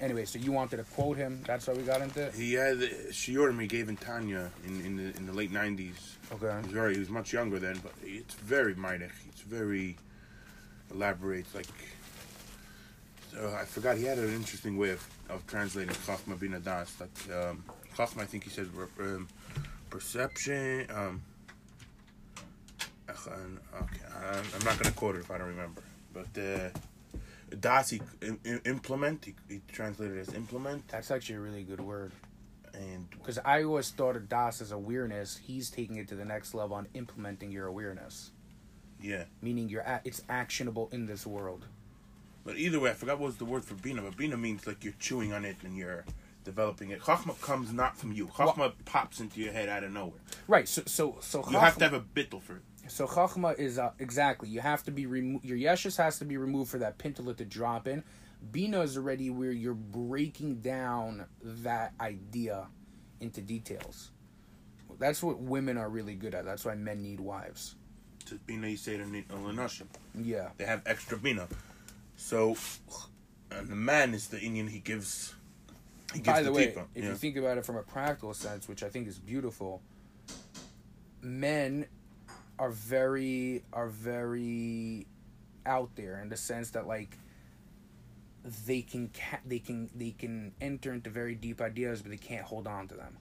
Anyway, 0.00 0.24
so 0.24 0.38
you 0.38 0.52
wanted 0.52 0.78
to 0.78 0.84
quote 0.84 1.16
him. 1.16 1.40
That's 1.46 1.66
why 1.66 1.74
we 1.74 1.82
got 1.82 2.02
into 2.02 2.22
it. 2.22 2.34
He 2.34 2.54
had 2.54 2.78
Shiurim 3.10 3.60
he 3.60 3.66
gave 3.66 3.88
in 3.88 3.96
Tanya 3.96 4.50
in, 4.66 4.80
in 4.84 4.96
the 4.96 5.16
in 5.16 5.26
the 5.26 5.32
late 5.32 5.52
nineties. 5.52 6.16
Okay. 6.32 6.52
He 6.60 6.66
was 6.66 6.72
very 6.72 6.94
he 6.94 7.00
was 7.00 7.10
much 7.10 7.32
younger 7.32 7.58
then, 7.58 7.80
but 7.82 7.92
it's 8.02 8.34
very 8.34 8.74
minor. 8.74 9.10
It's 9.28 9.42
very 9.42 9.96
elaborate. 10.90 11.46
Like 11.54 11.66
so 13.30 13.56
I 13.58 13.64
forgot 13.64 13.96
he 13.96 14.04
had 14.04 14.18
an 14.18 14.34
interesting 14.34 14.76
way 14.76 14.90
of, 14.90 15.06
of 15.28 15.46
translating 15.46 15.94
Chachma 15.94 16.38
bin 16.38 16.60
Das. 16.62 16.94
Like 17.00 17.36
um, 17.36 17.64
Chachma, 17.96 18.22
I 18.22 18.26
think 18.26 18.44
he 18.44 18.50
said 18.50 18.68
um, 19.00 19.28
perception. 19.90 20.86
Um, 20.90 21.22
okay, 23.10 24.00
I'm 24.54 24.64
not 24.64 24.78
gonna 24.78 24.94
quote 24.94 25.16
it 25.16 25.20
if 25.20 25.30
I 25.30 25.38
don't 25.38 25.48
remember, 25.48 25.82
but. 26.12 26.38
Uh, 26.38 26.70
Das 27.60 27.90
he, 27.90 28.00
implement. 28.64 29.24
He, 29.26 29.34
he 29.48 29.60
translated 29.68 30.18
as 30.18 30.34
implement. 30.34 30.88
That's 30.88 31.10
actually 31.10 31.36
a 31.36 31.40
really 31.40 31.62
good 31.62 31.80
word. 31.80 32.12
And 32.72 33.08
because 33.10 33.38
I 33.44 33.62
always 33.62 33.90
thought 33.90 34.16
of 34.16 34.28
Das 34.28 34.60
as 34.60 34.72
awareness, 34.72 35.36
he's 35.36 35.70
taking 35.70 35.96
it 35.96 36.08
to 36.08 36.14
the 36.16 36.24
next 36.24 36.54
level 36.54 36.76
on 36.76 36.88
implementing 36.94 37.52
your 37.52 37.66
awareness. 37.66 38.32
Yeah. 39.00 39.24
Meaning 39.40 39.68
you're 39.68 39.82
at, 39.82 40.02
it's 40.04 40.22
actionable 40.28 40.88
in 40.90 41.06
this 41.06 41.26
world. 41.26 41.66
But 42.44 42.56
either 42.56 42.80
way, 42.80 42.90
I 42.90 42.94
forgot 42.94 43.18
what 43.18 43.26
was 43.26 43.36
the 43.36 43.44
word 43.44 43.64
for 43.64 43.74
bina. 43.74 44.02
But 44.02 44.16
bina 44.16 44.36
means 44.36 44.66
like 44.66 44.82
you're 44.82 44.94
chewing 44.98 45.32
on 45.32 45.44
it 45.44 45.56
and 45.62 45.76
you're 45.76 46.04
developing 46.44 46.90
it. 46.90 47.00
Chachma 47.00 47.40
comes 47.40 47.72
not 47.72 47.96
from 47.96 48.12
you. 48.12 48.26
Chachma 48.26 48.58
well, 48.58 48.72
pops 48.84 49.20
into 49.20 49.40
your 49.40 49.52
head 49.52 49.68
out 49.68 49.84
of 49.84 49.92
nowhere. 49.92 50.20
Right. 50.48 50.68
So 50.68 50.82
so 50.86 51.18
so. 51.20 51.38
You 51.38 51.56
Chachma, 51.56 51.60
have 51.60 51.78
to 51.78 51.84
have 51.84 51.94
a 51.94 52.00
bittel 52.00 52.42
for 52.42 52.56
it. 52.56 52.62
So 52.88 53.06
chachma 53.06 53.58
is 53.58 53.78
uh, 53.78 53.92
exactly 53.98 54.48
you 54.48 54.60
have 54.60 54.82
to 54.84 54.90
be 54.90 55.06
remo- 55.06 55.40
your 55.42 55.56
yeshus 55.56 55.96
has 55.96 56.18
to 56.18 56.24
be 56.24 56.36
removed 56.36 56.70
for 56.70 56.78
that 56.78 56.98
pintala 56.98 57.36
to 57.36 57.44
drop 57.44 57.88
in. 57.88 58.02
Bina 58.52 58.80
is 58.82 58.96
already 58.96 59.30
where 59.30 59.52
you're 59.52 59.74
breaking 59.74 60.56
down 60.56 61.24
that 61.42 61.94
idea 62.00 62.66
into 63.20 63.40
details. 63.40 64.10
That's 64.98 65.22
what 65.22 65.40
women 65.40 65.78
are 65.78 65.88
really 65.88 66.14
good 66.14 66.34
at. 66.34 66.44
That's 66.44 66.64
why 66.64 66.74
men 66.74 67.02
need 67.02 67.20
wives. 67.20 67.74
To 68.26 68.36
bina 68.46 68.68
you 68.68 68.76
say 68.76 68.96
to 68.96 69.06
need 69.06 69.24
a. 69.30 69.86
Yeah. 70.14 70.50
They 70.56 70.64
have 70.64 70.82
extra 70.86 71.18
bina. 71.18 71.48
So 72.16 72.56
and 73.50 73.68
the 73.68 73.76
man 73.76 74.14
is 74.14 74.28
the 74.28 74.38
inyan 74.38 74.68
he 74.68 74.78
gives 74.78 75.34
he 76.12 76.20
gives 76.20 76.26
By 76.26 76.42
the, 76.42 76.50
the 76.50 76.52
way, 76.52 76.64
if 76.94 77.04
yeah. 77.04 77.10
you 77.10 77.14
think 77.16 77.36
about 77.36 77.58
it 77.58 77.66
from 77.66 77.76
a 77.76 77.82
practical 77.82 78.34
sense, 78.34 78.68
which 78.68 78.82
I 78.82 78.88
think 78.88 79.08
is 79.08 79.18
beautiful, 79.18 79.82
men 81.22 81.86
are 82.58 82.70
very 82.70 83.64
are 83.72 83.88
very 83.88 85.06
out 85.66 85.90
there 85.96 86.20
in 86.20 86.28
the 86.28 86.36
sense 86.36 86.70
that 86.70 86.86
like 86.86 87.18
they 88.66 88.82
can 88.82 89.08
ca- 89.08 89.40
they 89.46 89.58
can 89.58 89.90
they 89.94 90.10
can 90.10 90.52
enter 90.60 90.92
into 90.92 91.10
very 91.10 91.34
deep 91.34 91.60
ideas 91.60 92.02
but 92.02 92.10
they 92.10 92.16
can't 92.16 92.44
hold 92.44 92.66
on 92.66 92.86
to 92.86 92.94
them 92.94 93.16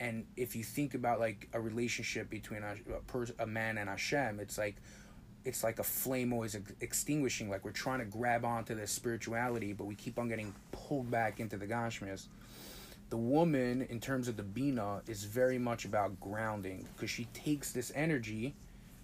and 0.00 0.26
if 0.36 0.54
you 0.54 0.62
think 0.62 0.94
about 0.94 1.20
like 1.20 1.48
a 1.52 1.60
relationship 1.60 2.28
between 2.28 2.62
a, 2.62 2.72
a, 2.94 3.00
pers- 3.06 3.32
a 3.38 3.46
man 3.46 3.78
and 3.78 3.88
Hashem, 3.88 4.40
it's 4.40 4.58
like 4.58 4.76
it's 5.44 5.62
like 5.62 5.78
a 5.78 5.84
flame 5.84 6.32
always 6.32 6.54
ex- 6.54 6.72
extinguishing. 6.80 7.48
Like 7.48 7.64
we're 7.64 7.70
trying 7.70 8.00
to 8.00 8.04
grab 8.04 8.44
onto 8.44 8.74
this 8.74 8.90
spirituality, 8.90 9.72
but 9.72 9.84
we 9.84 9.94
keep 9.94 10.18
on 10.18 10.28
getting 10.28 10.54
pulled 10.72 11.10
back 11.10 11.40
into 11.40 11.56
the 11.56 11.66
Gashmias 11.66 12.26
the 13.08 13.16
woman 13.16 13.82
in 13.82 14.00
terms 14.00 14.28
of 14.28 14.36
the 14.36 14.42
bina 14.42 15.00
is 15.06 15.24
very 15.24 15.58
much 15.58 15.84
about 15.84 16.18
grounding 16.20 16.88
because 16.94 17.10
she 17.10 17.26
takes 17.26 17.72
this 17.72 17.92
energy 17.94 18.54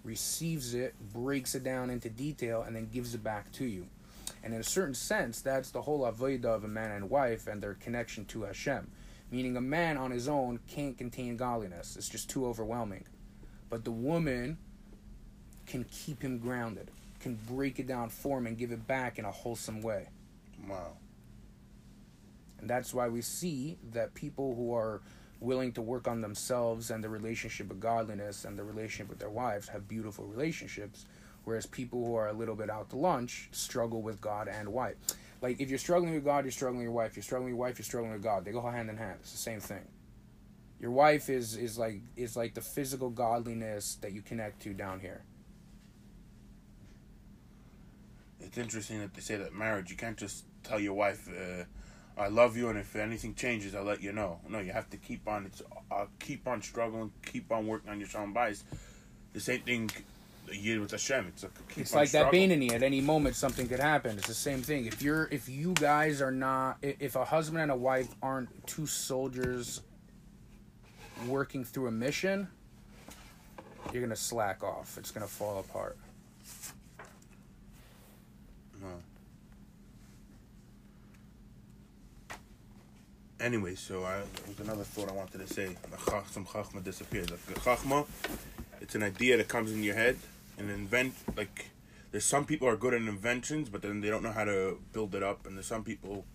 receives 0.03 0.73
it 0.73 0.93
breaks 1.13 1.55
it 1.55 1.63
down 1.63 1.89
into 1.89 2.09
detail 2.09 2.63
and 2.63 2.75
then 2.75 2.89
gives 2.91 3.15
it 3.15 3.23
back 3.23 3.49
to 3.53 3.63
you. 3.65 3.87
And 4.43 4.53
in 4.53 4.59
a 4.59 4.63
certain 4.63 4.93
sense 4.93 5.41
that's 5.41 5.71
the 5.71 5.81
whole 5.81 6.01
avodah 6.01 6.45
of 6.45 6.63
a 6.65 6.67
man 6.67 6.91
and 6.91 7.09
wife 7.09 7.47
and 7.47 7.61
their 7.61 7.75
connection 7.75 8.25
to 8.25 8.43
hashem. 8.43 8.91
Meaning 9.31 9.55
a 9.55 9.61
man 9.61 9.97
on 9.97 10.11
his 10.11 10.27
own 10.27 10.59
can't 10.67 10.97
contain 10.97 11.37
godliness. 11.37 11.95
It's 11.95 12.09
just 12.09 12.29
too 12.29 12.45
overwhelming. 12.45 13.05
But 13.69 13.85
the 13.85 13.91
woman 13.91 14.57
can 15.65 15.85
keep 15.85 16.21
him 16.21 16.39
grounded 16.39 16.91
can 17.21 17.39
break 17.47 17.79
it 17.79 17.87
down 17.87 18.09
for 18.09 18.37
him 18.37 18.47
and 18.47 18.57
give 18.57 18.73
it 18.73 18.85
back 18.85 19.17
in 19.17 19.23
a 19.23 19.31
wholesome 19.31 19.81
way. 19.81 20.09
Wow 20.67 20.97
and 22.63 22.69
that's 22.69 22.93
why 22.93 23.09
we 23.09 23.21
see 23.21 23.77
that 23.91 24.13
people 24.13 24.55
who 24.55 24.73
are 24.73 25.01
willing 25.41 25.73
to 25.73 25.81
work 25.81 26.07
on 26.07 26.21
themselves 26.21 26.91
and 26.91 27.03
the 27.03 27.09
relationship 27.09 27.69
of 27.69 27.81
godliness 27.81 28.45
and 28.45 28.57
the 28.57 28.63
relationship 28.63 29.09
with 29.09 29.19
their 29.19 29.29
wives 29.29 29.67
have 29.67 29.85
beautiful 29.85 30.23
relationships, 30.23 31.05
whereas 31.43 31.65
people 31.65 32.05
who 32.05 32.15
are 32.15 32.29
a 32.29 32.31
little 32.31 32.55
bit 32.55 32.69
out 32.69 32.89
to 32.89 32.95
lunch 32.95 33.49
struggle 33.51 34.01
with 34.01 34.21
God 34.21 34.47
and 34.47 34.69
wife. 34.69 34.95
Like 35.41 35.59
if 35.59 35.69
you're 35.69 35.77
struggling 35.77 36.13
with 36.13 36.23
God, 36.23 36.45
you're 36.45 36.53
struggling 36.53 36.77
with 36.77 36.85
your 36.85 36.93
wife. 36.93 37.17
You're 37.17 37.23
struggling 37.23 37.51
with 37.51 37.57
your 37.57 37.67
wife, 37.67 37.77
you're 37.77 37.83
struggling 37.83 38.13
with 38.13 38.23
God. 38.23 38.45
They 38.45 38.53
go 38.53 38.61
hand 38.61 38.89
in 38.89 38.95
hand. 38.95 39.17
It's 39.19 39.33
the 39.33 39.37
same 39.37 39.59
thing. 39.59 39.85
Your 40.79 40.91
wife 40.91 41.29
is 41.29 41.57
is 41.57 41.77
like 41.77 41.99
is 42.15 42.37
like 42.37 42.53
the 42.53 42.61
physical 42.61 43.09
godliness 43.09 43.95
that 43.95 44.13
you 44.13 44.21
connect 44.21 44.61
to 44.61 44.73
down 44.73 45.01
here. 45.01 45.25
It's 48.39 48.57
interesting 48.57 49.01
that 49.01 49.13
they 49.13 49.19
say 49.19 49.35
that 49.35 49.53
marriage 49.53 49.91
you 49.91 49.97
can't 49.97 50.17
just 50.17 50.45
tell 50.63 50.79
your 50.79 50.93
wife. 50.93 51.27
Uh, 51.27 51.65
I 52.17 52.27
love 52.27 52.55
you, 52.55 52.69
and 52.69 52.77
if 52.77 52.95
anything 52.95 53.33
changes, 53.33 53.73
I'll 53.73 53.83
let 53.83 54.01
you 54.01 54.11
know. 54.11 54.39
No, 54.47 54.59
you 54.59 54.71
have 54.71 54.89
to 54.91 54.97
keep 54.97 55.27
on. 55.27 55.45
It's 55.47 55.61
uh, 55.91 56.05
keep 56.19 56.47
on 56.47 56.61
struggling, 56.61 57.11
keep 57.25 57.51
on 57.51 57.65
working 57.65 57.89
on 57.89 57.99
your 57.99 58.07
shalom 58.07 58.33
bias. 58.33 58.63
The 59.33 59.39
same 59.39 59.61
thing 59.61 59.89
you 60.51 60.81
with 60.81 60.91
Hashem. 60.91 61.27
It's 61.29 61.43
a 61.43 61.49
it's 61.75 61.93
like 61.93 62.09
struggle. 62.09 62.31
that 62.31 62.37
Beinoni. 62.37 62.71
At 62.73 62.83
any 62.83 63.01
moment, 63.01 63.35
something 63.35 63.67
could 63.67 63.79
happen. 63.79 64.17
It's 64.17 64.27
the 64.27 64.33
same 64.33 64.61
thing. 64.61 64.85
If 64.85 65.01
you're, 65.01 65.27
if 65.31 65.49
you 65.49 65.73
guys 65.73 66.21
are 66.21 66.31
not, 66.31 66.77
if 66.81 67.15
a 67.15 67.25
husband 67.25 67.61
and 67.61 67.71
a 67.71 67.75
wife 67.75 68.13
aren't 68.21 68.49
two 68.67 68.85
soldiers 68.85 69.81
working 71.27 71.63
through 71.63 71.87
a 71.87 71.91
mission, 71.91 72.47
you're 73.91 74.01
gonna 74.01 74.15
slack 74.15 74.63
off. 74.63 74.97
It's 74.97 75.11
gonna 75.11 75.27
fall 75.27 75.59
apart. 75.59 75.97
No. 78.81 78.87
Anyway, 83.43 83.75
so 83.75 84.03
I 84.03 84.21
was 84.47 84.59
another 84.59 84.83
thought 84.83 85.09
I 85.09 85.13
wanted 85.13 85.45
to 85.45 85.53
say. 85.53 85.75
Some 86.31 86.45
chachma 86.45 86.83
disappears. 86.83 87.29
Like 87.29 87.41
chachma, 87.59 88.07
it's 88.81 88.95
an 88.95 89.03
idea 89.03 89.37
that 89.37 89.47
comes 89.47 89.71
in 89.71 89.83
your 89.83 89.95
head, 89.95 90.17
and 90.57 90.69
invent 90.69 91.13
like 91.37 91.69
there's 92.11 92.25
some 92.25 92.45
people 92.45 92.67
are 92.67 92.77
good 92.77 92.93
at 92.93 93.01
inventions, 93.01 93.69
but 93.69 93.81
then 93.81 94.01
they 94.01 94.09
don't 94.09 94.23
know 94.23 94.31
how 94.31 94.45
to 94.45 94.79
build 94.93 95.13
it 95.15 95.23
up, 95.23 95.45
and 95.45 95.57
there's 95.57 95.67
some 95.67 95.83
people 95.83 96.25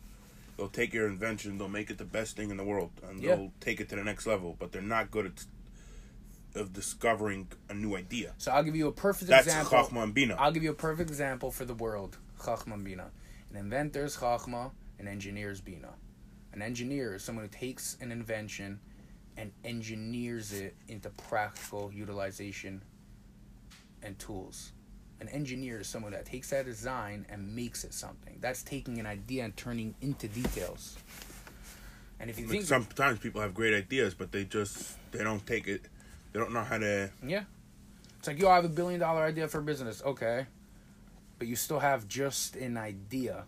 they'll 0.56 0.68
take 0.68 0.92
your 0.92 1.06
invention, 1.06 1.56
they'll 1.56 1.68
make 1.68 1.88
it 1.88 1.98
the 1.98 2.04
best 2.04 2.36
thing 2.36 2.50
in 2.50 2.56
the 2.56 2.64
world, 2.64 2.90
and 3.08 3.22
they'll 3.22 3.52
take 3.60 3.80
it 3.80 3.88
to 3.88 3.96
the 3.96 4.04
next 4.04 4.26
level, 4.26 4.56
but 4.58 4.72
they're 4.72 4.82
not 4.82 5.10
good 5.10 5.26
at 5.26 5.44
of 6.54 6.72
discovering 6.72 7.46
a 7.68 7.74
new 7.74 7.94
idea. 7.94 8.32
So 8.38 8.50
I'll 8.50 8.64
give 8.64 8.74
you 8.74 8.88
a 8.88 8.92
perfect 8.92 9.30
That's 9.30 9.46
example. 9.46 9.70
That's 9.70 9.90
chachma 9.90 10.02
and 10.02 10.14
bina. 10.14 10.34
I'll 10.36 10.50
give 10.50 10.64
you 10.64 10.70
a 10.70 10.74
perfect 10.74 11.10
example 11.10 11.50
for 11.52 11.64
the 11.64 11.74
world. 11.74 12.16
Chachma 12.40 12.72
and 12.72 12.84
bina. 12.84 13.10
An 13.50 13.56
inventor's 13.56 14.16
chachma, 14.16 14.72
an 14.98 15.06
engineer's 15.06 15.60
bina. 15.60 15.90
An 16.52 16.62
engineer 16.62 17.14
is 17.14 17.22
someone 17.22 17.44
who 17.44 17.50
takes 17.50 17.96
an 18.00 18.10
invention 18.10 18.80
and 19.36 19.52
engineers 19.64 20.52
it 20.52 20.74
into 20.88 21.10
practical 21.10 21.92
utilization 21.92 22.82
and 24.02 24.18
tools. 24.18 24.72
An 25.20 25.28
engineer 25.28 25.80
is 25.80 25.88
someone 25.88 26.12
that 26.12 26.26
takes 26.26 26.50
that 26.50 26.64
design 26.64 27.26
and 27.28 27.54
makes 27.54 27.84
it 27.84 27.92
something. 27.92 28.38
That's 28.40 28.62
taking 28.62 28.98
an 28.98 29.06
idea 29.06 29.44
and 29.44 29.56
turning 29.56 29.94
into 30.00 30.28
details. 30.28 30.96
And 32.20 32.30
if 32.30 32.38
you 32.38 32.46
like 32.46 32.52
think 32.52 32.64
sometimes 32.64 33.18
people 33.18 33.40
have 33.40 33.54
great 33.54 33.74
ideas, 33.74 34.14
but 34.14 34.32
they 34.32 34.44
just 34.44 34.96
they 35.12 35.22
don't 35.22 35.44
take 35.46 35.68
it. 35.68 35.82
They 36.32 36.40
don't 36.40 36.52
know 36.52 36.62
how 36.62 36.78
to. 36.78 37.10
Yeah, 37.24 37.44
it's 38.18 38.28
like 38.28 38.40
yo, 38.40 38.48
I 38.48 38.56
have 38.56 38.64
a 38.64 38.68
billion 38.68 39.00
dollar 39.00 39.22
idea 39.24 39.46
for 39.48 39.60
business. 39.60 40.02
Okay, 40.04 40.46
but 41.38 41.46
you 41.46 41.56
still 41.56 41.78
have 41.78 42.08
just 42.08 42.56
an 42.56 42.76
idea 42.76 43.44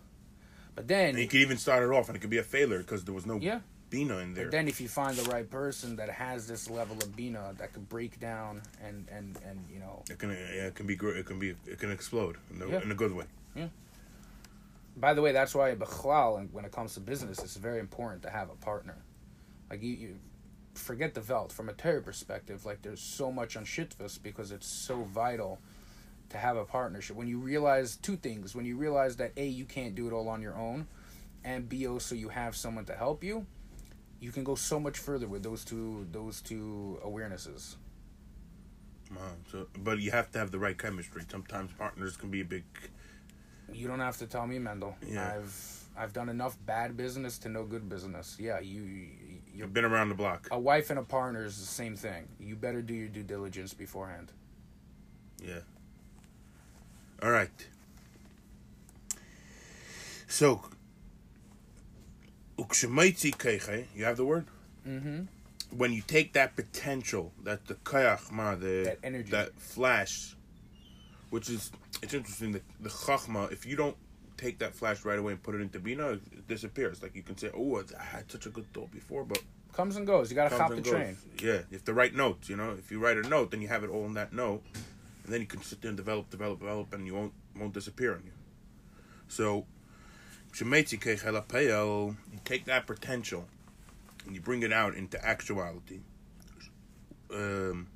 but 0.81 0.89
then 0.89 1.15
and 1.15 1.29
could 1.29 1.41
even 1.41 1.59
start 1.59 1.83
it 1.83 1.95
off, 1.95 2.09
and 2.09 2.17
it 2.17 2.21
could 2.21 2.31
be 2.31 2.39
a 2.39 2.43
failure 2.43 2.79
because 2.79 3.05
there 3.05 3.13
was 3.13 3.27
no 3.27 3.37
yeah. 3.37 3.61
bina 3.91 4.17
in 4.17 4.33
there. 4.33 4.47
But 4.47 4.53
then, 4.53 4.67
if 4.67 4.81
you 4.81 4.89
find 4.89 5.15
the 5.15 5.29
right 5.31 5.49
person 5.49 5.97
that 5.97 6.09
has 6.09 6.47
this 6.47 6.71
level 6.71 6.97
of 6.97 7.15
bina 7.15 7.53
that 7.59 7.75
could 7.75 7.87
break 7.87 8.19
down 8.19 8.63
and 8.83 9.07
and 9.13 9.39
and 9.47 9.63
you 9.71 9.79
know, 9.79 10.03
it 10.09 10.19
can 10.19 10.31
yeah, 10.31 10.69
it 10.69 10.75
can 10.75 10.87
be 10.87 10.95
it 10.95 11.27
can 11.27 11.39
be 11.39 11.51
it 11.67 11.79
can 11.79 11.91
explode 11.91 12.39
in, 12.51 12.61
the, 12.61 12.67
yeah. 12.67 12.81
in 12.81 12.91
a 12.91 12.95
good 12.95 13.13
way. 13.13 13.27
Yeah. 13.55 13.69
By 14.97 15.13
the 15.13 15.21
way, 15.21 15.33
that's 15.33 15.55
why 15.55 15.75
Bechlal, 15.75 16.51
when 16.51 16.65
it 16.65 16.73
comes 16.73 16.95
to 16.95 17.01
business, 17.01 17.41
it's 17.41 17.57
very 17.57 17.79
important 17.79 18.23
to 18.23 18.31
have 18.31 18.49
a 18.49 18.57
partner. 18.57 18.97
Like 19.69 19.83
you, 19.83 19.93
you 19.93 20.17
forget 20.73 21.13
the 21.13 21.21
Velt 21.21 21.53
from 21.53 21.69
a 21.69 21.75
Torah 21.75 22.01
perspective. 22.01 22.65
Like 22.65 22.81
there's 22.81 23.03
so 23.03 23.31
much 23.31 23.55
on 23.55 23.67
Shitvas 23.67 24.19
because 24.23 24.51
it's 24.51 24.67
so 24.67 25.03
vital 25.03 25.59
to 26.31 26.39
have 26.39 26.57
a 26.57 26.65
partnership 26.65 27.17
when 27.17 27.29
you 27.29 27.39
realize 27.39 27.97
two 27.97 28.17
things 28.17 28.55
when 28.55 28.65
you 28.65 28.77
realize 28.77 29.17
that 29.17 29.33
a 29.37 29.47
you 29.47 29.65
can't 29.65 29.95
do 29.95 30.07
it 30.09 30.13
all 30.13 30.29
on 30.29 30.41
your 30.43 30.57
own 30.57 30.87
and 31.45 31.69
b 31.69 31.87
also 31.87 32.15
you 32.15 32.29
have 32.29 32.57
someone 32.57 32.85
to 32.85 32.95
help 32.95 33.23
you 33.23 33.47
you 34.21 34.31
can 34.33 34.45
go 34.45 34.55
so 34.55 34.79
much 34.81 34.99
further 34.99 35.27
with 35.27 35.43
those 35.43 35.65
two 35.65 36.07
those 36.13 36.41
two 36.41 36.99
awarenesses 37.05 37.77
wow 39.15 39.21
so 39.51 39.67
but 39.79 39.99
you 39.99 40.11
have 40.11 40.31
to 40.31 40.39
have 40.39 40.51
the 40.51 40.59
right 40.59 40.79
chemistry 40.79 41.23
sometimes 41.31 41.73
partners 41.73 42.17
can 42.17 42.31
be 42.31 42.41
a 42.41 42.45
big 42.45 42.65
You 43.73 43.87
don't 43.87 44.01
have 44.01 44.17
to 44.19 44.27
tell 44.27 44.47
me, 44.49 44.59
Mendel. 44.59 44.97
Yeah. 45.07 45.35
I've 45.37 45.55
I've 45.97 46.13
done 46.13 46.29
enough 46.29 46.57
bad 46.67 46.97
business 46.97 47.39
to 47.41 47.49
know 47.49 47.65
good 47.65 47.89
business. 47.89 48.37
Yeah, 48.39 48.59
you 48.61 48.83
you're 48.83 49.67
You've 49.67 49.73
been 49.73 49.85
around 49.85 50.09
the 50.09 50.17
block. 50.17 50.49
a 50.51 50.59
wife 50.59 50.91
and 50.91 50.99
a 50.99 51.03
partner 51.05 51.45
is 51.45 51.57
the 51.59 51.67
same 51.67 51.95
thing. 51.97 52.27
You 52.41 52.57
better 52.57 52.83
do 52.83 52.95
your 52.95 53.09
due 53.09 53.23
diligence 53.23 53.73
beforehand. 53.75 54.33
Yeah. 55.41 55.61
All 57.23 57.31
right. 57.31 57.51
So, 60.27 60.63
ukshemaitzi 62.59 63.33
keiche, 63.37 63.87
you 63.95 64.05
have 64.05 64.17
the 64.17 64.25
word? 64.25 64.47
Mm-hmm. 64.87 65.23
When 65.77 65.93
you 65.93 66.03
take 66.03 66.33
that 66.33 66.57
potential, 66.57 67.33
that 67.45 67.67
the 67.67 67.75
kayach, 67.75 68.31
ma, 68.31 68.55
the, 68.55 68.83
That 68.85 68.99
energy. 69.05 69.31
that 69.31 69.59
flash, 69.61 70.35
which 71.31 71.49
is, 71.51 71.71
it's 72.03 72.15
interesting, 72.15 72.53
the, 72.53 72.63
the 72.81 72.89
chachma, 72.89 73.53
if 73.53 73.67
you 73.67 73.77
don't 73.77 73.97
take 74.37 74.59
that 74.61 74.75
flash 74.75 75.05
right 75.05 75.19
away 75.19 75.33
and 75.33 75.43
put 75.43 75.55
it 75.55 75.61
into 75.61 75.79
Bina, 75.79 76.13
it 76.13 76.49
disappears. 76.49 77.03
Like 77.03 77.15
you 77.15 77.23
can 77.23 77.37
say, 77.37 77.51
oh, 77.55 77.83
I 77.99 78.03
had 78.03 78.31
such 78.31 78.47
a 78.47 78.51
good 78.51 78.73
thought 78.73 78.91
before, 78.91 79.25
but 79.25 79.43
Comes 79.73 79.95
and 79.97 80.05
goes. 80.05 80.31
You 80.31 80.35
gotta 80.35 80.57
hop 80.57 80.71
the 80.71 80.77
goes. 80.81 80.91
train. 80.93 81.17
Yeah, 81.41 81.61
if 81.71 81.85
the 81.85 81.95
right 81.95 82.13
notes. 82.13 82.49
You 82.49 82.57
know, 82.57 82.75
if 82.77 82.91
you 82.91 82.99
write 82.99 83.17
a 83.19 83.23
note, 83.29 83.53
then 83.53 83.63
you 83.63 83.69
have 83.69 83.85
it 83.85 83.91
all 83.91 84.05
in 84.05 84.15
that 84.15 84.33
note, 84.33 84.65
and 85.31 85.35
then 85.37 85.43
you 85.43 85.47
can 85.47 85.63
sit 85.63 85.81
there 85.81 85.91
and 85.91 85.97
develop, 85.97 86.29
develop, 86.29 86.59
develop, 86.59 86.93
and 86.93 87.07
you 87.07 87.15
won't 87.15 87.33
won't 87.57 87.73
disappear 87.73 88.15
on 88.15 88.23
you. 88.25 88.33
So, 89.29 89.65
shemetzi 90.53 90.99
kechel 90.99 91.41
apeel, 91.41 92.17
you 92.33 92.41
take 92.45 92.65
that 92.65 92.85
potential, 92.85 93.47
and 94.27 94.35
you 94.35 94.41
bring 94.41 94.65
it 94.65 94.73
out 94.73 94.97
into 94.97 95.25
actuality. 95.25 96.01
Um, 97.33 97.87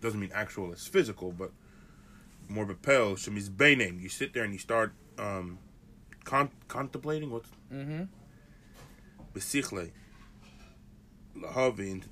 doesn't 0.00 0.20
mean 0.20 0.30
actual 0.32 0.70
as 0.70 0.86
physical, 0.86 1.32
but 1.32 1.50
more 2.48 2.64
bepel 2.64 3.16
shemiz 3.16 3.50
beinem. 3.50 4.00
You 4.00 4.08
sit 4.08 4.32
there 4.32 4.44
and 4.44 4.52
you 4.52 4.60
start 4.60 4.92
um, 5.18 5.58
con- 6.22 6.50
contemplating 6.68 7.32
what's 7.32 7.48
Mm-hmm. 7.72 8.04
lahavin 11.36 12.04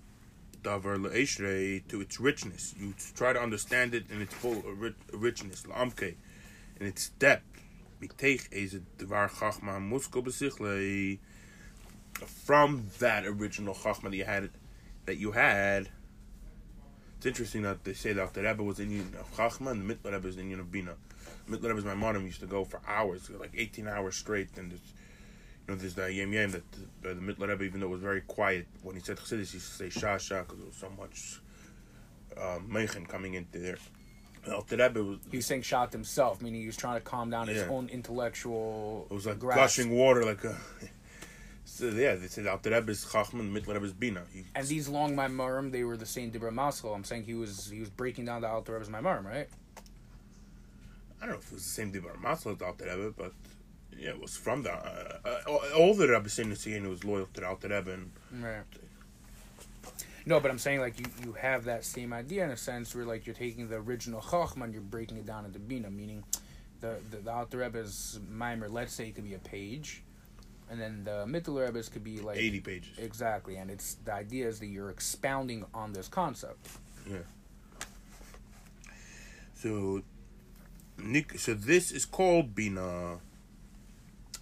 davar 0.62 0.98
leishrei 0.98 1.86
to 1.88 2.00
its 2.00 2.20
richness. 2.20 2.74
You 2.78 2.94
try 3.14 3.32
to 3.32 3.40
understand 3.40 3.94
it 3.94 4.10
in 4.10 4.22
its 4.22 4.34
full 4.34 4.62
richness, 5.12 5.62
laamke, 5.62 6.16
in 6.80 6.86
its 6.86 7.10
depth. 7.18 7.44
Is. 8.20 8.76
From 12.44 12.86
that 12.98 13.24
original 13.26 13.74
chachma 13.74 14.10
that 14.10 14.16
you 14.16 14.24
had, 14.24 14.50
that 15.06 15.16
you 15.18 15.30
had. 15.30 15.88
It's 17.16 17.26
interesting 17.26 17.62
that 17.62 17.84
they 17.84 17.92
say 17.92 18.12
that 18.12 18.34
the 18.34 18.42
Rebbe 18.42 18.62
was 18.64 18.78
inyan 18.80 19.14
of 19.14 19.32
chachma 19.36 19.70
and 19.70 19.88
the 19.88 19.94
Mitler 19.94 20.12
Rebbe 20.14 20.26
is 20.26 20.36
inyan 20.36 20.58
of 20.58 20.72
bina. 20.72 20.96
Mitler 21.48 21.68
Rebbe's 21.68 21.84
my 21.84 21.94
mom 21.94 22.26
used 22.26 22.40
to 22.40 22.46
go 22.46 22.64
for 22.64 22.80
hours, 22.88 23.30
like 23.30 23.52
eighteen 23.56 23.86
hours 23.86 24.16
straight, 24.16 24.56
and 24.56 24.72
you 24.72 24.78
know, 25.68 25.74
there's 25.74 25.94
the 25.94 26.12
Yem 26.12 26.32
Yem 26.32 26.50
that 26.52 26.62
the, 27.02 27.14
the 27.14 27.20
Mitler 27.20 27.48
Rebbe, 27.48 27.64
even 27.64 27.80
though 27.80 27.86
it 27.86 27.90
was 27.90 28.00
very 28.00 28.20
quiet, 28.22 28.66
when 28.82 28.96
he 28.96 29.02
said 29.02 29.16
Chassidus, 29.16 29.50
he 29.50 29.56
used 29.56 29.68
to 29.68 29.74
say 29.74 29.88
Shah 29.90 30.18
Shah 30.18 30.40
because 30.42 30.58
there 30.58 30.66
was 30.66 30.76
so 30.76 30.90
much 30.98 31.40
um, 32.40 32.66
Meichen 32.68 33.06
coming 33.06 33.34
into 33.34 33.58
there. 33.58 33.76
The 34.44 34.76
Rebbe 34.76 35.04
was, 35.04 35.18
He 35.30 35.36
was 35.36 35.46
saying 35.46 35.62
shot 35.62 35.92
himself, 35.92 36.42
meaning 36.42 36.60
he 36.62 36.66
was 36.66 36.76
trying 36.76 36.96
to 36.96 37.00
calm 37.00 37.30
down 37.30 37.46
his 37.46 37.62
own 37.62 37.88
intellectual. 37.88 39.06
it 39.08 39.14
was 39.14 39.26
like 39.26 39.38
grasp. 39.38 39.58
gushing 39.78 39.92
water, 39.96 40.24
like 40.24 40.44
a. 40.44 40.56
So 41.64 41.86
yeah, 41.86 42.16
they 42.16 42.26
said 42.26 42.46
Alter 42.48 42.70
Rebbe 42.70 42.90
is 42.90 43.06
Chachman, 43.10 43.54
Mitler 43.54 43.74
Rebbe 43.74 43.86
is 43.86 43.92
Bina. 43.92 44.22
He, 44.32 44.44
And 44.54 44.66
these 44.66 44.88
long 44.88 45.14
Maimarim, 45.16 45.70
they 45.70 45.84
were 45.84 45.96
the 45.96 46.04
same 46.04 46.30
Dibra 46.30 46.52
Maskal. 46.52 46.94
I'm 46.94 47.04
saying 47.04 47.22
he 47.22 47.34
was 47.34 47.70
he 47.70 47.78
was 47.80 47.88
breaking 47.88 48.24
down 48.26 48.42
the 48.42 48.48
Alter 48.48 48.74
Rebbe's 48.74 48.88
Maimarim, 48.90 49.24
right? 49.24 49.48
I 51.22 51.26
don't 51.26 51.34
know 51.34 51.38
if 51.38 51.46
it 51.46 51.54
was 51.54 51.62
the 51.62 51.70
same 51.70 51.92
Dibbar 51.92 52.20
Masel 52.20 52.56
as 52.56 52.60
Alter 52.62 52.84
Rebbe, 52.84 53.14
but 53.16 53.32
yeah, 53.32 53.61
it 53.98 54.20
was 54.20 54.36
from 54.36 54.62
the. 54.62 54.72
Uh, 54.72 55.18
uh, 55.24 55.76
all 55.76 55.94
the 55.94 56.06
saying 56.28 56.50
the 56.82 56.88
was 56.88 57.04
loyal 57.04 57.28
to 57.34 57.68
Rebbe, 57.68 57.92
and 57.92 58.10
Right. 58.40 58.64
No, 60.24 60.38
but 60.38 60.50
I'm 60.50 60.58
saying 60.58 60.80
like 60.80 61.00
you, 61.00 61.06
you 61.24 61.32
have 61.32 61.64
that 61.64 61.84
same 61.84 62.12
idea 62.12 62.44
in 62.44 62.50
a 62.50 62.56
sense 62.56 62.94
where 62.94 63.04
like 63.04 63.26
you're 63.26 63.34
taking 63.34 63.68
the 63.68 63.76
original 63.76 64.20
Chachma 64.20 64.64
and 64.64 64.72
you're 64.72 64.82
breaking 64.82 65.16
it 65.16 65.26
down 65.26 65.44
into 65.44 65.58
Bina, 65.58 65.90
meaning 65.90 66.24
the 66.80 66.96
the, 67.10 67.18
the 67.18 67.32
Alter 67.32 67.58
Rebbe's 67.58 68.20
Maimer, 68.30 68.70
let's 68.70 68.92
say 68.94 69.08
it 69.08 69.14
could 69.14 69.24
be 69.24 69.34
a 69.34 69.38
page, 69.38 70.02
and 70.70 70.80
then 70.80 71.04
the 71.04 71.24
Mittel 71.26 71.64
Rebbe's 71.64 71.88
could 71.88 72.04
be 72.04 72.20
like 72.20 72.38
80 72.38 72.60
pages. 72.60 72.98
Exactly, 72.98 73.56
and 73.56 73.70
it's 73.70 73.94
the 74.04 74.12
idea 74.12 74.48
is 74.48 74.60
that 74.60 74.66
you're 74.66 74.90
expounding 74.90 75.64
on 75.74 75.92
this 75.92 76.08
concept. 76.08 76.68
Yeah. 77.08 77.18
So, 79.54 80.02
Nik- 80.98 81.38
so 81.38 81.54
this 81.54 81.90
is 81.92 82.04
called 82.04 82.54
Bina. 82.54 83.18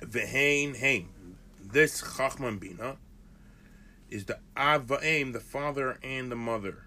Vehain 0.03 0.77
Haim. 0.79 1.09
This 1.63 2.03
Chachman 2.17 2.59
Bina 2.59 2.97
is 4.09 4.25
the 4.25 4.39
Av 4.57 4.87
Va'im, 4.87 5.33
the 5.33 5.41
father 5.41 5.99
and 6.03 6.31
the 6.31 6.37
mother. 6.37 6.85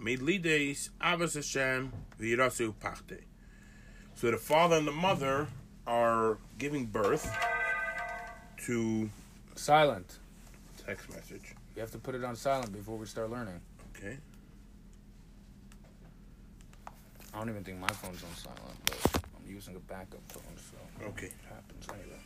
Avas 0.00 1.34
Hashem, 1.34 1.92
Pachte. 2.18 3.22
So 4.14 4.30
the 4.30 4.36
father 4.36 4.76
and 4.76 4.86
the 4.86 4.92
mother 4.92 5.48
are 5.86 6.38
giving 6.58 6.86
birth 6.86 7.34
to 8.66 9.10
Silent. 9.56 10.18
text 10.86 11.10
message. 11.10 11.54
You 11.74 11.80
have 11.80 11.90
to 11.92 11.98
put 11.98 12.14
it 12.14 12.22
on 12.22 12.36
silent 12.36 12.72
before 12.72 12.96
we 12.96 13.06
start 13.06 13.30
learning. 13.30 13.60
Okay. 13.96 14.18
I 17.32 17.38
don't 17.38 17.48
even 17.48 17.64
think 17.64 17.78
my 17.80 17.88
phone's 17.88 18.22
on 18.22 18.34
silent, 18.36 18.76
but 18.86 19.22
I'm 19.36 19.52
using 19.52 19.74
a 19.74 19.80
backup 19.80 20.20
phone, 20.28 20.42
so 20.56 21.06
Okay. 21.08 21.30
It 21.84 21.90
happens 21.90 22.02
anyway. 22.02 22.18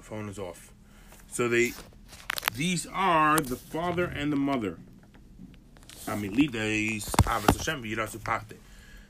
phone 0.00 0.28
is 0.28 0.38
off. 0.38 0.72
So 1.30 1.48
they, 1.48 1.72
these 2.54 2.86
are 2.92 3.38
the 3.38 3.56
father 3.56 4.04
and 4.04 4.32
the 4.32 4.36
mother. 4.36 4.78
Amilides 6.06 7.10
Avos 7.22 7.56
Hashem 7.56 7.82
v'Yirasu 7.82 8.54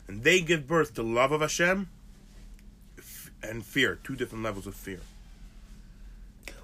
and 0.07 0.23
they 0.23 0.41
give 0.41 0.69
birth 0.69 0.95
to 0.95 1.03
love 1.03 1.33
of 1.33 1.41
Hashem 1.41 1.89
and 3.43 3.65
fear. 3.65 3.99
Two 4.05 4.15
different 4.17 4.45
levels 4.45 4.67
of 4.67 4.75
fear. 4.75 5.01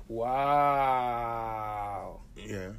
Wow. 0.09 1.01
Yeah. 2.37 2.71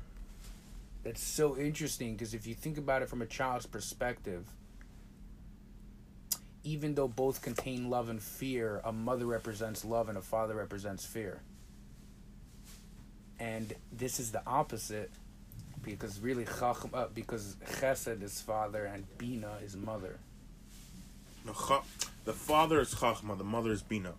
That's 1.04 1.24
so 1.24 1.58
interesting 1.58 2.14
because 2.14 2.34
if 2.34 2.45
you 2.45 2.54
think 2.54 2.78
about 2.78 3.02
it 3.02 3.10
from 3.10 3.22
a 3.22 3.26
child's 3.26 3.66
perspective, 3.66 4.45
even 6.64 6.95
though 6.95 7.07
both 7.07 7.41
contain 7.41 7.89
love 7.89 8.09
and 8.09 8.22
fear, 8.22 8.82
a 8.84 8.91
mother 8.91 9.26
represents 9.26 9.84
love 9.84 10.09
and 10.09 10.18
a 10.18 10.22
father 10.22 10.55
represents 10.55 11.05
fear. 11.05 11.41
And 13.39 13.74
this 13.91 14.20
is 14.20 14.32
the 14.32 14.41
opposite 14.45 15.09
because 15.84 16.20
really 16.20 16.45
chacham, 16.45 16.91
uh, 16.93 17.07
because 17.14 17.55
chesed 17.80 18.22
is 18.22 18.39
father 18.41 18.86
and 18.86 19.05
bina 19.18 19.57
is 19.64 19.76
mother. 19.76 20.20
The, 21.45 21.53
cha- 21.53 21.84
the 22.26 22.34
father 22.34 22.80
is 22.82 22.93
Chachma, 22.93 23.36
the 23.36 23.43
mother 23.43 23.72
is 23.72 23.82
Bina. 23.82 24.14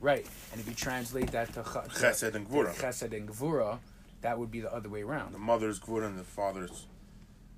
Right. 0.00 0.24
And 0.52 0.60
if 0.60 0.68
you 0.68 0.74
translate 0.74 1.32
that 1.32 1.48
to, 1.48 1.62
to 1.62 1.62
Chesed 1.62 2.34
and 2.34 2.48
Gvura. 2.48 2.72
chesed 2.74 3.12
and 3.14 3.28
gvura, 3.28 3.78
that 4.22 4.38
would 4.38 4.50
be 4.52 4.60
the 4.60 4.72
other 4.72 4.88
way 4.88 5.02
around. 5.02 5.32
The 5.34 5.38
mother 5.38 5.68
is 5.68 5.80
Gvura 5.80 6.06
and 6.06 6.18
the 6.18 6.22
father 6.24 6.64
is 6.64 6.86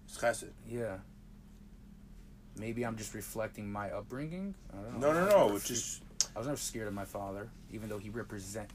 is 0.08 0.18
Chesed. 0.18 0.48
Yeah. 0.66 0.96
Maybe 2.58 2.84
I'm 2.84 2.96
just 2.96 3.14
reflecting 3.14 3.70
my 3.70 3.90
upbringing. 3.90 4.54
I 4.72 4.82
don't 4.82 5.00
know. 5.00 5.12
No, 5.12 5.24
no, 5.26 5.48
no. 5.48 5.56
It's 5.56 5.68
just 5.68 6.02
I 6.34 6.38
was 6.38 6.46
never 6.48 6.58
scared 6.58 6.88
of 6.88 6.94
my 6.94 7.04
father, 7.04 7.48
even 7.72 7.88
though 7.88 7.98
he 7.98 8.10
represent. 8.10 8.70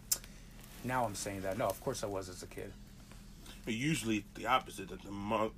Now 0.84 1.06
I'm 1.06 1.16
saying 1.16 1.42
that. 1.42 1.58
No, 1.58 1.66
of 1.68 1.82
course 1.84 2.04
I 2.04 2.08
was 2.08 2.30
as 2.30 2.44
a 2.44 2.48
kid. 2.48 2.72
But 3.66 3.74
usually 3.74 4.26
the 4.36 4.48
opposite. 4.48 4.90
That 4.90 5.02
the 5.04 5.12
mo- 5.12 5.52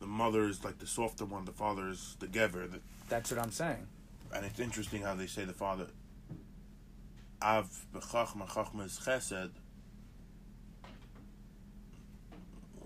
the 0.00 0.06
mother 0.06 0.44
is 0.44 0.64
like 0.64 0.78
the 0.78 0.86
softer 0.86 1.24
one. 1.24 1.44
The 1.44 1.52
father 1.52 1.88
is 1.88 2.16
the 2.18 2.26
giver. 2.26 2.66
The, 2.66 2.80
That's 3.08 3.30
what 3.30 3.40
I'm 3.40 3.50
saying. 3.52 3.86
and 4.34 4.44
it's 4.46 4.60
interesting 4.60 5.02
how 5.02 5.14
they 5.14 5.26
say 5.26 5.44
the 5.44 5.52
father. 5.52 5.86
Av 7.42 7.68
b'chachma, 7.94 8.46
chachma 8.48 8.84
is 8.86 8.98
chesed. 9.04 9.50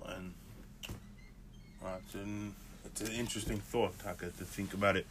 And 0.07 0.35
it's 2.05 2.14
an 2.14 2.55
it's 3.01 3.11
an 3.11 3.16
interesting 3.16 3.59
thought, 3.59 3.99
Taka, 3.99 4.26
to 4.26 4.45
think 4.45 4.72
about 4.74 4.97
it. 4.97 5.07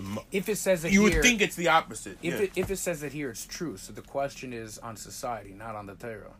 Mo- 0.00 0.24
If 0.32 0.48
it 0.48 0.56
says 0.56 0.84
it 0.84 0.90
here 0.90 1.00
you 1.02 1.06
here, 1.06 1.16
would 1.18 1.22
think 1.22 1.40
it's 1.40 1.54
the 1.56 1.68
opposite. 1.68 2.18
if 2.22 2.34
yeah. 2.34 2.40
it 2.40 2.52
if 2.56 2.70
it 2.70 2.76
says 2.78 3.02
it 3.02 3.12
here, 3.12 3.30
it's 3.30 3.46
true. 3.46 3.76
So 3.76 3.92
the 3.92 4.02
question 4.02 4.52
is 4.52 4.78
on 4.78 4.96
society, 4.96 5.52
not 5.52 5.74
on 5.76 5.86
the 5.86 5.94
Torah. 5.94 6.34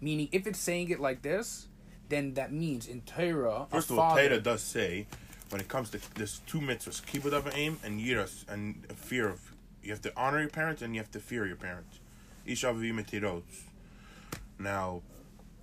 Meaning, 0.00 0.28
if 0.32 0.46
it's 0.46 0.58
saying 0.58 0.90
it 0.90 1.00
like 1.00 1.22
this, 1.22 1.68
then 2.08 2.34
that 2.34 2.52
means 2.52 2.86
in 2.86 3.00
Torah, 3.02 3.66
First 3.70 3.90
of 3.90 3.98
all, 3.98 4.14
Torah 4.16 4.40
does 4.40 4.62
say 4.62 5.06
when 5.50 5.60
it 5.60 5.68
comes 5.68 5.90
to 5.90 6.00
there's 6.14 6.40
two 6.46 6.60
mitzvahs: 6.60 7.02
kibbud 7.02 7.32
of 7.32 7.50
aim 7.54 7.78
and 7.82 8.00
yiras, 8.00 8.48
and 8.48 8.84
a 8.90 8.94
fear 8.94 9.28
of. 9.28 9.40
You 9.82 9.90
have 9.90 10.02
to 10.02 10.12
honor 10.16 10.38
your 10.40 10.48
parents 10.48 10.80
and 10.82 10.94
you 10.94 11.00
have 11.00 11.10
to 11.10 11.18
fear 11.18 11.44
your 11.44 11.56
parents. 11.56 11.98
Etirot. 12.46 13.42
Now, 14.60 15.02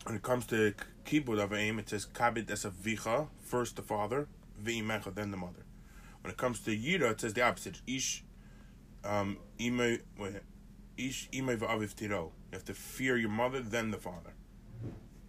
when 0.10 0.16
it 0.16 0.24
comes 0.24 0.48
to 0.48 0.74
kibbud 1.06 1.40
of 1.40 1.54
aim, 1.54 1.78
it 1.78 1.88
says 1.88 2.08
kabit 2.08 2.50
es 2.50 2.66
avicha, 2.66 3.28
first 3.44 3.76
the 3.76 3.84
father, 3.84 4.28
v'imecha, 4.60 5.14
then 5.14 5.30
the 5.30 5.38
mother. 5.38 5.64
When 6.24 6.32
it 6.32 6.38
comes 6.38 6.62
to 6.62 6.76
yira, 6.76 7.12
it 7.12 7.22
says 7.22 7.36
the 7.36 7.44
opposite: 7.44 7.82
ish 7.86 8.24
um, 9.06 9.38
ime, 9.62 10.00
wait, 10.18 10.42
ish 10.98 11.30
ime 11.32 11.56
v'aviv 11.56 11.96
tiro. 11.96 12.32
You 12.52 12.56
have 12.56 12.66
to 12.66 12.74
fear 12.74 13.18
your 13.18 13.30
mother, 13.30 13.60
then 13.60 13.92
the 13.92 14.00
father. 14.00 14.34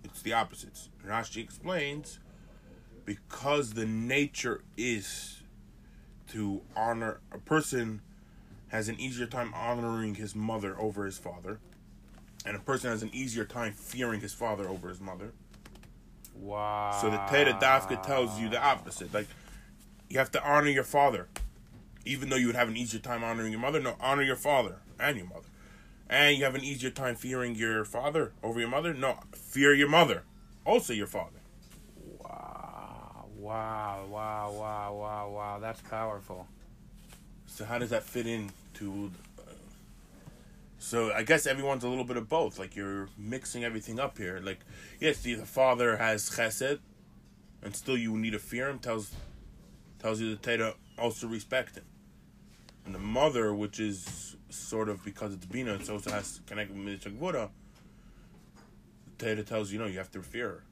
It's 0.03 0.23
the 0.23 0.33
opposites. 0.33 0.89
Rashi 1.07 1.45
explains 1.45 2.19
because 3.05 3.75
the 3.75 3.85
nature 3.85 4.63
is 4.79 5.43
to 6.29 6.63
honor 6.75 7.21
a 7.31 7.39
person 7.39 8.01
has 8.69 8.89
an 8.89 8.99
easier 8.99 9.27
time 9.27 9.53
honoring 9.53 10.15
his 10.15 10.35
mother 10.35 10.75
over 10.81 11.05
his 11.05 11.19
father, 11.19 11.61
and 12.47 12.57
a 12.57 12.61
person 12.61 12.91
has 12.91 13.03
an 13.03 13.11
easier 13.13 13.45
time 13.45 13.73
fearing 13.73 14.21
his 14.21 14.33
father 14.33 14.69
over 14.69 14.89
his 14.89 15.01
mother. 15.01 15.33
Wow. 16.35 16.99
So 17.01 17.11
the 17.11 17.17
Teda 17.17 17.61
Dafka 17.61 18.03
tells 18.03 18.39
you 18.39 18.49
the 18.49 18.63
opposite. 18.63 19.13
Like 19.13 19.27
you 20.09 20.19
have 20.19 20.31
to 20.33 20.43
honor 20.43 20.69
your 20.69 20.85
father, 20.85 21.29
even 22.05 22.31
though 22.31 22.37
you 22.37 22.47
would 22.47 22.57
have 22.57 22.69
an 22.69 22.77
easier 22.77 23.01
time 23.01 23.23
honoring 23.23 23.53
your 23.53 23.61
mother. 23.61 23.81
No, 23.81 23.97
honor 24.01 24.23
your 24.23 24.37
father 24.37 24.77
and 24.99 25.17
your 25.17 25.27
mother, 25.27 25.49
and 26.09 26.37
you 26.37 26.45
have 26.45 26.55
an 26.55 26.65
easier 26.65 26.91
time 26.91 27.15
fearing 27.15 27.55
your 27.55 27.85
father 27.85 28.33
over 28.43 28.59
your 28.59 28.69
mother. 28.69 28.95
No, 28.95 29.19
fear 29.35 29.75
your 29.75 29.89
mother, 29.89 30.23
also 30.65 30.93
your 30.93 31.07
father. 31.07 31.41
Wow. 32.19 33.27
Wow. 33.37 34.07
Wow. 34.09 34.53
Wow. 34.53 34.95
Wow. 34.95 35.31
Wow. 35.31 35.59
That's 35.61 35.81
powerful. 35.83 36.47
So 37.47 37.65
how 37.65 37.79
does 37.79 37.91
that 37.91 38.05
fit 38.05 38.27
in 38.27 38.51
to? 38.75 39.11
So 40.83 41.13
I 41.13 41.25
guess 41.25 41.47
everyone's 41.47 41.85
a 41.85 41.89
little 41.89 42.05
bit 42.05 42.17
of 42.17 42.27
both. 42.29 42.59
Like 42.59 42.75
you're 42.75 43.09
mixing 43.19 43.65
everything 43.65 44.01
up 44.01 44.17
here. 44.17 44.41
Like 44.43 44.61
yes, 44.99 45.19
the, 45.19 45.35
the 45.35 45.45
father 45.45 45.99
has 45.99 46.31
chesed, 46.31 46.79
and 47.63 47.77
still 47.77 47.99
you 47.99 48.17
need 48.17 48.31
to 48.31 48.39
fear 48.39 48.71
him. 48.71 48.79
Tells 48.79 49.13
tells 49.99 50.21
you 50.21 50.35
the 50.35 50.41
Teda 50.41 50.75
also 50.99 51.29
respect 51.29 51.77
him. 51.77 51.85
And 52.87 52.95
the 52.95 52.99
mother, 52.99 53.55
which 53.55 53.79
is 53.79 54.37
sort 54.49 54.89
of 54.89 55.05
because 55.05 55.35
it's 55.35 55.45
Bina, 55.45 55.75
it 55.75 55.91
also 55.91 56.11
has 56.11 56.37
to 56.37 56.43
connect 56.43 56.71
with 56.71 56.79
Mitzvah 56.79 57.11
Gvura. 57.11 57.51
The 59.19 59.25
Teda 59.27 59.47
tells 59.47 59.71
you, 59.71 59.79
no, 59.79 59.85
you 59.85 59.99
have 59.99 60.11
to 60.13 60.23
fear 60.23 60.49
her. 60.49 60.63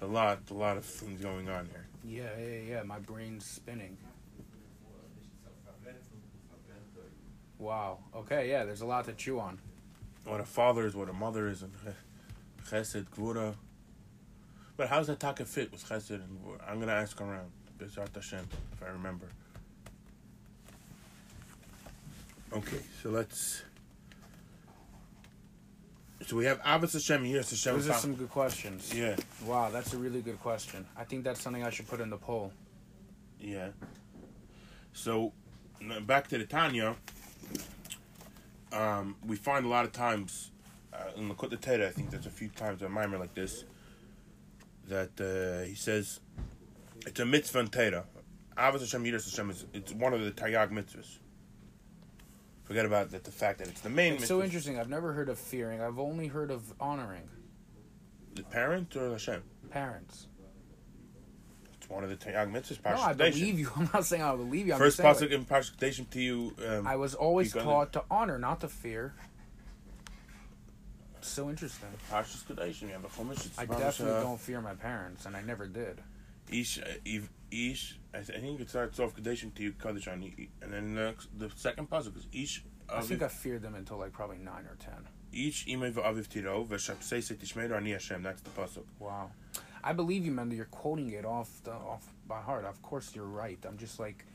a 0.00 0.06
lot, 0.06 0.40
a 0.50 0.54
lot 0.54 0.76
of 0.76 0.84
things 0.84 1.22
going 1.22 1.48
on 1.48 1.66
here. 1.66 1.86
Yeah. 2.04 2.24
Yeah. 2.38 2.58
Yeah. 2.68 2.82
My 2.82 2.98
brain's 2.98 3.44
spinning. 3.44 3.96
Wow. 7.58 7.98
Okay. 8.14 8.50
Yeah. 8.50 8.64
There's 8.64 8.80
a 8.80 8.86
lot 8.86 9.04
to 9.06 9.12
chew 9.12 9.38
on. 9.38 9.58
What 10.24 10.40
a 10.40 10.44
father 10.44 10.86
is, 10.86 10.94
what 10.94 11.08
a 11.08 11.12
mother 11.12 11.48
is, 11.48 11.62
and 11.62 11.72
chesed, 12.70 13.06
gvura. 13.16 13.54
But 14.76 14.88
how's 14.88 15.08
that 15.08 15.18
taka 15.18 15.44
fit 15.44 15.72
with 15.72 15.84
chesed 15.88 16.10
and 16.10 16.38
gvura? 16.40 16.60
I'm 16.68 16.78
gonna 16.78 16.92
ask 16.92 17.20
around. 17.20 17.50
Hashem, 18.14 18.46
if 18.72 18.82
I 18.82 18.90
remember. 18.90 19.26
Okay, 22.52 22.80
so 23.02 23.10
let's. 23.10 23.62
So 26.26 26.36
we 26.36 26.44
have 26.44 26.60
Abbas 26.64 26.92
Hashem, 26.92 27.24
Yiras 27.24 27.50
Hashem. 27.50 27.74
Those 27.74 27.88
are 27.88 27.94
some 27.98 28.14
good 28.14 28.30
questions. 28.30 28.92
Yeah, 28.94 29.16
Wow, 29.44 29.70
that's 29.70 29.92
a 29.92 29.96
really 29.98 30.20
good 30.20 30.40
question. 30.40 30.86
I 30.96 31.04
think 31.04 31.24
that's 31.24 31.40
something 31.40 31.64
I 31.64 31.70
should 31.70 31.88
put 31.88 32.00
in 32.00 32.10
the 32.10 32.16
poll. 32.16 32.52
yeah. 33.40 33.68
So, 34.92 35.32
back 36.02 36.28
to 36.28 36.38
the 36.38 36.44
Tanya. 36.44 36.96
Um, 38.72 39.16
we 39.26 39.36
find 39.36 39.64
a 39.64 39.68
lot 39.68 39.84
of 39.84 39.92
times 39.92 40.50
uh, 40.92 41.10
in 41.16 41.28
the 41.28 41.34
Teda, 41.34 41.88
I 41.88 41.90
think 41.90 42.10
there's 42.10 42.26
a 42.26 42.30
few 42.30 42.48
times 42.48 42.82
a 42.82 42.88
mimer 42.88 43.18
like 43.18 43.34
this 43.34 43.64
that 44.88 45.10
uh, 45.20 45.66
he 45.66 45.74
says 45.74 46.20
it's 47.06 47.20
a 47.20 47.24
mitzvah 47.24 47.60
in 47.60 47.68
Teda. 47.68 48.04
Avos 48.56 48.80
Hashem 48.80 49.04
Yiras 49.04 49.30
Hashem 49.30 49.50
is 49.50 49.64
it's 49.72 49.92
one 49.92 50.12
of 50.12 50.22
the 50.22 50.30
Taryag 50.30 50.70
mitzvahs. 50.70 51.18
Forget 52.64 52.86
about 52.86 53.10
that, 53.10 53.24
the 53.24 53.30
fact 53.32 53.58
that 53.58 53.68
it's 53.68 53.80
the 53.80 53.90
main 53.90 54.14
It's 54.14 54.28
so 54.28 54.42
interesting. 54.42 54.78
I've 54.78 54.88
never 54.88 55.12
heard 55.12 55.28
of 55.28 55.38
fearing. 55.38 55.80
I've 55.80 55.98
only 55.98 56.28
heard 56.28 56.50
of 56.50 56.72
honoring 56.80 57.28
The 58.34 58.42
parent 58.44 58.96
or 58.96 59.10
Hashem? 59.10 59.42
parents. 59.70 60.26
It's 61.76 61.90
one 61.90 62.04
of 62.04 62.10
the 62.10 62.16
Taryag 62.16 62.52
mitzvahs. 62.52 62.84
No, 62.84 63.02
I 63.02 63.12
believe 63.12 63.58
you. 63.58 63.68
I'm 63.76 63.90
not 63.92 64.04
saying 64.04 64.22
I 64.22 64.34
believe 64.36 64.66
you. 64.68 64.74
I'm 64.74 64.78
First 64.78 65.00
pasuk 65.00 65.30
in 65.32 65.44
Parshat 65.44 65.76
Kadeshim 65.76 66.08
to 66.10 66.20
you. 66.20 66.54
Um, 66.66 66.86
I 66.86 66.94
was 66.96 67.14
always 67.14 67.48
You 67.48 67.54
got 67.54 67.60
it. 67.60 67.64
taught 67.64 67.92
to 67.94 68.04
honor, 68.10 68.38
not 68.38 68.60
to 68.60 68.68
fear. 68.68 69.14
So 71.20 71.50
interesting. 71.50 71.88
Parshat 72.10 72.44
Kadeshim. 72.44 72.82
You 72.82 72.88
have 72.88 73.04
a 73.04 73.08
chumash. 73.08 73.48
I 73.58 73.64
definitely 73.66 74.14
uh, 74.14 74.22
don't 74.22 74.40
fear 74.40 74.60
my 74.60 74.74
parents, 74.74 75.26
and 75.26 75.36
I 75.36 75.42
never 75.42 75.66
did. 75.66 76.00
Ish, 76.50 76.78
uh, 76.78 76.84
Ish. 77.50 77.98
I, 78.14 78.18
th- 78.18 78.38
I 78.38 78.40
think 78.42 78.60
it 78.60 78.68
starts 78.68 79.00
off 79.00 79.14
Kadeshim 79.16 79.54
to 79.54 79.62
you 79.62 79.72
Kaddish 79.72 80.06
on 80.08 80.22
you, 80.22 80.32
and 80.60 80.72
then 80.72 80.94
the, 80.94 81.14
the 81.36 81.50
second 81.56 81.88
pasuk 81.88 82.16
is 82.16 82.26
Ish. 82.32 82.64
I 82.90 83.00
think 83.00 83.22
I 83.22 83.28
feared 83.28 83.62
them 83.62 83.74
until 83.74 83.98
like 83.98 84.12
probably 84.12 84.38
nine 84.38 84.66
or 84.66 84.76
ten. 84.78 85.08
Ish 85.32 85.66
imay 85.66 85.92
v'aviv 85.92 86.28
tiro 86.28 86.64
v'shapsei 86.64 87.34
tishmeru 87.34 87.74
ani 87.74 87.92
Hashem. 87.92 88.22
That's 88.22 88.42
the 88.42 88.50
pasuk. 88.50 88.84
Wow. 88.98 89.30
I 89.82 89.92
believe 89.94 90.26
you, 90.26 90.32
man. 90.32 90.50
That 90.50 90.56
you're 90.56 90.66
quoting 90.66 91.10
it 91.10 91.24
off 91.24 91.62
the 91.64 91.72
off 91.72 92.06
by 92.28 92.40
heart. 92.40 92.64
Of 92.66 92.82
course, 92.82 93.14
you're 93.14 93.24
right. 93.24 93.58
I'm 93.66 93.78
just 93.78 93.98
like, 93.98 94.26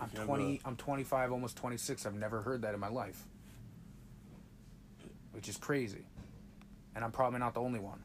I'm 0.00 0.10
Yeah, 0.12 0.24
20. 0.24 0.60
I'm 0.64 0.76
25, 0.76 1.32
almost 1.32 1.56
26. 1.56 2.04
I've 2.04 2.14
never 2.14 2.42
heard 2.42 2.62
that 2.62 2.74
in 2.74 2.80
my 2.80 2.88
life, 2.88 3.24
which 5.32 5.48
is 5.48 5.56
crazy. 5.56 6.04
And 6.96 7.04
I'm 7.04 7.12
probably 7.12 7.38
not 7.38 7.54
the 7.54 7.60
only 7.60 7.78
one. 7.78 8.02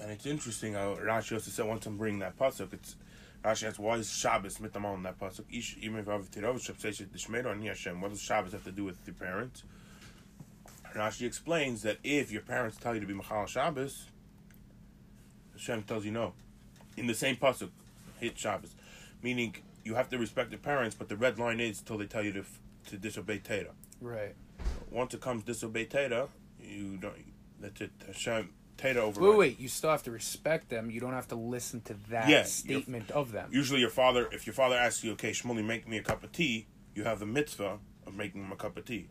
And 0.00 0.10
it's 0.10 0.26
interesting 0.26 0.74
how 0.74 0.96
Rashi 0.96 1.34
also 1.34 1.50
said 1.50 1.66
once 1.66 1.86
I'm 1.86 1.96
bringing 1.96 2.20
that 2.20 2.36
pasuk, 2.38 2.72
it's 2.72 2.96
Rashi 3.44 3.68
asks 3.68 3.78
why 3.78 3.94
is 3.94 4.12
Shabbos 4.12 4.58
mitamal 4.58 4.96
in 4.96 5.02
that 5.04 5.18
pasuk? 5.18 5.44
Ish 5.50 5.78
imay 5.78 6.04
v'aviv 6.04 6.30
tiro 6.30 6.52
v'shapsei 6.54 7.06
tishmeru 7.06 7.46
ani 7.46 7.68
Hashem. 7.68 8.00
What 8.00 8.10
does 8.10 8.20
Shabbos 8.20 8.52
have 8.52 8.64
to 8.64 8.72
do 8.72 8.84
with 8.84 8.98
your 9.06 9.14
parents? 9.14 9.64
Rashi 10.94 11.26
explains 11.26 11.82
that 11.82 11.98
if 12.04 12.30
your 12.30 12.42
parents 12.42 12.76
tell 12.76 12.94
you 12.94 13.00
to 13.00 13.06
be 13.06 13.14
Machal 13.14 13.46
Shabbos, 13.46 14.06
Hashem 15.52 15.84
tells 15.84 16.04
you 16.04 16.10
no. 16.10 16.34
In 16.96 17.06
the 17.06 17.14
same 17.14 17.36
pasuk, 17.36 17.70
hit 18.18 18.36
Shabbos, 18.36 18.74
meaning 19.22 19.54
you 19.84 19.94
have 19.94 20.10
to 20.10 20.18
respect 20.18 20.50
your 20.50 20.58
parents, 20.58 20.94
but 20.94 21.08
the 21.08 21.16
red 21.16 21.38
line 21.38 21.60
is 21.60 21.80
till 21.80 21.96
they 21.96 22.06
tell 22.06 22.22
you 22.22 22.32
to 22.32 22.44
to 22.88 22.96
disobey 22.96 23.38
Teda. 23.38 23.70
Right. 24.00 24.34
Once 24.90 25.14
it 25.14 25.20
comes 25.20 25.44
disobey 25.44 25.86
Teda, 25.86 26.28
you 26.60 26.98
don't. 26.98 27.14
That's 27.60 27.80
it. 27.80 27.90
Hashem 28.06 28.50
Teda 28.80 28.96
over. 28.96 29.20
Wait, 29.20 29.36
wait. 29.36 29.60
You 29.60 29.68
still 29.68 29.90
have 29.90 30.02
to 30.04 30.10
respect 30.10 30.68
them. 30.70 30.90
You 30.90 31.00
don't 31.00 31.12
have 31.12 31.28
to 31.28 31.34
listen 31.34 31.80
to 31.82 31.94
that 32.08 32.28
Yeah, 32.28 32.44
statement 32.44 33.10
of 33.10 33.32
them. 33.32 33.50
Usually, 33.52 33.80
your 33.80 33.90
father, 33.90 34.28
if 34.32 34.46
your 34.46 34.54
father 34.54 34.76
asks 34.76 35.04
you, 35.04 35.12
"Okay, 35.12 35.30
Shmuley, 35.32 35.64
make 35.64 35.86
me 35.86 35.98
a 35.98 36.02
cup 36.02 36.24
of 36.24 36.32
tea," 36.32 36.66
you 36.94 37.04
have 37.04 37.18
the 37.18 37.26
mitzvah 37.26 37.78
of 38.06 38.16
making 38.16 38.42
him 38.44 38.52
a 38.52 38.56
cup 38.56 38.76
of 38.76 38.84
tea. 38.86 39.08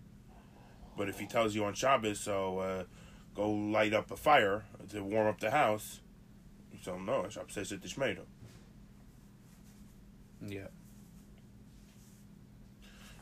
But 0.97 1.07
if 1.07 1.19
he 1.19 1.27
tells 1.27 1.55
you 1.55 1.63
on 1.65 1.73
Shabbos, 1.75 2.19
so 2.19 2.59
uh, 2.59 2.83
go 3.35 3.49
light 3.51 3.93
up 3.93 4.11
a 4.11 4.17
fire 4.17 4.65
to 4.89 5.03
warm 5.03 5.27
up 5.27 5.39
the 5.39 5.51
house, 5.51 6.01
you 6.73 6.79
tell 6.83 6.95
him 6.95 7.05
no. 7.05 7.27
Shabbos 7.29 7.53
says 7.53 7.71
it 7.71 7.81
tishmeru. 7.81 8.25
Yeah. 10.45 10.67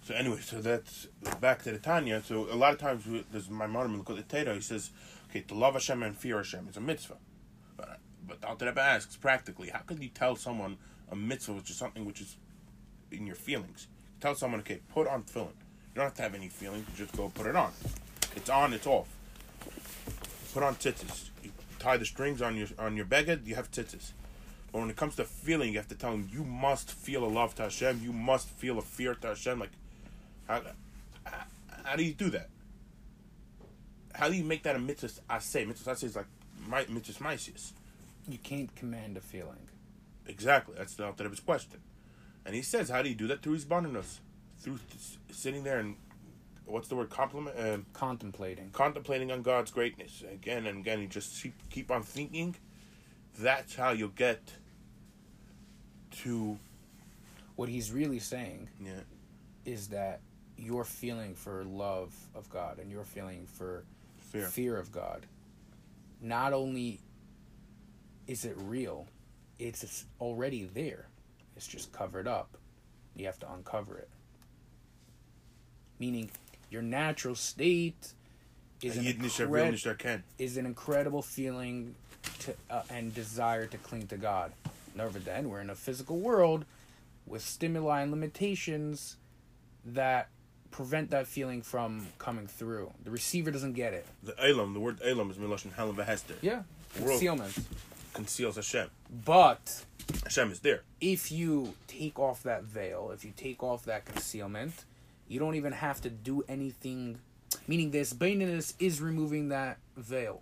So 0.07 0.13
anyway, 0.13 0.39
so 0.39 0.61
that's 0.61 1.07
back 1.41 1.63
to 1.63 1.71
the 1.73 1.79
Tanya. 1.79 2.23
So 2.23 2.47
a 2.49 2.55
lot 2.55 2.71
of 2.71 2.79
times 2.79 3.03
there's 3.29 3.49
my 3.49 3.67
mother 3.67 3.89
in 3.89 3.97
the 3.97 4.03
Teda. 4.23 4.55
He 4.55 4.61
says, 4.61 4.91
"Okay, 5.29 5.41
to 5.41 5.55
love 5.55 5.73
Hashem 5.73 6.03
and 6.03 6.15
fear 6.17 6.37
Hashem 6.37 6.67
is 6.69 6.77
a 6.77 6.81
mitzvah." 6.81 7.17
But 7.75 7.99
but 8.27 8.59
the 8.59 8.65
Rebbe 8.65 8.81
asks 8.81 9.15
practically, 9.15 9.69
how 9.69 9.79
can 9.79 10.01
you 10.01 10.09
tell 10.09 10.35
someone 10.35 10.77
a 11.11 11.15
mitzvah, 11.15 11.53
which 11.53 11.69
is 11.69 11.77
something 11.77 12.05
which 12.05 12.21
is 12.21 12.37
in 13.11 13.25
your 13.25 13.35
feelings? 13.35 13.87
Tell 14.19 14.35
someone, 14.35 14.59
"Okay, 14.61 14.81
put 14.93 15.07
on 15.07 15.23
tefillin." 15.23 15.55
You 15.97 16.01
don't 16.01 16.05
have 16.05 16.15
to 16.15 16.21
have 16.21 16.35
any 16.35 16.49
feelings. 16.49 16.85
You 16.91 17.05
just 17.05 17.17
go 17.17 17.29
put 17.29 17.47
it 17.47 17.55
on. 17.55 17.71
It's 18.35 18.49
on. 18.49 18.73
It's 18.73 18.85
off. 18.85 19.07
Put 20.53 20.63
on 20.63 20.75
tzitzis. 20.75 21.29
You 21.43 21.51
tie 21.79 21.97
the 21.97 22.05
strings 22.05 22.41
on 22.41 22.55
your 22.55 22.67
on 22.77 22.95
your 22.95 23.05
beged. 23.05 23.45
You 23.45 23.55
have 23.55 23.71
tzitzis. 23.71 24.11
But 24.71 24.79
when 24.79 24.89
it 24.89 24.95
comes 24.95 25.15
to 25.15 25.23
feeling, 25.23 25.71
you 25.71 25.79
have 25.79 25.87
to 25.87 25.95
tell 25.95 26.13
him 26.13 26.29
you 26.31 26.43
must 26.43 26.91
feel 26.91 27.23
a 27.23 27.25
love 27.25 27.55
to 27.55 27.63
Hashem. 27.63 28.01
You 28.03 28.13
must 28.13 28.49
feel 28.49 28.77
a 28.77 28.81
fear 28.81 29.15
to 29.15 29.27
Hashem. 29.29 29.59
Like, 29.59 29.71
how, 30.47 30.61
how 31.83 31.95
do 31.95 32.03
you 32.03 32.13
do 32.13 32.29
that? 32.31 32.49
How 34.17 34.29
do 34.29 34.35
you 34.35 34.43
make 34.43 34.63
that 34.63 34.75
a 34.75 34.79
mitzvah 34.79 35.21
I 35.29 35.37
say 35.39 35.63
Mitzvah 35.63 35.91
I 35.91 35.93
say 35.93 36.07
is 36.07 36.15
like 36.15 36.25
my 36.67 36.85
mitzvah 36.89 37.23
maisius. 37.23 37.71
You 38.27 38.39
can't 38.39 38.75
command 38.75 39.15
a 39.15 39.21
feeling. 39.21 39.69
Exactly. 40.25 40.73
That's 40.75 40.95
the 40.95 41.05
Alter 41.05 41.23
Rebbe's 41.25 41.39
question. 41.39 41.79
And 42.45 42.55
he 42.55 42.63
says, 42.63 42.89
how 42.89 43.03
do 43.03 43.09
you 43.09 43.15
do 43.15 43.27
that? 43.27 43.43
Through 43.43 43.53
his 43.53 43.71
us, 43.71 44.21
Through 44.59 44.79
sitting 45.29 45.63
there 45.63 45.77
and, 45.77 45.97
what's 46.65 46.87
the 46.87 46.95
word, 46.95 47.11
compliment? 47.11 47.57
Uh, 47.57 47.77
Contemplating. 47.93 48.71
contemplating 48.71 49.31
on 49.31 49.43
God's 49.43 49.69
greatness. 49.69 50.23
Again 50.29 50.65
and 50.65 50.79
again, 50.79 50.99
you 50.99 51.07
just 51.07 51.41
keep, 51.41 51.53
keep 51.69 51.91
on 51.91 52.01
thinking. 52.01 52.55
That's 53.39 53.75
how 53.75 53.91
you'll 53.91 54.09
get 54.09 54.41
to, 56.23 56.57
What 57.55 57.69
he's 57.69 57.91
really 57.91 58.19
saying 58.19 58.69
yeah, 58.83 59.01
is 59.63 59.89
that 59.89 60.21
your 60.57 60.83
feeling 60.83 61.35
for 61.35 61.63
love 61.63 62.15
of 62.33 62.49
God 62.49 62.79
and 62.79 62.91
your 62.91 63.03
feeling 63.03 63.45
for 63.45 63.83
fear. 64.29 64.45
fear 64.47 64.77
of 64.77 64.91
God 64.91 65.25
not 66.21 66.53
only 66.53 66.99
is 68.27 68.45
it 68.45 68.55
real? 68.57 69.07
It's, 69.59 70.05
already 70.19 70.65
there. 70.65 71.07
It's 71.55 71.67
just 71.67 71.91
covered 71.91 72.27
up. 72.27 72.57
You 73.15 73.25
have 73.25 73.39
to 73.39 73.51
uncover 73.51 73.97
it. 73.97 74.09
Meaning, 75.99 76.29
your 76.69 76.83
natural 76.83 77.33
state 77.33 78.13
is 78.83 78.97
an, 78.97 79.03
Yid 79.03 79.21
nicht 79.21 79.39
will 79.39 79.47
incred- 79.47 79.71
nicht 79.71 79.85
erkennen. 79.85 80.21
is 80.37 80.57
an 80.57 80.65
incredible 80.67 81.23
feeling 81.23 81.95
to 82.39 82.53
uh, 82.69 82.83
and 82.91 83.13
desire 83.15 83.65
to 83.65 83.77
cling 83.77 84.05
to 84.07 84.17
God. 84.17 84.51
Never 84.93 85.17
then, 85.17 85.49
we're 85.49 85.61
in 85.61 85.71
a 85.71 85.75
physical 85.75 86.17
world 86.17 86.65
with 87.25 87.41
stimuli 87.41 88.01
and 88.01 88.11
limitations 88.11 89.17
that 89.85 90.27
prevent 90.71 91.11
that 91.11 91.27
feeling 91.27 91.61
from 91.61 92.07
coming 92.19 92.47
through. 92.47 92.91
The 93.03 93.11
receiver 93.11 93.51
doesn't 93.51 93.73
get 93.73 93.93
it. 93.93 94.05
The 94.23 94.35
Elam, 94.43 94.73
the 94.73 94.79
word 94.79 94.99
Elam 95.03 95.29
is 95.31 95.37
Miloshin 95.37 95.73
Helen 95.73 95.95
Vehester. 95.95 96.35
Yeah, 96.41 96.63
concealment. 96.95 97.57
Conceals 98.13 98.55
Hashem. 98.55 98.89
But 99.25 99.83
Hashem 100.23 100.51
is 100.51 100.59
there. 100.61 100.81
if 101.01 101.31
you 101.31 101.73
take 101.87 102.17
off 102.19 102.43
that 102.43 102.63
veil, 102.63 103.11
if 103.13 103.23
you 103.23 103.31
take 103.35 103.61
off 103.61 103.85
that 103.85 104.05
concealment, 104.05 104.85
you 105.27 105.39
don't 105.39 105.55
even 105.55 105.73
have 105.73 106.01
to 106.01 106.09
do 106.09 106.43
anything. 106.47 107.19
Meaning, 107.67 107.91
this 107.91 108.13
baininess 108.13 108.73
is 108.79 109.01
removing 109.01 109.49
that 109.49 109.77
veil. 109.95 110.41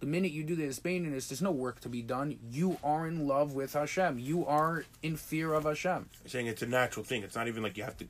The 0.00 0.06
minute 0.06 0.32
you 0.32 0.42
do 0.42 0.56
this 0.56 0.78
baininess, 0.80 1.28
there's 1.28 1.40
no 1.40 1.50
work 1.50 1.80
to 1.80 1.88
be 1.88 2.02
done. 2.02 2.38
You 2.50 2.78
are 2.84 3.06
in 3.06 3.26
love 3.26 3.54
with 3.54 3.72
Hashem. 3.72 4.18
You 4.18 4.44
are 4.44 4.84
in 5.02 5.16
fear 5.16 5.54
of 5.54 5.64
Hashem. 5.64 5.92
I'm 5.92 6.28
saying 6.28 6.46
it's 6.46 6.62
a 6.62 6.66
natural 6.66 7.04
thing. 7.04 7.22
It's 7.22 7.34
not 7.36 7.48
even 7.48 7.62
like 7.62 7.78
you 7.78 7.84
have 7.84 7.96
to. 7.98 8.06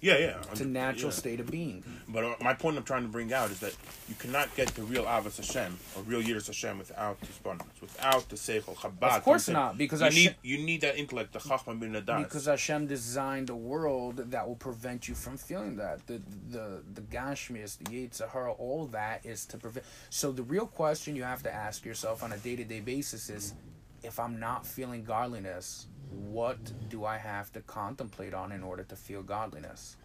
Yeah, 0.00 0.16
yeah. 0.16 0.42
It's 0.50 0.60
a 0.60 0.64
natural 0.64 1.10
yeah. 1.10 1.16
state 1.16 1.40
of 1.40 1.50
being. 1.50 1.84
But 2.08 2.24
uh, 2.24 2.34
my 2.40 2.54
point 2.54 2.78
I'm 2.78 2.84
trying 2.84 3.02
to 3.02 3.08
bring 3.08 3.32
out 3.32 3.50
is 3.50 3.60
that 3.60 3.76
you 4.08 4.14
cannot 4.14 4.54
get 4.56 4.68
the 4.68 4.82
real 4.82 5.04
Avos 5.04 5.36
Hashem 5.36 5.78
or 5.94 6.02
real 6.02 6.22
Yiras 6.22 6.46
Hashem 6.46 6.78
without 6.78 7.18
bonus, 7.42 7.66
without 7.80 8.28
the 8.28 8.36
Seichel 8.36 8.74
Chabad. 8.76 9.16
Of 9.16 9.24
course 9.24 9.48
not, 9.48 9.76
because 9.76 10.00
you 10.00 10.04
Hashem- 10.06 10.22
need 10.22 10.36
you 10.42 10.64
need 10.64 10.80
that 10.80 10.96
intellect, 10.96 11.32
the 11.32 11.38
Chachma 11.38 11.78
bin. 11.78 11.92
Because 11.92 12.46
Hashem 12.46 12.86
designed 12.86 13.50
a 13.50 13.56
world 13.56 14.16
that 14.30 14.48
will 14.48 14.56
prevent 14.56 15.08
you 15.08 15.14
from 15.14 15.36
feeling 15.36 15.76
that. 15.76 16.06
The 16.06 16.22
the 16.50 16.82
the 16.94 17.02
Gashmis, 17.02 17.78
the 17.78 17.84
Yetzirah, 17.84 18.58
all 18.58 18.86
that 18.86 19.26
is 19.26 19.44
to 19.46 19.58
prevent. 19.58 19.84
So 20.08 20.32
the 20.32 20.42
real 20.42 20.66
question 20.66 21.14
you 21.14 21.24
have 21.24 21.42
to 21.42 21.52
ask 21.52 21.84
yourself 21.84 22.22
on 22.22 22.32
a 22.32 22.38
day 22.38 22.56
to 22.56 22.64
day 22.64 22.80
basis 22.80 23.28
is, 23.28 23.54
if 24.02 24.18
I'm 24.18 24.40
not 24.40 24.66
feeling 24.66 25.04
godliness, 25.04 25.86
what 26.10 26.58
do 26.88 27.04
I 27.04 27.18
have 27.18 27.52
to 27.52 27.60
contemplate 27.60 28.34
on 28.34 28.52
in 28.52 28.62
order 28.62 28.82
to 28.84 28.96
feel 28.96 29.22
godliness? 29.22 29.96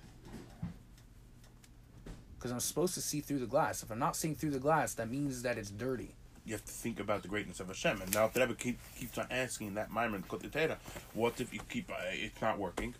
Because 2.37 2.51
I'm 2.51 2.59
supposed 2.59 2.93
to 2.93 3.01
see 3.01 3.21
through 3.21 3.39
the 3.39 3.47
glass. 3.47 3.81
If 3.81 3.91
I'm 3.91 3.99
not 3.99 4.15
seeing 4.15 4.35
through 4.35 4.51
the 4.51 4.59
glass, 4.59 4.93
that 4.95 5.09
means 5.09 5.41
that 5.41 5.57
it's 5.57 5.71
dirty. 5.71 6.13
you 6.45 6.53
have 6.53 6.63
to 6.63 6.71
think 6.71 6.99
about 6.99 7.23
the 7.23 7.27
greatness 7.27 7.59
of 7.59 7.67
Hashem. 7.67 8.01
And 8.01 8.13
now 8.13 8.27
the 8.27 8.39
Rebbe 8.39 8.53
keep, 8.53 8.77
keeps 8.97 9.17
on 9.17 9.27
asking 9.31 9.73
that 9.73 9.91
Maimon 9.91 10.23
Kotetera, 10.23 10.77
what 11.13 11.41
if 11.41 11.53
you 11.53 11.59
keep 11.67 11.89
uh, 11.89 11.95
it's 12.11 12.39
not 12.39 12.59
working? 12.59 12.93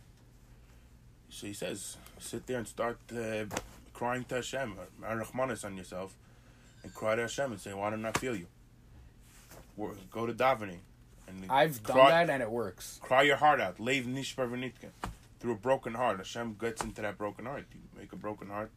So 1.30 1.48
he 1.48 1.54
says, 1.54 1.98
sit 2.20 2.48
there 2.48 2.58
and 2.58 2.68
start 2.68 2.98
uh, 3.16 3.46
crying 3.94 4.24
to 4.26 4.36
Hashem, 4.36 4.76
or 5.04 5.24
Rachmanis 5.24 5.64
on 5.64 5.78
yourself, 5.78 6.16
and 6.84 6.94
cry 6.94 7.16
to 7.16 7.24
Hashem 7.24 7.52
and 7.52 7.62
say, 7.62 7.74
why 7.74 7.92
don't 7.92 8.06
I 8.06 8.12
feel 8.14 8.36
you? 8.36 8.48
Go 10.12 10.26
to 10.26 10.34
davening. 10.34 10.80
And 11.28 11.46
I've 11.50 11.82
done 11.84 11.98
that 11.98 12.30
and 12.30 12.44
it 12.44 12.52
works. 12.52 13.00
Cry 13.02 13.24
your 13.24 13.38
heart 13.38 13.60
out. 13.60 13.78
Leiv 13.78 14.06
nishbar 14.06 14.50
v'nitken. 14.50 14.92
Through 15.40 15.54
a 15.54 15.58
broken 15.58 15.94
heart. 15.94 16.18
Hashem 16.18 16.56
gets 16.60 16.84
into 16.84 17.02
that 17.02 17.18
broken 17.18 17.46
heart. 17.46 17.66
You 17.74 17.82
make 18.00 18.14
a 18.14 18.16
broken 18.16 18.50
heart. 18.50 18.72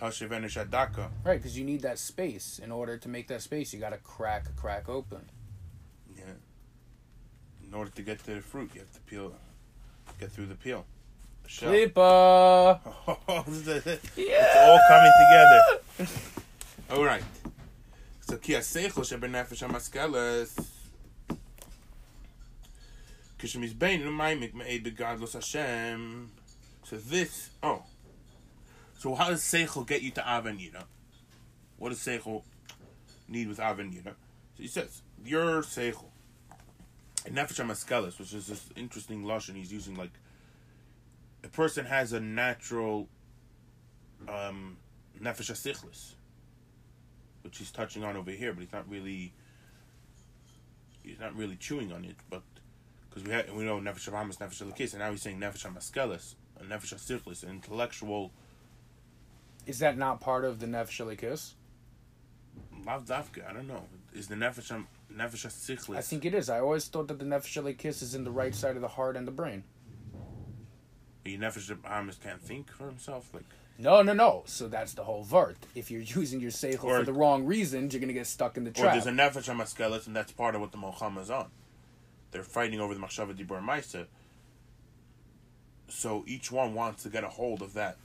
Adaka. 0.00 1.10
Right, 1.24 1.38
because 1.38 1.56
you 1.58 1.64
need 1.64 1.82
that 1.82 1.98
space. 1.98 2.60
In 2.62 2.72
order 2.72 2.96
to 2.98 3.08
make 3.08 3.28
that 3.28 3.42
space, 3.42 3.72
you 3.72 3.80
got 3.80 3.90
to 3.90 3.98
crack 3.98 4.54
crack 4.56 4.88
open. 4.88 5.30
Yeah. 6.16 6.24
In 7.66 7.74
order 7.74 7.90
to 7.90 8.02
get 8.02 8.18
to 8.24 8.34
the 8.34 8.40
fruit, 8.40 8.70
you 8.74 8.80
have 8.80 8.92
to 8.92 9.00
peel, 9.00 9.34
get 10.18 10.32
through 10.32 10.46
the 10.46 10.54
peel. 10.54 10.84
Shell. 11.46 11.72
Flippa! 11.72 12.80
it's 14.16 14.56
all 14.56 14.80
coming 14.88 15.12
together. 15.22 16.10
All 16.90 17.04
right. 17.04 17.24
So 18.20 18.36
ki 18.36 18.52
aseichel 18.52 19.02
shebenefesh 19.02 19.66
hamaskeles. 19.66 20.54
Kishem 20.54 20.71
So 26.84 26.96
this, 26.96 27.50
oh. 27.62 27.82
So 28.98 29.14
how 29.14 29.30
does 29.30 29.40
seichel 29.42 29.86
get 29.86 30.02
you 30.02 30.10
to 30.12 30.28
Aven 30.28 30.58
Yida? 30.58 30.84
What 31.76 31.88
does 31.88 31.98
seichel 31.98 32.42
need 33.28 33.48
with 33.48 33.58
Aven 33.58 33.90
Yida? 33.90 34.14
So 34.54 34.58
he 34.58 34.68
says, 34.68 35.02
your 35.24 35.62
seichel. 35.62 36.04
And 37.26 37.36
nefesh 37.36 37.60
hamaskeles, 37.60 38.18
which 38.18 38.32
is 38.32 38.46
this 38.46 38.68
interesting 38.76 39.24
lashon 39.24 39.56
he's 39.56 39.72
using, 39.72 39.96
like 39.96 40.12
a 41.44 41.48
person 41.48 41.84
has 41.84 42.12
a 42.12 42.20
natural 42.20 43.08
um, 44.28 44.76
nefesh 45.20 45.50
asichlis, 45.50 46.14
which 47.42 47.58
he's 47.58 47.70
touching 47.70 48.04
on 48.04 48.16
over 48.16 48.30
here, 48.30 48.52
but 48.52 48.62
he's 48.62 48.72
not 48.72 48.88
really 48.88 49.32
he's 51.02 51.18
not 51.18 51.34
really 51.34 51.56
chewing 51.56 51.92
on 51.92 52.04
it. 52.04 52.16
But 52.30 52.42
because 53.12 53.28
we 53.28 53.34
had 53.34 53.52
we 53.54 53.64
know 53.64 53.78
nefesh 53.78 54.10
hamas, 54.10 54.38
nefesh 54.38 54.62
alikis, 54.62 54.92
and 54.92 55.00
now 55.00 55.10
he's 55.10 55.22
saying 55.22 55.38
nefesh 55.38 55.66
hamaskelis, 55.66 56.34
nefesh 56.66 56.94
asichlis, 56.94 57.42
an 57.42 57.50
intellectual 57.50 58.32
Is 59.66 59.80
that 59.80 59.98
not 59.98 60.20
part 60.20 60.44
of 60.44 60.60
the 60.60 60.66
Nefesh 60.66 61.04
Elikis? 61.04 61.52
lav 62.86 63.04
dafka. 63.04 63.48
I 63.48 63.52
don't 63.52 63.68
know. 63.68 63.84
Is 64.14 64.28
the 64.28 64.34
nefesh 64.34 64.84
nefesh 65.14 65.46
asichlis? 65.46 65.96
I 65.96 66.00
think 66.00 66.24
it 66.24 66.34
is. 66.34 66.48
I 66.48 66.60
always 66.60 66.86
thought 66.86 67.08
that 67.08 67.18
the 67.18 67.24
Nefesh 67.24 67.60
Elikis 67.62 68.02
is 68.02 68.14
in 68.14 68.24
the 68.24 68.30
right 68.30 68.54
side 68.54 68.76
of 68.76 68.82
the 68.82 68.88
heart 68.88 69.16
and 69.16 69.26
the 69.26 69.32
brain. 69.32 69.64
your 71.24 71.38
nefesh 71.38 71.74
hamas 71.82 72.20
can't 72.20 72.40
think 72.40 72.70
for 72.70 72.86
himself. 72.86 73.28
Like 73.34 73.44
No, 73.78 74.02
no, 74.02 74.14
no. 74.14 74.42
So 74.46 74.68
that's 74.68 74.94
the 74.94 75.04
whole 75.04 75.24
vart. 75.24 75.56
If 75.74 75.90
you're 75.90 76.00
using 76.20 76.40
your 76.40 76.50
seichel 76.50 76.80
for 76.80 77.04
the 77.04 77.12
wrong 77.12 77.44
reasons, 77.44 77.92
you're 77.92 78.00
gonna 78.00 78.12
get 78.14 78.26
stuck 78.26 78.56
in 78.56 78.64
the 78.64 78.70
trap. 78.70 78.88
or 78.88 78.92
there's 78.92 79.06
a 79.06 79.10
nefesh 79.10 79.52
hamaskelis, 79.52 80.06
and 80.06 80.16
that's 80.16 80.32
part 80.32 80.54
of 80.54 80.60
what 80.60 80.72
the 80.72 80.78
Mochama 80.78 81.20
is 81.20 81.30
on. 81.30 81.50
They're 82.32 82.42
fighting 82.42 82.80
over 82.80 82.94
the 82.94 83.00
machshava 83.00 83.34
dibur 83.34 83.62
ma'isa. 83.62 84.06
So 85.88 86.24
each 86.26 86.50
one 86.50 86.74
wants 86.74 87.04
to 87.04 87.10
get 87.10 87.22
a 87.22 87.28
hold 87.28 87.62
of 87.62 87.74
that 87.74 87.96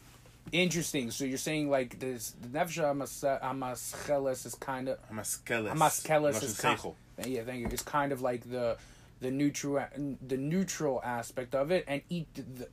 Interesting. 0.51 1.11
So 1.11 1.25
you're 1.25 1.37
saying 1.37 1.69
like 1.69 1.99
this, 1.99 2.33
the 2.41 2.47
Nefesh 2.47 2.81
Hamas- 2.81 3.41
Hamascheles 3.41 4.45
is 4.45 4.55
kind 4.55 4.89
of 4.89 4.97
Hamaskelis. 5.11 5.71
Hamaskeles 5.71 6.35
Lashon 6.35 6.43
is 6.43 6.59
kind. 6.59 6.79
seichel. 6.79 6.95
Yeah, 7.25 7.43
thank 7.43 7.59
you. 7.61 7.67
It's 7.71 7.81
kind 7.81 8.11
of 8.11 8.21
like 8.21 8.49
the 8.49 8.77
the 9.19 9.31
neutral 9.31 9.83
the 10.25 10.37
neutral 10.37 11.01
aspect 11.03 11.53
of 11.53 11.71
it, 11.71 11.83
and 11.87 12.01
eat 12.09 12.27
the 12.33 12.67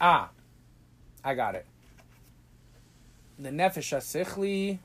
ah, 0.00 0.30
I 1.24 1.34
got 1.34 1.54
it. 1.54 1.66
The 3.38 3.50
nefesh 3.50 3.96
hasichli 3.96 4.78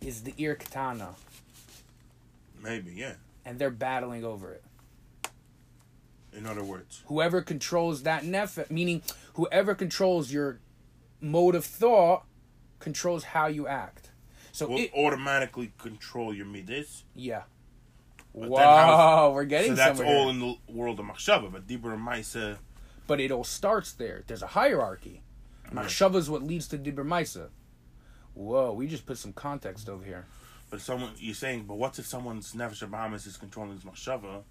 is 0.00 0.22
the 0.22 0.34
ir 0.36 0.56
katana, 0.56 1.14
Maybe, 2.62 2.92
yeah. 2.92 3.14
And 3.44 3.58
they're 3.58 3.70
battling 3.70 4.24
over 4.24 4.52
it. 4.52 4.62
In 6.34 6.46
other 6.46 6.64
words, 6.64 7.02
Whoever 7.06 7.42
controls 7.42 8.04
that 8.04 8.22
nefesh, 8.22 8.70
meaning 8.70 9.02
whoever 9.34 9.74
controls 9.74 10.32
your 10.32 10.60
mode 11.20 11.54
of 11.54 11.64
thought, 11.64 12.24
controls 12.78 13.24
how 13.24 13.46
you 13.48 13.66
act. 13.66 14.10
So 14.50 14.66
will 14.66 14.78
it, 14.78 14.92
automatically 14.96 15.72
control 15.78 16.34
your 16.34 16.46
midas. 16.46 17.04
yeah. 17.14 17.42
But 18.34 19.34
we're 19.34 19.44
getting 19.44 19.72
So 19.72 19.76
that's 19.76 20.00
all 20.00 20.30
in 20.30 20.40
the 20.40 20.54
world 20.66 20.98
of 20.98 21.04
machshava. 21.04 21.52
But 21.52 21.66
dibur 21.66 22.02
ma'isa, 22.02 22.56
but 23.06 23.20
it 23.20 23.30
all 23.30 23.44
starts 23.44 23.92
there. 23.92 24.24
There's 24.26 24.42
a 24.42 24.46
hierarchy. 24.48 25.22
Machshava 25.70 26.16
is 26.16 26.30
what 26.30 26.42
leads 26.42 26.66
to 26.68 26.78
Dibur 26.78 27.04
Maisa. 27.04 27.48
Whoa, 28.34 28.72
we 28.72 28.86
just 28.86 29.04
put 29.06 29.18
some 29.18 29.32
context 29.32 29.88
over 29.88 30.04
here. 30.04 30.26
But 30.72 30.80
someone 30.80 31.10
you're 31.18 31.34
saying, 31.34 31.66
but 31.68 31.74
what 31.74 31.98
if 31.98 32.06
someone's 32.06 32.54
nefesh 32.54 32.90
bahamas 32.90 33.26
is 33.26 33.36
controlling 33.36 33.72
his 33.72 33.84
machshava? 33.84 34.42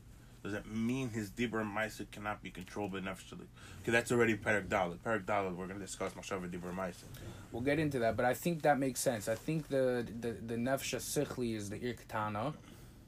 Does 0.43 0.53
that 0.53 0.71
mean 0.71 1.09
his 1.09 1.31
dibur 1.31 1.65
ma'isa 1.65 2.09
cannot 2.11 2.43
be 2.43 2.51
controlled 2.51 2.91
by 2.91 2.99
nefesh? 2.99 3.31
Because 3.79 3.91
that's 3.91 4.11
already 4.11 4.35
perak 4.35 4.69
dalad. 4.69 5.01
Perak 5.03 5.25
dalad. 5.25 5.55
We're 5.55 5.65
going 5.65 5.79
to 5.79 5.85
discuss 5.85 6.13
machshava 6.13 6.47
dibur 6.47 6.75
ma'isa. 6.75 7.05
We'll 7.51 7.63
get 7.63 7.79
into 7.79 7.97
that, 7.99 8.15
but 8.15 8.25
I 8.25 8.35
think 8.35 8.61
that 8.61 8.77
makes 8.77 8.99
sense. 8.99 9.27
I 9.27 9.33
think 9.33 9.69
the 9.69 10.05
the 10.19 10.33
the 10.33 10.55
nefesh 10.57 10.95
sichli 10.99 11.55
is 11.55 11.71
the 11.71 11.79
irkatana, 11.79 12.53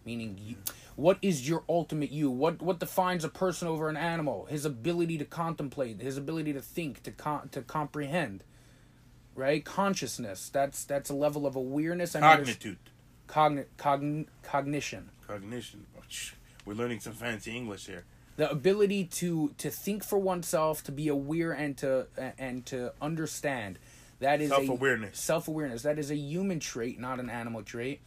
meaning 0.05 0.39
you, 0.41 0.55
what 0.95 1.20
is 1.22 1.47
your 1.47 1.64
ultimate 1.70 2.11
you? 2.11 2.32
What 2.32 2.64
what 2.64 2.80
defines 2.80 3.24
a 3.24 3.30
person 3.30 3.68
over 3.68 3.89
an 3.89 3.97
animal? 3.97 4.45
His 4.45 4.66
ability 4.66 5.20
to 5.20 5.26
contemplate, 5.26 6.01
his 6.01 6.18
ability 6.18 6.53
to 6.53 6.61
think, 6.61 7.03
to 7.03 7.11
con- 7.11 7.49
to 7.49 7.61
comprehend. 7.61 8.43
Right, 9.36 9.66
consciousness. 9.66 10.49
That's 10.49 10.84
that's 10.84 11.09
a 11.09 11.16
level 11.16 11.47
of 11.47 11.55
awareness 11.55 12.14
Cognitude, 12.14 12.78
cogni- 13.34 13.65
cogn- 13.77 14.27
cognition. 14.43 15.09
cognition. 15.27 15.86
We're 16.65 16.73
learning 16.75 16.99
some 17.01 17.13
fancy 17.13 17.55
English 17.55 17.88
here. 17.88 18.03
the 18.38 18.49
ability 18.49 19.05
to 19.05 19.53
to 19.57 19.69
think 19.69 20.03
for 20.03 20.17
oneself 20.19 20.84
to 20.84 20.91
be 20.91 21.07
aware 21.07 21.51
and 21.51 21.77
to 21.77 22.07
and 22.39 22.65
to 22.65 22.93
understand 23.01 23.77
that 24.19 24.41
is 24.41 24.49
Self-awareness. 24.49 25.19
self-awareness 25.19 25.81
that 25.84 25.99
is 25.99 26.09
a 26.09 26.15
human 26.15 26.59
trait 26.59 26.99
not 26.99 27.19
an 27.19 27.29
animal 27.29 27.61
trait 27.63 27.99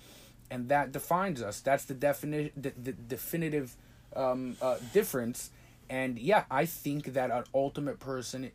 and 0.50 0.68
that 0.68 0.90
defines 0.92 1.42
us. 1.42 1.60
That's 1.60 1.84
the 1.84 1.94
defini- 1.94 2.52
the, 2.56 2.72
the 2.86 2.92
definitive 2.92 3.76
um, 4.14 4.56
uh, 4.62 4.76
difference. 4.92 5.50
And 5.90 6.18
yeah, 6.18 6.44
I 6.50 6.66
think 6.66 7.12
that 7.14 7.30
an 7.32 7.44
ultimate 7.54 7.98
person, 8.00 8.50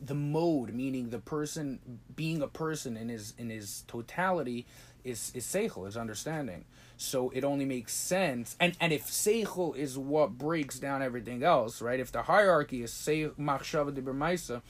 the 0.00 0.14
mode, 0.14 0.72
meaning 0.72 1.10
the 1.10 1.18
person 1.18 1.78
being 2.14 2.42
a 2.42 2.48
person 2.48 2.96
in 2.96 3.08
his 3.08 3.34
in 3.38 3.50
his 3.50 3.84
totality, 3.88 4.66
is 5.04 5.32
is 5.34 5.44
seichel, 5.44 5.86
is 5.86 5.96
understanding. 5.96 6.64
So 6.96 7.30
it 7.30 7.44
only 7.44 7.64
makes 7.64 7.94
sense. 7.94 8.56
And 8.60 8.76
and 8.80 8.92
if 8.92 9.06
seichel 9.06 9.76
is 9.76 9.98
what 9.98 10.38
breaks 10.38 10.78
down 10.78 11.02
everything 11.02 11.42
else, 11.42 11.80
right? 11.80 12.00
If 12.00 12.12
the 12.12 12.22
hierarchy 12.22 12.82
is 12.82 12.92
say 12.92 13.26
machshava 13.38 13.94
de 13.94 14.62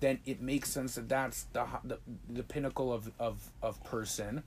then 0.00 0.18
it 0.26 0.42
makes 0.42 0.70
sense 0.70 0.96
that 0.96 1.08
that's 1.08 1.44
the 1.52 1.66
the, 1.82 1.98
the 2.28 2.42
pinnacle 2.42 2.92
of, 2.92 3.10
of 3.18 3.50
of 3.62 3.82
person 3.84 4.42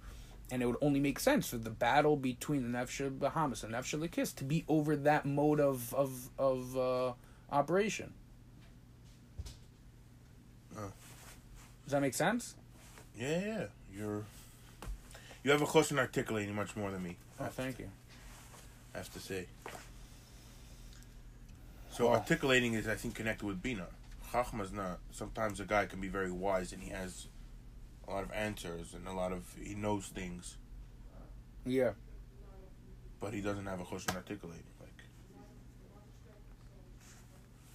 and 0.51 0.61
it 0.61 0.65
would 0.65 0.78
only 0.82 0.99
make 0.99 1.19
sense 1.19 1.49
for 1.49 1.57
the 1.57 1.69
battle 1.69 2.15
between 2.15 2.71
the 2.71 2.78
Nefsha 2.78 3.17
Bahamas 3.17 3.63
and 3.63 3.73
Nefsha 3.73 3.99
Lakis 3.99 4.34
to 4.36 4.43
be 4.43 4.63
over 4.67 4.95
that 4.95 5.25
mode 5.25 5.59
of 5.59 5.93
of 5.93 6.30
of 6.38 6.78
uh, 6.78 7.13
operation. 7.51 8.13
Does 11.88 11.94
that 11.94 12.02
make 12.02 12.16
sense? 12.16 12.56
Yeah, 13.18 13.40
yeah. 13.46 13.66
You're 13.96 14.26
you 15.42 15.52
have 15.52 15.62
a 15.62 15.66
question 15.66 15.98
articulating 15.98 16.54
much 16.54 16.76
more 16.76 16.92
than 16.92 17.02
me. 17.02 17.16
Oh, 17.40 17.46
thank 17.46 17.80
you. 17.80 17.90
I 18.94 18.98
have 18.98 19.14
to 19.14 19.20
say. 19.22 19.46
So 21.90 22.10
Oh. 22.10 22.12
articulating 22.12 22.74
is, 22.74 22.90
I 22.90 22.96
think, 22.96 23.16
connected 23.16 23.46
with 23.46 23.62
bina. 23.64 23.88
Chachma's 24.34 24.74
not. 24.74 25.00
Sometimes 25.14 25.62
a 25.62 25.64
guy 25.64 25.86
can 25.86 26.02
be 26.02 26.10
very 26.10 26.30
wise 26.30 26.74
and 26.74 26.84
he 26.84 26.90
has 26.90 27.28
a 28.06 28.12
lot 28.12 28.24
of 28.26 28.34
answers 28.34 28.94
and 28.94 29.08
a 29.08 29.14
lot 29.14 29.32
of 29.32 29.46
he 29.64 29.74
knows 29.74 30.08
things, 30.08 30.58
Yeah. 31.66 31.92
but 33.22 33.34
he 33.34 33.40
doesn't 33.40 33.66
have 33.66 33.80
a 33.80 33.86
question 33.86 34.14
articulating. 34.14 34.66
Like, 34.82 35.04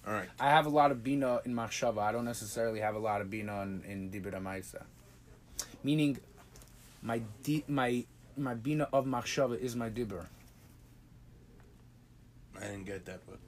all 0.05 0.13
right, 0.13 0.29
I 0.39 0.49
have 0.49 0.65
a 0.65 0.69
lot 0.69 0.91
of 0.91 1.03
bina 1.03 1.41
in 1.45 1.53
machshava. 1.53 1.99
I 1.99 2.11
don't 2.11 2.25
necessarily 2.25 2.79
have 2.79 2.95
a 2.95 2.99
lot 2.99 3.21
of 3.21 3.29
bina 3.29 3.61
in, 3.61 3.83
in 3.87 4.09
dibra 4.11 4.41
maisa. 4.41 4.83
Meaning, 5.83 6.17
my 7.01 7.21
di, 7.43 7.63
my 7.67 8.05
my 8.37 8.53
bina 8.53 8.87
of 8.91 9.05
machshava 9.05 9.59
is 9.59 9.75
my 9.75 9.89
dibur. 9.89 10.25
I 12.57 12.67
didn't 12.67 12.85
get 12.85 13.05
that, 13.05 13.21
but 13.27 13.39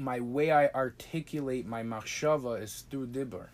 My 0.00 0.18
way 0.18 0.50
I 0.50 0.68
articulate 0.68 1.66
my 1.66 1.82
machshava 1.82 2.62
is 2.62 2.84
through 2.90 3.08
dibur. 3.08 3.48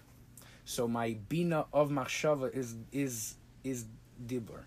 So 0.64 0.86
my 0.86 1.16
bina 1.28 1.66
of 1.72 1.90
machshava 1.90 2.54
is 2.54 2.76
is 2.92 3.34
is 3.64 3.86
dibur. 4.24 4.60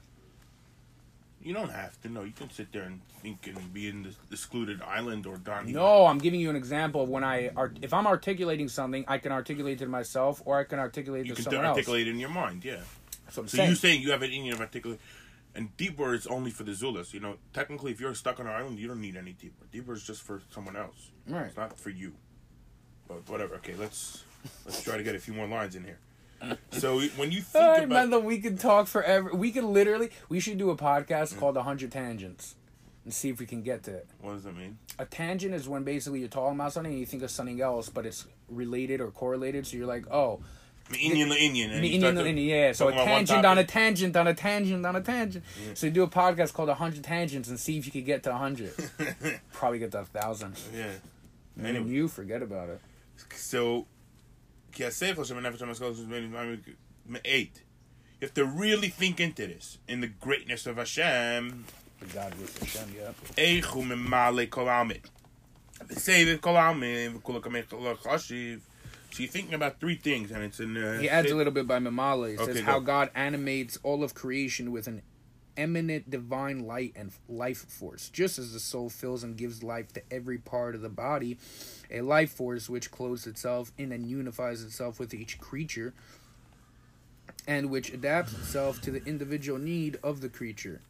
You 1.42 1.54
don't 1.54 1.72
have 1.72 2.00
to 2.02 2.10
know. 2.10 2.24
You 2.24 2.34
can 2.34 2.50
sit 2.50 2.72
there 2.74 2.84
and 2.84 3.00
think 3.22 3.48
and 3.48 3.74
be 3.74 3.88
in 3.88 4.04
this 4.04 4.16
excluded 4.32 4.82
island 4.82 5.26
or 5.26 5.38
down. 5.38 5.68
Here. 5.68 5.76
No, 5.76 6.06
I'm 6.06 6.18
giving 6.18 6.40
you 6.40 6.50
an 6.50 6.56
example 6.56 7.04
of 7.04 7.10
when 7.10 7.24
I 7.24 7.50
art. 7.56 7.78
If 7.82 7.94
I'm 7.94 8.08
articulating 8.08 8.68
something, 8.68 9.06
I 9.08 9.20
can 9.20 9.32
articulate 9.32 9.82
it 9.82 9.86
to 9.86 9.90
myself, 9.90 10.42
or 10.46 10.60
I 10.60 10.66
can 10.66 10.80
articulate 10.80 11.22
it 11.22 11.28
you 11.28 11.36
to 11.36 11.42
can 11.42 11.52
someone 11.52 11.66
articulate 11.66 12.08
it 12.08 12.12
in 12.12 12.20
your 12.20 12.30
mind. 12.30 12.66
Yeah. 12.66 12.74
else. 12.74 12.84
That's 13.26 13.38
what 13.38 13.44
I'm 13.44 13.48
So 13.50 13.58
saying. 13.58 13.70
you 13.70 13.76
saying 13.76 14.02
you 14.02 14.12
have 14.12 14.22
an 14.22 14.32
inyan 14.32 14.54
of 14.54 14.60
articulate, 14.62 15.00
and 15.56 15.76
dibur 15.78 16.14
is 16.14 16.28
only 16.28 16.52
for 16.52 16.64
the 16.64 16.74
Zulus. 16.74 17.14
You 17.14 17.22
know, 17.22 17.38
technically, 17.54 17.92
if 17.92 18.00
you're 18.02 18.16
stuck 18.16 18.40
on 18.40 18.48
an 18.48 18.54
island, 18.54 18.78
you 18.80 18.88
don't 18.88 19.02
need 19.02 19.16
any 19.16 19.32
dibur. 19.32 19.72
Deep 19.72 19.90
is 19.90 20.04
just 20.04 20.22
for 20.24 20.42
someone 20.54 20.76
else. 20.76 21.12
Right. 21.28 21.46
It's 21.48 21.58
not 21.58 21.78
for 21.80 21.90
you. 21.90 22.14
But 23.08 23.28
whatever. 23.30 23.56
Okay, 23.56 23.76
let's 23.76 24.24
let's 24.66 24.84
try 24.84 24.98
to 24.98 25.04
get 25.04 25.16
a 25.16 25.20
few 25.20 25.34
more 25.34 25.48
lines 25.48 25.76
in 25.76 25.84
here. 25.84 26.00
So 26.72 27.02
when 27.02 27.32
you 27.32 27.42
think 27.42 27.64
I 27.64 27.68
about 27.78 27.82
remember 27.82 28.20
we 28.20 28.40
could 28.40 28.60
talk 28.60 28.88
forever. 28.88 29.34
We 29.34 29.52
could 29.52 29.64
literally. 29.64 30.12
We 30.30 30.40
should 30.40 30.58
do 30.58 30.70
a 30.70 30.78
podcast 30.78 31.38
called 31.40 31.56
"100 31.56 31.92
Tangents" 31.92 32.56
and 33.04 33.14
see 33.14 33.30
if 33.30 33.40
we 33.40 33.46
can 33.46 33.62
get 33.64 33.84
to 33.84 33.92
it. 33.92 34.08
what 34.22 34.34
does 34.34 34.44
that 34.44 34.56
mean? 34.56 34.78
A 35.00 35.06
tangent 35.06 35.54
is 35.54 35.68
when 35.68 35.84
basically 35.84 36.20
you're 36.20 36.28
talking 36.30 36.56
about 36.60 36.74
something 36.74 36.92
and 36.92 37.00
you 37.00 37.06
think 37.06 37.24
of 37.24 37.32
something 37.32 37.60
else, 37.62 37.90
but 37.90 38.06
it's 38.06 38.26
related 38.50 39.02
or 39.02 39.12
correlated. 39.12 39.66
So 39.66 39.78
you're 39.78 39.88
like, 39.88 40.06
oh, 40.12 40.42
inyan, 40.92 41.30
inyan, 41.32 41.70
inyan, 41.82 42.02
inyan, 42.02 42.48
yeah. 42.48 42.72
So 42.74 42.88
a 42.88 42.92
talk 42.92 43.02
about 43.02 43.12
one 43.12 43.26
tangent 43.26 43.46
on 43.46 43.58
a 43.58 43.64
tangent 43.64 44.16
on 44.16 44.28
a 44.28 44.34
tangent 44.34 44.86
on 44.86 44.96
a 44.96 45.02
tangent. 45.02 45.44
So 45.74 45.88
you 45.88 45.94
do 45.94 46.04
a 46.04 46.08
podcast 46.08 46.54
called 46.54 46.70
"100 46.70 47.04
Tangents" 47.04 47.50
and 47.50 47.60
see 47.60 47.78
if 47.78 47.86
you 47.86 47.92
could 47.92 48.06
get 48.06 48.24
to 48.24 48.32
100. 48.32 48.74
Probably 49.54 49.80
get 49.80 49.92
to 49.92 50.00
a 50.00 50.06
thousand. 50.06 50.56
Yeah. 50.76 50.92
And 51.58 51.68
Anyway. 51.68 51.90
you 51.90 52.08
forget 52.08 52.42
about 52.42 52.70
it. 52.70 52.80
So, 53.36 53.86
you 58.20 58.28
have 58.28 58.34
to 58.34 58.46
really 58.46 58.90
think 58.90 59.20
into 59.20 59.48
this, 59.48 59.78
in 59.88 60.02
the 60.02 60.08
greatness 60.08 60.66
of 60.68 60.78
Hashem. 60.78 61.66
God 62.14 62.34
with 62.36 62.58
Hashem, 62.60 62.96
yeah. 62.98 63.12
So 69.12 69.24
you're 69.24 69.32
thinking 69.32 69.54
about 69.54 69.80
three 69.80 69.96
things, 69.96 70.32
and 70.32 70.44
it's 70.44 70.60
in. 70.60 70.78
Uh, 70.78 71.00
he 71.00 71.10
adds 71.10 71.32
a 71.32 71.36
little 71.36 71.54
bit 71.54 71.68
by 71.68 71.80
Mamale. 71.80 72.32
He 72.32 72.38
okay, 72.38 72.54
says 72.54 72.62
how. 72.62 72.80
God 72.80 73.10
animates 73.16 73.78
all 73.84 74.04
of 74.04 74.14
creation 74.14 74.72
with 74.72 74.88
an 74.88 75.02
eminent 75.58 76.10
divine 76.10 76.66
light 76.66 76.94
and 76.96 77.12
life 77.28 77.66
force. 77.70 78.10
Just 78.10 78.40
as 78.40 78.54
the 78.54 78.60
soul 78.60 78.90
fills 78.90 79.24
and 79.24 79.38
gives 79.38 79.64
life 79.64 79.92
to 79.94 80.02
every 80.12 80.38
part 80.38 80.76
of 80.76 80.82
the 80.82 80.90
body, 80.90 81.38
a 81.92 82.02
life 82.02 82.32
force 82.32 82.70
which 82.70 82.92
clothes 82.92 83.28
itself 83.28 83.72
in 83.78 83.92
and 83.92 84.06
unifies 84.06 84.64
itself 84.64 85.00
with 85.00 85.14
each 85.14 85.40
creature, 85.40 85.94
and 87.48 87.70
which 87.70 87.94
adapts 87.94 88.34
itself 88.34 88.82
to 88.82 88.92
the 88.92 89.04
individual 89.06 89.58
need 89.60 89.98
of 90.04 90.22
the 90.22 90.30
creature. 90.30 90.82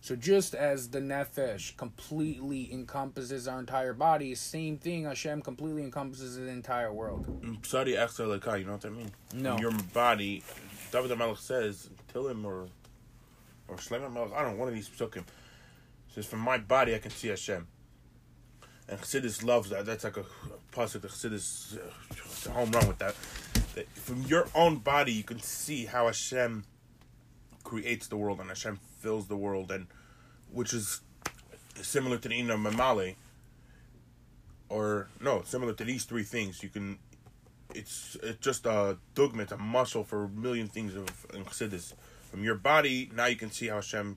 So 0.00 0.14
just 0.14 0.54
as 0.54 0.90
the 0.90 1.00
nefesh 1.00 1.76
completely 1.76 2.72
encompasses 2.72 3.48
our 3.48 3.58
entire 3.58 3.92
body, 3.92 4.34
same 4.36 4.78
thing 4.78 5.04
Hashem 5.04 5.42
completely 5.42 5.82
encompasses 5.82 6.36
the 6.36 6.46
entire 6.48 6.92
world. 6.92 7.26
Mm, 7.42 7.66
Sorry, 7.66 7.92
Echsa 7.94 8.38
Lekah, 8.38 8.60
you 8.60 8.64
know 8.64 8.72
what 8.72 8.86
I 8.86 8.90
mean? 8.90 9.10
No. 9.34 9.58
Your 9.58 9.72
body, 9.92 10.44
David 10.92 11.10
HaMelech 11.10 11.38
says, 11.38 11.90
Tillim 12.14 12.44
or 12.44 12.68
or 13.68 13.76
Shlomo 13.76 14.10
HaMelech, 14.10 14.34
I 14.34 14.42
don't 14.42 14.52
know, 14.52 14.58
one 14.58 14.68
of 14.68 14.74
these 14.74 14.88
psukim, 14.88 15.24
says, 16.14 16.26
from 16.26 16.40
my 16.40 16.58
body 16.58 16.94
I 16.94 16.98
can 16.98 17.10
see 17.10 17.28
Hashem. 17.28 17.66
And 18.88 19.00
Chassidus 19.00 19.44
loves 19.44 19.68
that. 19.70 19.84
That's 19.84 20.04
like 20.04 20.16
a 20.16 20.24
pasuk. 20.72 21.02
The 21.02 21.08
Chassidus, 21.08 21.76
uh, 21.76 22.50
a 22.50 22.52
home 22.52 22.70
run 22.70 22.88
with 22.88 22.98
that. 22.98 23.14
that. 23.74 23.88
From 23.90 24.22
your 24.22 24.48
own 24.54 24.76
body, 24.78 25.12
you 25.12 25.24
can 25.24 25.40
see 25.40 25.84
how 25.84 26.06
Hashem 26.06 26.64
creates 27.64 28.06
the 28.06 28.16
world 28.16 28.40
and 28.40 28.48
Hashem 28.48 28.80
fills 29.00 29.28
the 29.28 29.36
world, 29.36 29.70
and 29.70 29.88
which 30.50 30.72
is 30.72 31.02
similar 31.74 32.16
to 32.16 32.28
the 32.28 32.34
Ina 32.34 32.56
Mamale, 32.56 33.16
or 34.70 35.08
no, 35.20 35.42
similar 35.44 35.74
to 35.74 35.84
these 35.84 36.04
three 36.04 36.22
things. 36.22 36.62
You 36.62 36.70
can 36.70 36.98
it's 37.74 38.16
it's 38.22 38.40
just 38.40 38.66
a 38.66 38.96
dogma, 39.14 39.42
it's 39.42 39.52
a 39.52 39.58
muscle 39.58 40.04
for 40.04 40.24
a 40.24 40.28
million 40.28 40.68
things 40.68 40.94
of 40.94 41.26
in 41.34 41.44
Chassidus. 41.44 41.92
From 42.30 42.44
your 42.44 42.54
body, 42.54 43.10
now 43.14 43.26
you 43.26 43.36
can 43.36 43.50
see 43.50 43.68
how 43.68 43.76
Hashem 43.76 44.16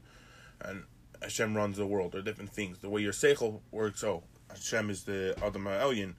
and 0.61 0.83
Hashem 1.21 1.55
runs 1.55 1.77
the 1.77 1.85
world, 1.85 2.15
or 2.15 2.21
different 2.21 2.51
things. 2.51 2.79
The 2.79 2.89
way 2.89 3.01
your 3.01 3.13
seichel 3.13 3.61
works, 3.71 4.03
oh, 4.03 4.23
Hashem 4.49 4.89
is 4.89 5.03
the 5.03 5.35
Adam 5.43 5.65
Elyon. 5.65 6.15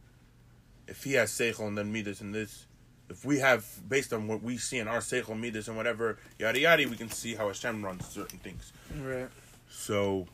If 0.86 1.04
he 1.04 1.12
has 1.14 1.30
seichel 1.30 1.66
and 1.68 1.76
then 1.76 1.92
midas 1.92 2.20
and 2.20 2.34
this, 2.34 2.66
if 3.08 3.24
we 3.24 3.40
have 3.40 3.66
based 3.88 4.12
on 4.12 4.26
what 4.26 4.42
we 4.42 4.56
see 4.56 4.78
in 4.78 4.88
our 4.88 4.98
seichel 4.98 5.38
midas 5.38 5.68
and 5.68 5.76
whatever 5.76 6.18
yada 6.38 6.58
yada, 6.58 6.88
we 6.88 6.96
can 6.96 7.10
see 7.10 7.34
how 7.34 7.48
Hashem 7.48 7.84
runs 7.84 8.06
certain 8.06 8.38
things. 8.38 8.72
Right. 9.00 9.28
So 9.68 10.26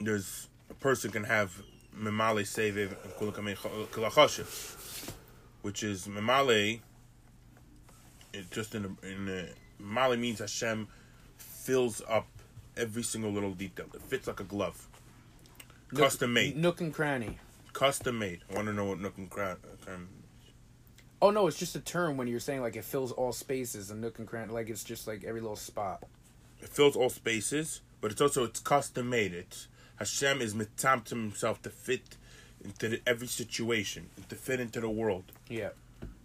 there's 0.00 0.48
a 0.70 0.74
person 0.74 1.10
can 1.10 1.24
have 1.24 1.62
memale 1.98 2.42
sevev 2.42 2.94
kulakame 3.18 3.56
which 5.62 5.82
is 5.82 6.06
memale. 6.06 6.80
It 8.32 8.50
just 8.50 8.74
in 8.74 8.84
a, 8.84 9.06
in 9.06 9.28
a, 9.28 9.48
memale 9.82 10.18
means 10.18 10.38
Hashem 10.40 10.88
fills 11.38 12.02
up 12.08 12.26
every 12.76 13.02
single 13.02 13.30
little 13.30 13.52
detail. 13.52 13.86
It 13.94 14.02
fits 14.02 14.26
like 14.26 14.40
a 14.40 14.44
glove. 14.44 14.86
Custom 15.94 16.32
made. 16.32 16.56
Nook 16.56 16.80
and 16.80 16.92
cranny. 16.92 17.38
Custom 17.72 18.18
made. 18.18 18.40
I 18.50 18.54
want 18.54 18.66
to 18.68 18.72
know 18.72 18.86
what 18.86 19.00
nook 19.00 19.16
and 19.18 19.30
cran. 19.30 19.56
Uh, 19.64 19.84
cran- 19.84 20.08
Oh 21.22 21.30
no, 21.30 21.46
it's 21.46 21.58
just 21.58 21.74
a 21.74 21.80
term 21.80 22.16
when 22.18 22.28
you're 22.28 22.40
saying 22.40 22.60
like 22.60 22.76
it 22.76 22.84
fills 22.84 23.10
all 23.10 23.32
spaces 23.32 23.90
and 23.90 24.00
nook 24.00 24.18
and 24.18 24.28
cranny. 24.28 24.52
Like 24.52 24.68
it's 24.68 24.84
just 24.84 25.06
like 25.06 25.24
every 25.24 25.40
little 25.40 25.56
spot. 25.56 26.02
It 26.60 26.68
fills 26.68 26.94
all 26.94 27.08
spaces, 27.08 27.80
but 28.00 28.10
it's 28.12 28.20
also 28.20 28.44
it's 28.44 28.60
custom 28.60 29.08
made. 29.08 29.32
It's 29.32 29.68
Hashem 29.96 30.42
is 30.42 30.54
mitam 30.54 31.04
to 31.04 31.14
himself 31.14 31.62
to 31.62 31.70
fit 31.70 32.16
into 32.62 32.88
the, 32.88 33.00
every 33.06 33.28
situation, 33.28 34.10
and 34.16 34.28
to 34.28 34.34
fit 34.36 34.60
into 34.60 34.80
the 34.80 34.90
world. 34.90 35.24
Yeah. 35.48 35.70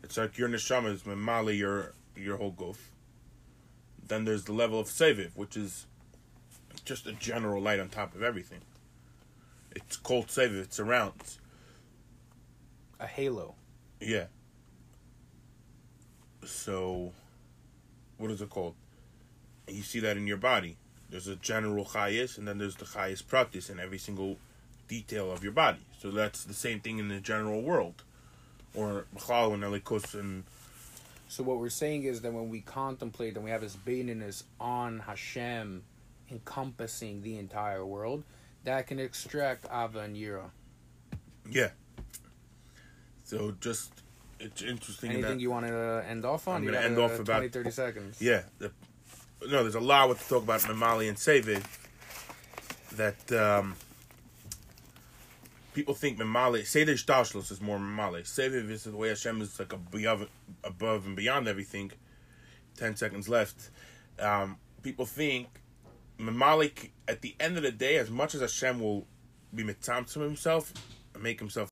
It's 0.04 0.18
like 0.18 0.38
your 0.38 0.50
neshama 0.50 0.94
is 0.94 1.04
memali 1.04 1.58
your 1.58 1.94
your 2.16 2.38
whole 2.38 2.52
goof. 2.52 2.91
Then 4.12 4.26
there's 4.26 4.44
the 4.44 4.52
level 4.52 4.78
of 4.78 4.88
seviv, 4.88 5.30
which 5.36 5.56
is 5.56 5.86
just 6.84 7.08
a 7.08 7.14
general 7.14 7.62
light 7.62 7.80
on 7.80 7.88
top 7.88 8.14
of 8.14 8.22
everything. 8.22 8.60
It's 9.74 9.96
called 9.96 10.28
seviv. 10.28 10.64
It 10.64 10.74
surrounds. 10.74 11.40
A 13.00 13.08
halo. 13.08 13.56
Yeah. 14.02 14.26
So, 16.44 17.14
what 18.18 18.32
is 18.32 18.42
it 18.42 18.50
called? 18.50 18.76
You 19.70 19.82
see 19.82 20.02
that 20.02 20.18
in 20.18 20.28
your 20.28 20.36
body. 20.36 20.76
There's 21.10 21.30
a 21.30 21.38
general 21.38 21.86
chayas, 21.86 22.38
and 22.38 22.46
then 22.46 22.58
there's 22.58 22.76
the 22.76 22.84
chayas 22.84 23.26
practice 23.26 23.70
in 23.70 23.80
every 23.80 23.98
single 23.98 24.36
detail 24.90 25.32
of 25.32 25.42
your 25.42 25.54
body. 25.54 25.86
So 26.02 26.12
that's 26.12 26.44
the 26.44 26.54
same 26.54 26.82
thing 26.82 27.00
in 27.00 27.08
the 27.08 27.22
general 27.22 27.62
world, 27.62 28.04
or 28.76 29.06
and 29.16 29.64
elikos 29.64 30.14
and 30.20 30.44
So 31.32 31.44
what 31.44 31.60
we're 31.60 31.70
saying 31.70 32.04
is 32.04 32.20
that 32.24 32.34
when 32.34 32.50
we 32.50 32.60
contemplate 32.60 33.36
and 33.38 33.46
we 33.46 33.52
have 33.52 33.62
this 33.62 33.78
beingness 33.78 34.44
on 34.60 35.00
Hashem, 35.00 35.82
encompassing 36.30 37.22
the 37.22 37.38
entire 37.38 37.86
world, 37.86 38.26
that 38.66 38.86
can 38.88 39.00
extract 39.00 39.64
Ava 39.72 40.00
and 40.00 40.18
Yira. 40.18 40.50
yeah. 41.50 41.70
So 43.24 43.56
just 43.62 43.94
it's 44.42 44.62
interesting. 44.62 45.12
Anything 45.12 45.40
you 45.40 45.50
want 45.50 45.68
to 45.68 46.04
end 46.06 46.26
off 46.26 46.50
on? 46.50 46.58
I'm 46.58 46.66
gonna 46.66 46.80
got, 46.80 46.86
end 46.86 46.98
off 46.98 47.18
about- 47.18 47.38
20, 47.38 47.48
30 47.48 47.72
seconds. 47.72 48.22
Yeah. 48.22 48.42
The, 48.60 48.74
no, 49.48 49.62
there's 49.62 49.76
a 49.76 49.80
lot 49.80 50.10
what 50.10 50.20
to 50.20 50.28
talk 50.28 50.44
about 50.44 50.60
Mamali 50.60 51.08
and 51.08 51.18
Sevid. 51.18 51.64
That 52.98 53.32
um, 53.32 53.78
people 55.74 55.94
think 55.94 56.20
Memaleh, 56.20 56.66
Seder 56.66 56.94
Shtashlos 56.94 57.52
is 57.52 57.62
more 57.62 57.78
Memaleh. 57.78 58.22
Soivev 58.22 58.70
is 58.70 58.84
the 58.84 58.96
way 58.96 59.10
Hashem 59.10 59.42
is 59.42 59.60
like 59.60 59.74
above, 59.74 60.28
above 60.64 61.06
and 61.06 61.16
beyond 61.16 61.48
everything. 61.48 61.92
Ten 62.78 62.96
seconds 62.96 63.30
left. 63.30 63.70
Um, 64.20 64.58
people 64.84 65.06
think 65.06 65.48
Memaleh, 66.20 66.90
at 67.08 67.22
the 67.22 67.36
end 67.40 67.58
of 67.58 67.64
the 67.64 67.72
day, 67.72 67.98
as 67.98 68.10
much 68.10 68.36
as 68.36 68.42
Hashem 68.42 68.80
will 68.80 69.08
be 69.54 69.64
mitzam 69.64 70.12
to 70.14 70.22
himself 70.22 70.74
make 71.20 71.40
himself 71.40 71.60